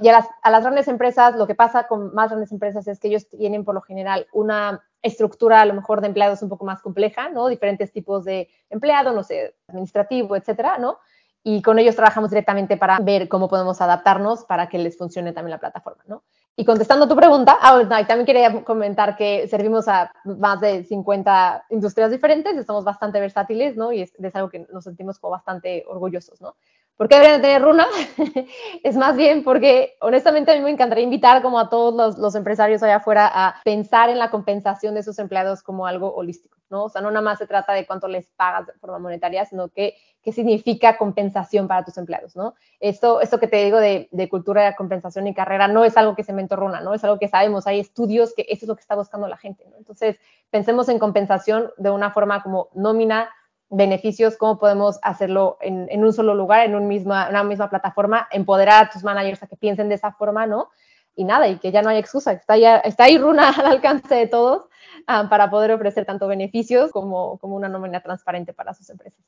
y 0.00 0.08
a 0.08 0.12
las, 0.12 0.26
a 0.42 0.50
las, 0.50 0.62
grandes 0.62 0.88
empresas, 0.88 1.36
lo 1.36 1.46
que 1.46 1.54
pasa 1.54 1.86
con 1.86 2.12
más 2.14 2.30
grandes 2.30 2.52
empresas 2.52 2.86
es 2.88 2.98
que 2.98 3.08
ellos 3.08 3.28
tienen 3.28 3.64
por 3.64 3.74
lo 3.74 3.80
general 3.80 4.26
una 4.32 4.82
estructura 5.02 5.60
a 5.60 5.66
lo 5.66 5.74
mejor 5.74 6.00
de 6.00 6.08
empleados 6.08 6.42
un 6.42 6.48
poco 6.48 6.64
más 6.64 6.82
compleja, 6.82 7.28
¿no? 7.28 7.46
Diferentes 7.48 7.92
tipos 7.92 8.24
de 8.24 8.48
empleado, 8.70 9.12
no 9.12 9.22
sé, 9.22 9.54
administrativo, 9.68 10.34
etcétera, 10.34 10.78
¿no? 10.78 10.98
Y 11.46 11.62
con 11.62 11.78
ellos 11.78 11.94
trabajamos 11.94 12.30
directamente 12.30 12.76
para 12.76 12.98
ver 12.98 13.28
cómo 13.28 13.48
podemos 13.48 13.80
adaptarnos 13.80 14.44
para 14.44 14.68
que 14.68 14.78
les 14.78 14.96
funcione 14.96 15.32
también 15.32 15.50
la 15.50 15.60
plataforma, 15.60 16.02
¿no? 16.08 16.24
Y 16.56 16.64
contestando 16.64 17.06
tu 17.06 17.14
pregunta, 17.14 17.58
ah, 17.60 17.82
también 18.06 18.24
quería 18.24 18.64
comentar 18.64 19.16
que 19.16 19.46
servimos 19.48 19.86
a 19.86 20.12
más 20.24 20.60
de 20.60 20.84
50 20.84 21.66
industrias 21.70 22.10
diferentes, 22.10 22.56
estamos 22.56 22.84
bastante 22.84 23.20
versátiles, 23.20 23.76
¿no? 23.76 23.92
Y 23.92 24.02
es, 24.02 24.14
es 24.18 24.34
algo 24.34 24.48
que 24.48 24.66
nos 24.72 24.84
sentimos 24.84 25.18
como 25.18 25.32
bastante 25.32 25.84
orgullosos, 25.86 26.40
¿no? 26.40 26.56
¿Por 26.96 27.08
qué 27.08 27.16
deberían 27.16 27.42
tener 27.42 27.60
runa? 27.60 27.88
es 28.84 28.96
más 28.96 29.16
bien 29.16 29.42
porque 29.42 29.96
honestamente 30.00 30.52
a 30.52 30.54
mí 30.54 30.60
me 30.60 30.70
encantaría 30.70 31.02
invitar 31.02 31.42
como 31.42 31.58
a 31.58 31.68
todos 31.68 32.16
los, 32.16 32.34
empresarios 32.36 32.82
allá 32.84 32.96
afuera 32.96 33.28
a 33.32 33.56
pensar 33.64 34.10
en 34.10 34.18
la 34.18 34.30
compensación 34.30 34.94
de 34.94 35.02
sus 35.02 35.18
empleados 35.18 35.64
como 35.64 35.86
algo 35.86 36.14
holístico, 36.14 36.56
¿no? 36.70 36.84
O 36.84 36.88
sea, 36.88 37.02
no 37.02 37.10
nada 37.10 37.22
más 37.22 37.38
se 37.38 37.48
trata 37.48 37.72
de 37.72 37.84
cuánto 37.84 38.06
les 38.06 38.30
pagas 38.30 38.68
de 38.68 38.74
forma 38.74 39.00
monetaria, 39.00 39.44
sino 39.44 39.68
que 39.68 39.96
qué 40.22 40.32
significa 40.32 40.96
compensación 40.96 41.66
para 41.68 41.84
tus 41.84 41.98
empleados, 41.98 42.36
¿no? 42.36 42.54
Esto, 42.80 43.20
esto 43.20 43.38
que 43.40 43.48
te 43.48 43.62
digo 43.62 43.78
de, 43.78 44.08
cultura 44.30 44.64
de 44.64 44.76
compensación 44.76 45.26
y 45.26 45.34
carrera 45.34 45.66
no 45.68 45.84
es 45.84 45.96
algo 45.96 46.14
que 46.14 46.24
se 46.24 46.32
me 46.32 46.42
entorruna, 46.42 46.80
¿no? 46.80 46.94
Es 46.94 47.02
algo 47.02 47.18
que 47.18 47.28
sabemos, 47.28 47.66
hay 47.66 47.80
estudios 47.80 48.32
que 48.34 48.46
eso 48.48 48.64
es 48.64 48.68
lo 48.68 48.76
que 48.76 48.80
está 48.80 48.94
buscando 48.94 49.28
la 49.28 49.36
gente. 49.36 49.66
Entonces, 49.76 50.16
pensemos 50.50 50.88
en 50.88 50.98
compensación 50.98 51.72
de 51.76 51.90
una 51.90 52.12
forma 52.12 52.42
como 52.42 52.68
nómina, 52.72 53.28
beneficios, 53.70 54.36
cómo 54.36 54.58
podemos 54.58 54.98
hacerlo 55.02 55.58
en, 55.60 56.04
un 56.04 56.12
solo 56.12 56.34
lugar, 56.34 56.66
en 56.66 56.86
misma, 56.86 57.28
una 57.28 57.42
misma 57.42 57.70
plataforma, 57.70 58.28
empoderar 58.30 58.84
a 58.84 58.90
tus 58.90 59.02
managers 59.02 59.42
a 59.42 59.46
que 59.46 59.56
piensen 59.56 59.88
de 59.88 59.96
esa 59.96 60.12
forma, 60.12 60.46
¿no? 60.46 60.70
Y 61.16 61.24
nada, 61.24 61.48
y 61.48 61.58
que 61.58 61.70
ya 61.70 61.82
no 61.82 61.90
hay 61.90 61.98
excusa, 61.98 62.32
está, 62.32 62.56
ya, 62.56 62.78
está 62.78 63.04
ahí 63.04 63.18
Runa 63.18 63.50
al 63.56 63.66
alcance 63.66 64.14
de 64.14 64.26
todos 64.26 64.64
ah, 65.06 65.28
para 65.30 65.50
poder 65.50 65.72
ofrecer 65.72 66.04
tanto 66.04 66.26
beneficios 66.26 66.90
como, 66.90 67.38
como 67.38 67.56
una 67.56 67.68
nómina 67.68 68.00
transparente 68.00 68.52
para 68.52 68.74
sus 68.74 68.90
empresas. 68.90 69.20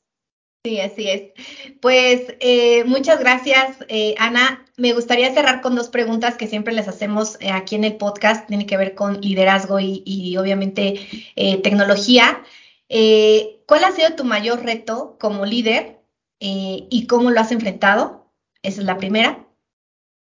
Sí, 0.64 0.80
así 0.80 1.08
es. 1.08 1.22
Pues 1.80 2.34
eh, 2.40 2.82
muchas 2.86 3.20
gracias, 3.20 3.76
eh, 3.86 4.16
Ana. 4.18 4.64
Me 4.76 4.94
gustaría 4.94 5.32
cerrar 5.32 5.60
con 5.60 5.76
dos 5.76 5.90
preguntas 5.90 6.36
que 6.36 6.48
siempre 6.48 6.74
les 6.74 6.88
hacemos 6.88 7.40
eh, 7.40 7.52
aquí 7.52 7.76
en 7.76 7.84
el 7.84 7.96
podcast. 7.96 8.48
Tiene 8.48 8.66
que 8.66 8.76
ver 8.76 8.96
con 8.96 9.20
liderazgo 9.20 9.78
y, 9.78 10.02
y 10.04 10.36
obviamente 10.38 10.98
tecnología. 11.62 12.42
¿Cuál 12.88 13.84
ha 13.84 13.92
sido 13.92 14.14
tu 14.14 14.24
mayor 14.24 14.62
reto 14.62 15.16
como 15.18 15.44
líder 15.44 16.00
y 16.38 17.06
cómo 17.08 17.30
lo 17.30 17.40
has 17.40 17.52
enfrentado? 17.52 18.32
Esa 18.62 18.80
es 18.80 18.86
la 18.86 18.98
primera. 18.98 19.46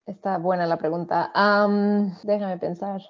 Está 0.06 0.38
buena 0.38 0.66
la 0.66 0.78
pregunta. 0.78 1.32
déjame 2.24 2.58
pensar. 2.58 3.02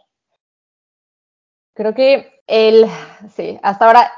Creo 1.74 1.94
que 1.94 2.34
el, 2.46 2.86
sí, 3.36 3.58
hasta 3.64 3.86
ahora 3.86 4.12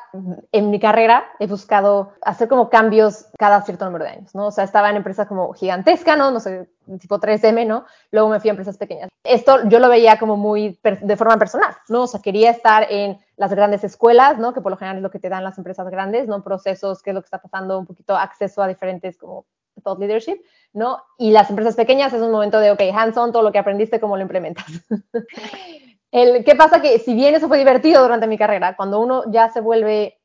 en 0.52 0.72
mi 0.72 0.80
carrera 0.80 1.26
he 1.40 1.48
buscado 1.48 2.14
hacer 2.22 2.48
como 2.48 2.70
cambios 2.70 3.28
cada 3.38 3.62
cierto 3.62 3.86
número 3.86 4.04
de 4.04 4.12
años, 4.12 4.34
¿no? 4.34 4.48
O 4.48 4.52
sea, 4.52 4.64
estaba 4.64 4.90
en 4.90 4.98
empresas 4.98 5.28
como 5.28 5.54
gigantescas, 5.54 6.18
¿no? 6.18 6.32
No 6.32 6.40
sé, 6.40 6.68
tipo 7.00 7.20
3M, 7.20 7.68
¿no? 7.68 7.86
Luego 8.12 8.30
me 8.30 8.40
fui 8.40 8.50
a 8.50 8.54
empresas 8.54 8.78
pequeñas. 8.78 9.10
Esto 9.24 9.68
yo 9.70 9.80
lo 9.80 9.90
veía 9.90 10.18
como 10.18 10.38
muy 10.38 10.80
de 10.84 11.18
forma 11.18 11.38
personal, 11.38 11.76
¿no? 11.88 12.04
O 12.04 12.08
sea, 12.08 12.22
quería 12.22 12.50
estar 12.50 12.88
en 12.92 13.20
las 13.38 13.52
grandes 13.54 13.84
escuelas, 13.84 14.38
¿no? 14.40 14.54
Que 14.54 14.62
por 14.62 14.72
lo 14.72 14.78
general 14.78 14.98
es 14.98 15.04
lo 15.04 15.12
que 15.12 15.20
te 15.20 15.30
dan 15.30 15.44
las 15.44 15.58
empresas 15.58 15.88
grandes, 15.90 16.28
¿no? 16.28 16.44
Procesos, 16.44 17.04
qué 17.04 17.12
es 17.12 17.14
lo 17.14 17.22
que 17.22 17.28
está 17.28 17.42
pasando, 17.42 17.78
un 17.80 17.86
poquito 17.86 18.18
acceso 18.18 18.64
a 18.64 18.68
diferentes 18.68 19.18
como 19.18 19.46
thought 19.84 20.00
leadership, 20.00 20.42
¿no? 20.74 21.02
Y 21.18 21.32
las 21.32 21.50
empresas 21.50 21.76
pequeñas 21.76 22.12
es 22.12 22.22
un 22.22 22.32
momento 22.32 22.60
de, 22.60 22.72
ok, 22.72 22.82
hands-on, 22.94 23.32
todo 23.32 23.44
lo 23.44 23.52
que 23.52 23.60
aprendiste, 23.60 24.00
cómo 24.00 24.16
lo 24.16 24.24
implementas. 24.24 24.66
El, 26.16 26.46
¿Qué 26.46 26.56
pasa? 26.56 26.82
Que 26.82 26.98
si 27.00 27.14
bien 27.14 27.36
eso 27.36 27.50
fue 27.50 27.58
divertido 27.58 28.02
durante 28.02 28.26
mi 28.26 28.38
carrera, 28.38 28.78
cuando 28.78 29.02
uno 29.02 29.30
ya 29.30 29.50
se 29.50 29.60
vuelve 29.60 30.18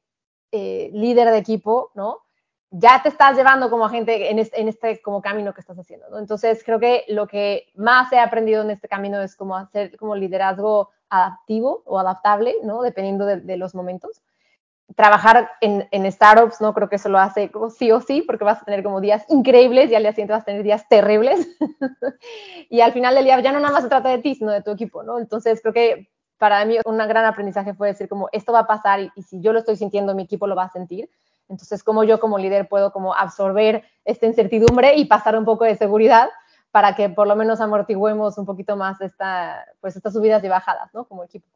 eh, 0.53 0.89
líder 0.93 1.33
de 1.33 1.39
equipo, 1.39 1.91
¿no? 1.97 2.19
Ya 2.71 3.03
te 3.03 3.09
estás 3.09 3.37
llevando 3.37 3.71
como 3.71 3.89
gente 3.89 4.31
en 4.31 4.69
este, 4.69 5.03
como 5.03 5.21
camino 5.21 5.53
que 5.53 5.61
estás 5.61 5.77
haciendo. 5.77 6.17
Entonces, 6.17 6.63
creo 6.65 6.79
que 6.79 7.07
lo 7.09 7.27
que 7.27 7.73
más 7.75 8.13
he 8.13 8.21
aprendido 8.21 8.63
en 8.63 8.71
este 8.71 8.87
camino 8.87 9.21
es 9.21 9.35
como 9.35 9.57
hacer 9.57 9.97
como 9.97 10.15
liderazgo 10.15 10.91
adaptivo 11.09 11.83
o 11.87 11.99
adaptable, 11.99 12.55
¿no? 12.63 12.83
Dependiendo 12.83 13.27
de 13.27 13.57
los 13.57 13.75
momentos 13.75 14.23
trabajar 14.97 15.51
en, 15.61 15.89
en, 15.91 16.11
startups, 16.11 16.61
no 16.61 16.75
creo 16.75 16.89
que 16.89 16.97
eso 16.97 17.09
lo 17.09 17.19
hace 17.19 17.51
como 17.51 17.71
sí 17.71 17.91
o 17.93 18.01
sí, 18.01 18.23
porque 18.23 18.45
vas 18.45 18.61
a 18.61 18.65
tener 18.65 18.83
como 18.83 19.01
días 19.01 19.25
increíbles 19.29 19.91
y 19.91 19.95
al 19.95 20.03
día 20.03 20.13
siguiente 20.13 20.33
vas 20.33 20.43
a 20.43 20.47
tener 20.47 20.63
días 20.63 20.89
terribles. 20.89 21.49
y 22.71 22.81
al 22.81 22.93
final 22.93 23.15
del 23.15 23.25
día 23.25 23.41
ya 23.41 23.53
no 23.53 23.61
nada 23.61 23.73
más 23.73 23.83
se 23.83 23.89
trata 23.89 24.09
de 24.09 24.19
ti, 24.19 24.35
sino 24.35 24.51
de 24.51 24.63
tu 24.63 24.71
equipo, 24.71 25.03
¿no? 25.03 25.19
Entonces 25.19 25.61
creo 25.63 25.75
que 25.75 26.11
para 26.39 26.65
mí 26.65 26.79
un 26.87 26.97
gran 26.97 27.25
aprendizaje 27.25 27.75
fue 27.75 27.89
decir 27.89 28.09
como 28.09 28.29
esto 28.33 28.53
va 28.53 28.61
a 28.61 28.67
pasar 28.67 29.13
y, 29.15 29.23
si 29.23 29.41
yo 29.41 29.53
lo 29.53 29.59
estoy 29.59 29.77
sintiendo, 29.77 30.15
mi 30.15 30.23
equipo 30.23 30.47
lo 30.47 30.57
va 30.57 30.65
a 30.65 30.71
sentir. 30.71 31.11
Entonces, 31.49 31.83
como 31.83 32.05
yo 32.05 32.19
como 32.21 32.39
líder 32.39 32.69
puedo 32.69 32.93
como 32.93 33.15
absorber 33.15 33.85
esta 34.05 34.27
incertidumbre 34.27 34.95
y 34.97 35.05
pasar 35.05 35.37
un 35.37 35.45
poco 35.45 35.65
de 35.65 35.77
seguridad 35.77 36.31
para 36.71 36.95
que 36.95 37.11
por 37.11 37.27
lo 37.27 37.37
menos 37.37 37.61
amortiguemos 37.61 38.39
un 38.39 38.47
poquito 38.47 38.77
más 38.77 39.01
esta, 39.01 39.67
pues 39.81 39.97
estas 39.97 40.15
subidas 40.15 40.43
y 40.43 40.49
bajadas, 40.49 40.89
¿no? 40.95 41.05
Como 41.05 41.25
equipo. 41.25 41.47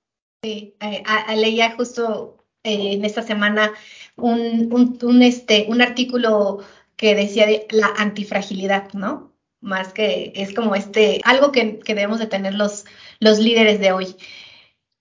Sí, 0.43 0.77
eh, 0.81 1.03
leía 1.37 1.75
justo 1.77 2.44
eh, 2.65 2.95
en 2.95 3.05
esta 3.05 3.23
semana 3.23 3.73
un, 4.17 4.73
un, 5.03 5.23
este, 5.23 5.67
un 5.69 5.83
artículo 5.83 6.61
que 6.97 7.15
decía 7.15 7.47
de 7.47 7.67
la 7.71 7.89
antifragilidad, 7.97 8.93
¿no? 8.93 9.33
Más 9.61 9.93
que 9.93 10.33
es 10.35 10.55
como 10.55 10.75
este, 10.75 11.21
algo 11.25 11.53
que, 11.53 11.79
que 11.79 11.95
debemos 11.95 12.19
de 12.19 12.27
tener 12.27 12.55
los, 12.55 12.85
los 13.21 13.39
líderes 13.39 13.81
de 13.81 13.93
hoy. 13.93 14.17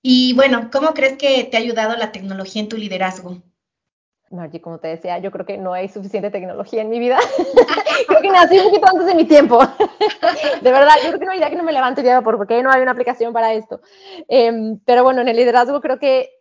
Y 0.01 0.33
bueno, 0.33 0.69
¿cómo 0.71 0.93
crees 0.93 1.17
que 1.17 1.45
te 1.45 1.57
ha 1.57 1.61
ayudado 1.61 1.95
la 1.95 2.11
tecnología 2.11 2.61
en 2.61 2.69
tu 2.69 2.77
liderazgo? 2.77 3.41
Margie, 4.33 4.61
como 4.61 4.79
te 4.79 4.89
decía, 4.89 5.19
yo 5.19 5.31
creo 5.31 5.45
que 5.45 5.57
no 5.57 5.73
hay 5.73 5.87
suficiente 5.87 6.31
tecnología 6.31 6.81
en 6.81 6.89
mi 6.89 6.99
vida. 6.99 7.19
creo 8.07 8.21
que 8.21 8.29
nací 8.29 8.57
un 8.57 8.65
poquito 8.65 8.87
antes 8.89 9.05
de 9.05 9.15
mi 9.15 9.25
tiempo. 9.25 9.59
de 10.61 10.71
verdad, 10.71 10.95
yo 11.03 11.09
creo 11.09 11.19
que 11.19 11.25
no 11.25 11.31
hay 11.31 11.37
idea 11.37 11.49
que 11.49 11.55
no 11.55 11.63
me 11.63 11.71
levante 11.71 12.03
ya 12.03 12.21
por 12.21 12.37
porque 12.37 12.61
no 12.63 12.71
hay 12.71 12.81
una 12.81 12.91
aplicación 12.91 13.31
para 13.31 13.53
esto. 13.53 13.79
Em, 14.27 14.79
pero 14.85 15.03
bueno, 15.03 15.21
en 15.21 15.27
el 15.27 15.37
liderazgo 15.37 15.79
creo 15.81 15.99
que 15.99 16.31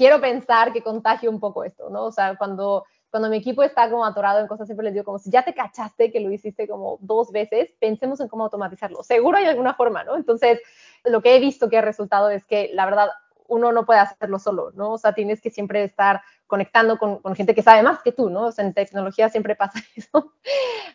quiero 0.00 0.18
pensar 0.18 0.72
que 0.72 0.82
contagio 0.82 1.28
un 1.28 1.38
poco 1.38 1.62
esto, 1.62 1.90
¿no? 1.90 2.04
O 2.04 2.10
sea, 2.10 2.34
cuando, 2.38 2.86
cuando 3.10 3.28
mi 3.28 3.36
equipo 3.36 3.62
está 3.62 3.90
como 3.90 4.06
atorado 4.06 4.40
en 4.40 4.46
cosas, 4.46 4.66
siempre 4.66 4.84
les 4.84 4.94
digo 4.94 5.04
como 5.04 5.18
si 5.18 5.30
ya 5.30 5.44
te 5.44 5.52
cachaste 5.52 6.10
que 6.10 6.20
lo 6.20 6.32
hiciste 6.32 6.66
como 6.66 6.96
dos 7.02 7.30
veces, 7.32 7.68
pensemos 7.78 8.18
en 8.20 8.28
cómo 8.28 8.44
automatizarlo. 8.44 9.02
Seguro 9.02 9.36
hay 9.36 9.44
alguna 9.44 9.74
forma, 9.74 10.02
¿no? 10.02 10.16
Entonces, 10.16 10.58
lo 11.04 11.20
que 11.20 11.36
he 11.36 11.38
visto 11.38 11.68
que 11.68 11.76
ha 11.76 11.82
resultado 11.82 12.30
es 12.30 12.46
que 12.46 12.70
la 12.72 12.86
verdad 12.86 13.10
uno 13.50 13.72
no 13.72 13.84
puede 13.84 14.00
hacerlo 14.00 14.38
solo, 14.38 14.70
¿no? 14.74 14.92
O 14.92 14.98
sea, 14.98 15.12
tienes 15.12 15.40
que 15.40 15.50
siempre 15.50 15.82
estar 15.84 16.22
conectando 16.46 16.98
con, 16.98 17.20
gente 17.34 17.54
que 17.54 17.62
sabe 17.62 17.82
más 17.82 18.00
que 18.02 18.12
tú, 18.12 18.30
¿no? 18.30 18.46
O 18.46 18.52
sea, 18.52 18.64
en 18.64 18.72
tecnología 18.72 19.28
siempre 19.28 19.56
pasa 19.56 19.78
eso. 19.96 20.32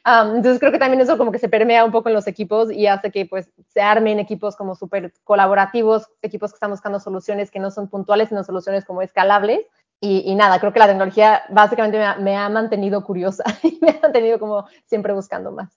entonces 0.06 0.60
creo 0.60 0.72
que 0.72 0.80
también 0.80 1.02
eso 1.02 1.18
como 1.18 1.32
que 1.32 1.40
se 1.40 1.50
permea 1.50 1.84
un 1.86 1.92
poco 1.92 2.10
en 2.10 2.16
los 2.16 2.28
equipos 2.28 2.72
y 2.72 2.88
hace 2.88 3.12
que 3.12 3.26
pues 3.26 3.50
se 3.68 3.82
armen 3.82 4.20
equipos 4.20 4.56
como 4.56 4.76
súper 4.76 5.14
colaborativos, 5.24 6.08
equipos 6.22 6.52
que 6.52 6.56
están 6.56 6.72
buscando 6.72 7.00
soluciones 7.00 7.52
que 7.52 7.60
no 7.60 7.72
son 7.72 7.90
puntuales, 7.90 8.30
sino 8.30 8.44
soluciones 8.44 8.86
como 8.86 9.02
escalables. 9.02 9.62
Y, 10.02 10.36
nada, 10.36 10.60
creo 10.60 10.72
que 10.72 10.78
la 10.78 10.88
tecnología 10.88 11.44
básicamente 11.50 11.98
me 12.22 12.38
ha, 12.38 12.48
mantenido 12.50 13.04
curiosa 13.04 13.44
y 13.64 13.80
me 13.82 13.90
ha 13.90 14.00
mantenido 14.04 14.38
como 14.38 14.68
siempre 14.86 15.14
buscando 15.14 15.52
más. 15.52 15.72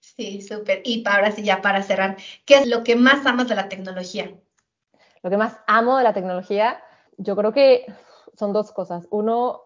Sí, 0.00 0.42
súper. 0.42 0.82
Y 0.84 1.04
ahora 1.06 1.30
sí, 1.30 1.44
ya 1.44 1.62
para 1.62 1.82
cerrar, 1.82 2.16
¿qué 2.46 2.56
es 2.56 2.66
lo 2.66 2.82
que 2.82 2.96
más 2.96 3.24
amas 3.26 3.48
de 3.48 3.54
la 3.54 3.68
tecnología? 3.68 4.34
Lo 5.24 5.30
que 5.30 5.38
más 5.38 5.58
amo 5.66 5.96
de 5.96 6.04
la 6.04 6.12
tecnología, 6.12 6.78
yo 7.16 7.34
creo 7.34 7.50
que 7.50 7.86
son 8.34 8.52
dos 8.52 8.72
cosas. 8.72 9.08
Uno, 9.10 9.62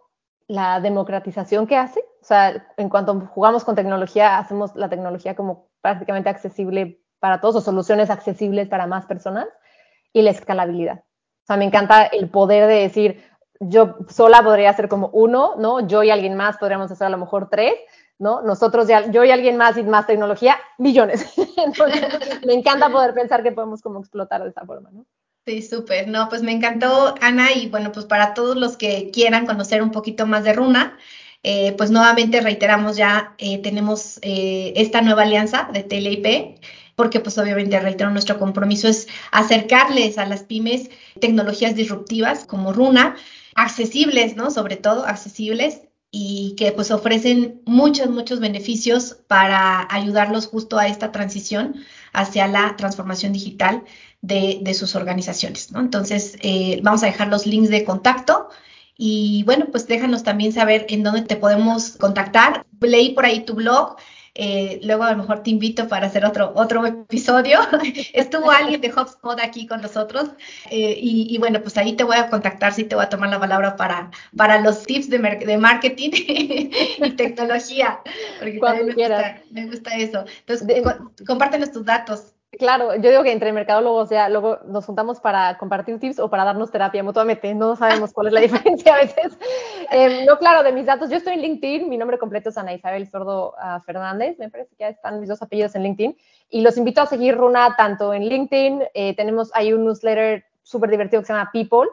la 0.46 0.78
democratización 0.78 1.66
que 1.66 1.76
hace. 1.76 1.98
O 2.22 2.24
sea, 2.24 2.64
en 2.76 2.88
cuanto 2.88 3.20
jugamos 3.34 3.64
con 3.64 3.74
tecnología, 3.74 4.38
hacemos 4.38 4.76
la 4.76 4.88
tecnología 4.88 5.34
como 5.34 5.68
prácticamente 5.80 6.28
accesible 6.28 7.02
para 7.18 7.40
todos 7.40 7.56
o 7.56 7.60
soluciones 7.60 8.08
accesibles 8.08 8.68
para 8.68 8.86
más 8.86 9.06
personas. 9.06 9.48
Y 10.12 10.22
la 10.22 10.30
escalabilidad. 10.30 11.00
O 11.00 11.46
sea, 11.48 11.56
me 11.56 11.64
encanta 11.64 12.04
el 12.04 12.30
poder 12.30 12.68
de 12.68 12.74
decir, 12.74 13.24
yo 13.58 13.96
sola 14.08 14.44
podría 14.44 14.70
hacer 14.70 14.88
como 14.88 15.08
uno, 15.08 15.56
¿no? 15.58 15.80
Yo 15.80 16.04
y 16.04 16.10
alguien 16.10 16.36
más 16.36 16.56
podríamos 16.58 16.92
hacer 16.92 17.08
a 17.08 17.10
lo 17.10 17.18
mejor 17.18 17.48
tres, 17.50 17.74
¿no? 18.20 18.42
Nosotros, 18.42 18.86
ya, 18.86 19.10
yo 19.10 19.24
y 19.24 19.32
alguien 19.32 19.56
más 19.56 19.76
y 19.76 19.82
más 19.82 20.06
tecnología, 20.06 20.56
millones. 20.78 21.36
Entonces, 21.56 22.46
me 22.46 22.54
encanta 22.54 22.90
poder 22.90 23.12
pensar 23.12 23.42
que 23.42 23.50
podemos 23.50 23.82
como 23.82 23.98
explotar 23.98 24.44
de 24.44 24.50
esa 24.50 24.64
forma, 24.64 24.90
¿no? 24.92 25.04
Sí, 25.48 25.62
súper. 25.62 26.08
No, 26.08 26.28
pues 26.28 26.42
me 26.42 26.52
encantó, 26.52 27.14
Ana, 27.22 27.52
y 27.52 27.68
bueno, 27.70 27.90
pues 27.90 28.04
para 28.04 28.34
todos 28.34 28.54
los 28.54 28.76
que 28.76 29.10
quieran 29.10 29.46
conocer 29.46 29.82
un 29.82 29.92
poquito 29.92 30.26
más 30.26 30.44
de 30.44 30.52
Runa, 30.52 30.98
eh, 31.42 31.72
pues 31.78 31.90
nuevamente 31.90 32.42
reiteramos 32.42 32.98
ya, 32.98 33.34
eh, 33.38 33.56
tenemos 33.62 34.18
eh, 34.20 34.74
esta 34.76 35.00
nueva 35.00 35.22
alianza 35.22 35.70
de 35.72 35.84
TLIP, 35.84 36.60
porque 36.96 37.20
pues 37.20 37.38
obviamente 37.38 37.80
reitero 37.80 38.10
nuestro 38.10 38.38
compromiso 38.38 38.88
es 38.88 39.08
acercarles 39.32 40.18
a 40.18 40.26
las 40.26 40.42
pymes 40.42 40.90
tecnologías 41.18 41.74
disruptivas 41.74 42.44
como 42.44 42.74
Runa, 42.74 43.16
accesibles, 43.54 44.36
¿no? 44.36 44.50
Sobre 44.50 44.76
todo 44.76 45.06
accesibles 45.06 45.80
y 46.10 46.56
que 46.56 46.72
pues 46.72 46.90
ofrecen 46.90 47.62
muchos, 47.64 48.08
muchos 48.10 48.40
beneficios 48.40 49.16
para 49.28 49.86
ayudarlos 49.90 50.46
justo 50.46 50.78
a 50.78 50.88
esta 50.88 51.12
transición 51.12 51.76
hacia 52.12 52.48
la 52.48 52.76
transformación 52.76 53.32
digital 53.32 53.84
de, 54.20 54.58
de 54.62 54.74
sus 54.74 54.94
organizaciones, 54.94 55.72
¿no? 55.72 55.80
Entonces, 55.80 56.36
eh, 56.42 56.80
vamos 56.82 57.02
a 57.02 57.06
dejar 57.06 57.28
los 57.28 57.46
links 57.46 57.70
de 57.70 57.84
contacto 57.84 58.48
y 58.96 59.44
bueno, 59.44 59.66
pues 59.70 59.86
déjanos 59.86 60.24
también 60.24 60.52
saber 60.52 60.86
en 60.88 61.04
dónde 61.04 61.22
te 61.22 61.36
podemos 61.36 61.92
contactar. 61.92 62.66
Leí 62.80 63.10
por 63.10 63.24
ahí 63.24 63.44
tu 63.44 63.54
blog, 63.54 63.96
eh, 64.34 64.80
luego 64.84 65.04
a 65.04 65.12
lo 65.12 65.18
mejor 65.18 65.42
te 65.42 65.50
invito 65.50 65.88
para 65.88 66.06
hacer 66.08 66.24
otro, 66.24 66.52
otro 66.54 66.84
episodio. 66.86 67.60
Estuvo 68.12 68.50
alguien 68.50 68.80
de 68.80 68.92
HubSpot 68.92 69.38
aquí 69.40 69.66
con 69.66 69.82
nosotros 69.82 70.30
eh, 70.70 70.96
y, 70.96 71.36
bueno, 71.38 71.60
pues 71.60 71.76
ahí 71.76 71.94
te 71.94 72.04
voy 72.04 72.16
a 72.16 72.28
contactar, 72.28 72.72
sí 72.72 72.84
te 72.84 72.94
voy 72.94 73.04
a 73.04 73.08
tomar 73.08 73.30
la 73.30 73.40
palabra 73.40 73.76
para, 73.76 74.10
para 74.36 74.60
los 74.60 74.84
tips 74.84 75.10
de, 75.10 75.18
de 75.18 75.58
marketing 75.58 76.10
y 76.12 77.10
tecnología, 77.16 78.00
porque 78.38 78.58
también 78.58 78.86
me 78.86 78.94
gusta, 78.94 79.42
me 79.50 79.66
gusta, 79.66 79.96
eso. 79.96 80.24
Entonces, 80.46 80.84
compártenos 81.26 81.72
tus 81.72 81.84
datos. 81.84 82.34
Claro, 82.52 82.96
yo 82.96 83.10
digo 83.10 83.22
que 83.22 83.30
entre 83.30 83.52
mercadólogos 83.52 84.08
ya 84.08 84.26
luego 84.30 84.58
nos 84.64 84.86
juntamos 84.86 85.20
para 85.20 85.58
compartir 85.58 86.00
tips 86.00 86.18
o 86.18 86.30
para 86.30 86.44
darnos 86.44 86.70
terapia 86.70 87.02
mutuamente, 87.02 87.54
no 87.54 87.76
sabemos 87.76 88.14
cuál 88.14 88.28
es 88.28 88.32
la 88.32 88.40
diferencia 88.48 88.94
a 88.94 88.98
veces. 88.98 89.38
Em, 89.90 90.24
no, 90.24 90.38
claro, 90.38 90.62
de 90.62 90.72
mis 90.72 90.86
datos, 90.86 91.10
yo 91.10 91.18
estoy 91.18 91.34
en 91.34 91.42
LinkedIn, 91.42 91.88
mi 91.90 91.98
nombre 91.98 92.16
completo 92.16 92.48
es 92.48 92.56
Ana 92.56 92.72
Isabel 92.72 93.06
Sordo 93.10 93.54
ah, 93.58 93.80
Fernández, 93.84 94.38
me 94.38 94.48
parece 94.48 94.70
que 94.70 94.84
ya 94.84 94.88
están 94.88 95.20
mis 95.20 95.28
dos 95.28 95.42
apellidos 95.42 95.74
en 95.74 95.82
LinkedIn, 95.82 96.16
y 96.48 96.62
los 96.62 96.78
invito 96.78 97.02
a 97.02 97.06
seguir 97.06 97.36
Runa 97.36 97.74
tanto 97.76 98.14
en 98.14 98.24
LinkedIn, 98.24 98.82
eh, 98.94 99.14
tenemos 99.14 99.50
ahí 99.54 99.74
un 99.74 99.84
newsletter 99.84 100.46
súper 100.62 100.88
divertido 100.88 101.20
que 101.20 101.26
se 101.26 101.34
llama 101.34 101.50
People, 101.52 101.90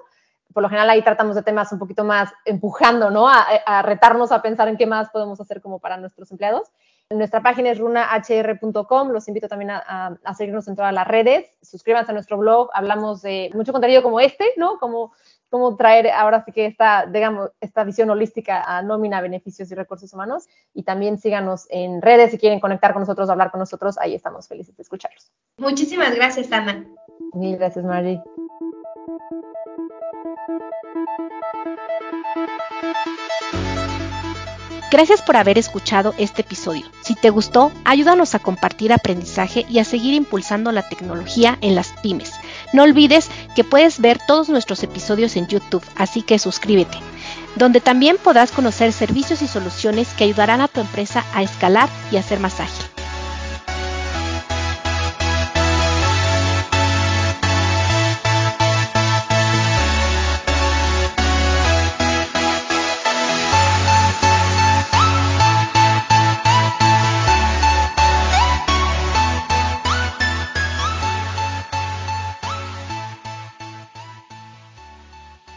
por 0.54 0.64
lo 0.64 0.70
general 0.70 0.90
ahí 0.90 1.02
tratamos 1.02 1.36
de 1.36 1.44
temas 1.44 1.74
un 1.74 1.80
poquito 1.80 2.06
más 2.06 2.32
empujando, 2.46 3.10
¿no? 3.10 3.28
A, 3.28 3.42
a 3.66 3.82
retarnos 3.82 4.32
a 4.32 4.42
pensar 4.42 4.70
en 4.70 4.78
qué 4.78 4.86
más 4.86 5.10
podemos 5.10 5.42
hacer 5.42 5.62
como 5.62 5.80
para 5.80 5.98
nuestros 5.98 6.32
empleados. 6.32 6.72
Nuestra 7.12 7.44
página 7.44 7.70
es 7.70 7.78
runahr.com. 7.78 9.10
Los 9.10 9.28
invito 9.28 9.48
también 9.48 9.72
a, 9.72 10.18
seguirnos 10.36 10.68
en 10.68 10.76
todas 10.76 10.92
las 10.92 11.08
redes. 11.08 11.46
Suscríbanse 11.62 12.12
a 12.12 12.14
nuestro 12.14 12.38
blog. 12.38 12.70
Hablamos 12.74 13.22
de 13.22 13.52
mucho 13.54 13.72
contenido 13.72 14.02
como 14.02 14.20
este, 14.20 14.46
¿no? 14.58 14.80
Como 14.80 15.14
cómo 15.52 15.76
traer 15.76 16.10
ahora 16.10 16.44
sí 16.44 16.52
que 16.52 16.66
esta, 16.66 17.06
digamos, 17.06 17.52
esta 17.62 17.84
visión 17.84 18.10
holística 18.10 18.64
a 18.64 18.82
nómina, 18.82 19.22
beneficios 19.22 19.72
y 19.72 19.76
recursos 19.76 20.12
humanos. 20.14 20.48
Y 20.74 20.82
también 20.82 21.20
síganos 21.20 21.68
en 21.70 22.02
redes 22.02 22.32
si 22.32 22.40
quieren 22.40 22.60
conectar 22.60 22.92
con 22.94 23.02
nosotros, 23.04 23.30
hablar 23.30 23.52
con 23.52 23.60
nosotros. 23.60 24.00
Ahí 24.00 24.16
estamos 24.16 24.48
felices 24.48 24.76
de 24.76 24.82
escucharlos. 24.82 25.32
Muchísimas 25.58 26.16
gracias, 26.16 26.52
Ana. 26.52 26.88
Mil 27.34 27.58
gracias, 27.58 27.86
Marie. 27.86 28.20
Gracias 34.96 35.22
por 35.22 35.36
haber 35.36 35.58
escuchado 35.58 36.16
este 36.18 36.44
episodio. 36.44 36.86
Si 37.02 37.16
te 37.16 37.30
gustó, 37.30 37.70
ayúdanos 37.84 38.34
a 38.34 38.40
compartir 38.40 38.94
aprendizaje 38.94 39.66
y 39.70 39.80
a 39.80 39.84
seguir 39.84 40.14
impulsando 40.14 40.72
la 40.72 40.88
tecnología 40.88 41.58
en 41.60 41.76
las 41.76 41.90
pymes. 42.02 42.32
No 42.72 42.84
olvides 42.84 43.30
que 43.58 43.66
puedes 43.66 44.00
ver 44.00 44.20
todos 44.26 44.48
nuestros 44.48 44.84
episodios 44.84 45.36
en 45.36 45.48
YouTube, 45.48 45.84
así 45.98 46.22
que 46.22 46.40
suscríbete, 46.40 46.98
donde 47.58 47.82
también 47.82 48.16
podrás 48.16 48.54
conocer 48.54 48.94
servicios 48.94 49.42
y 49.42 49.50
soluciones 49.50 50.14
que 50.14 50.24
ayudarán 50.24 50.62
a 50.62 50.70
tu 50.70 50.80
empresa 50.80 51.26
a 51.34 51.44
escalar 51.44 51.90
y 52.10 52.16
a 52.16 52.24
ser 52.24 52.40
más 52.40 52.62
ágil. 52.62 52.85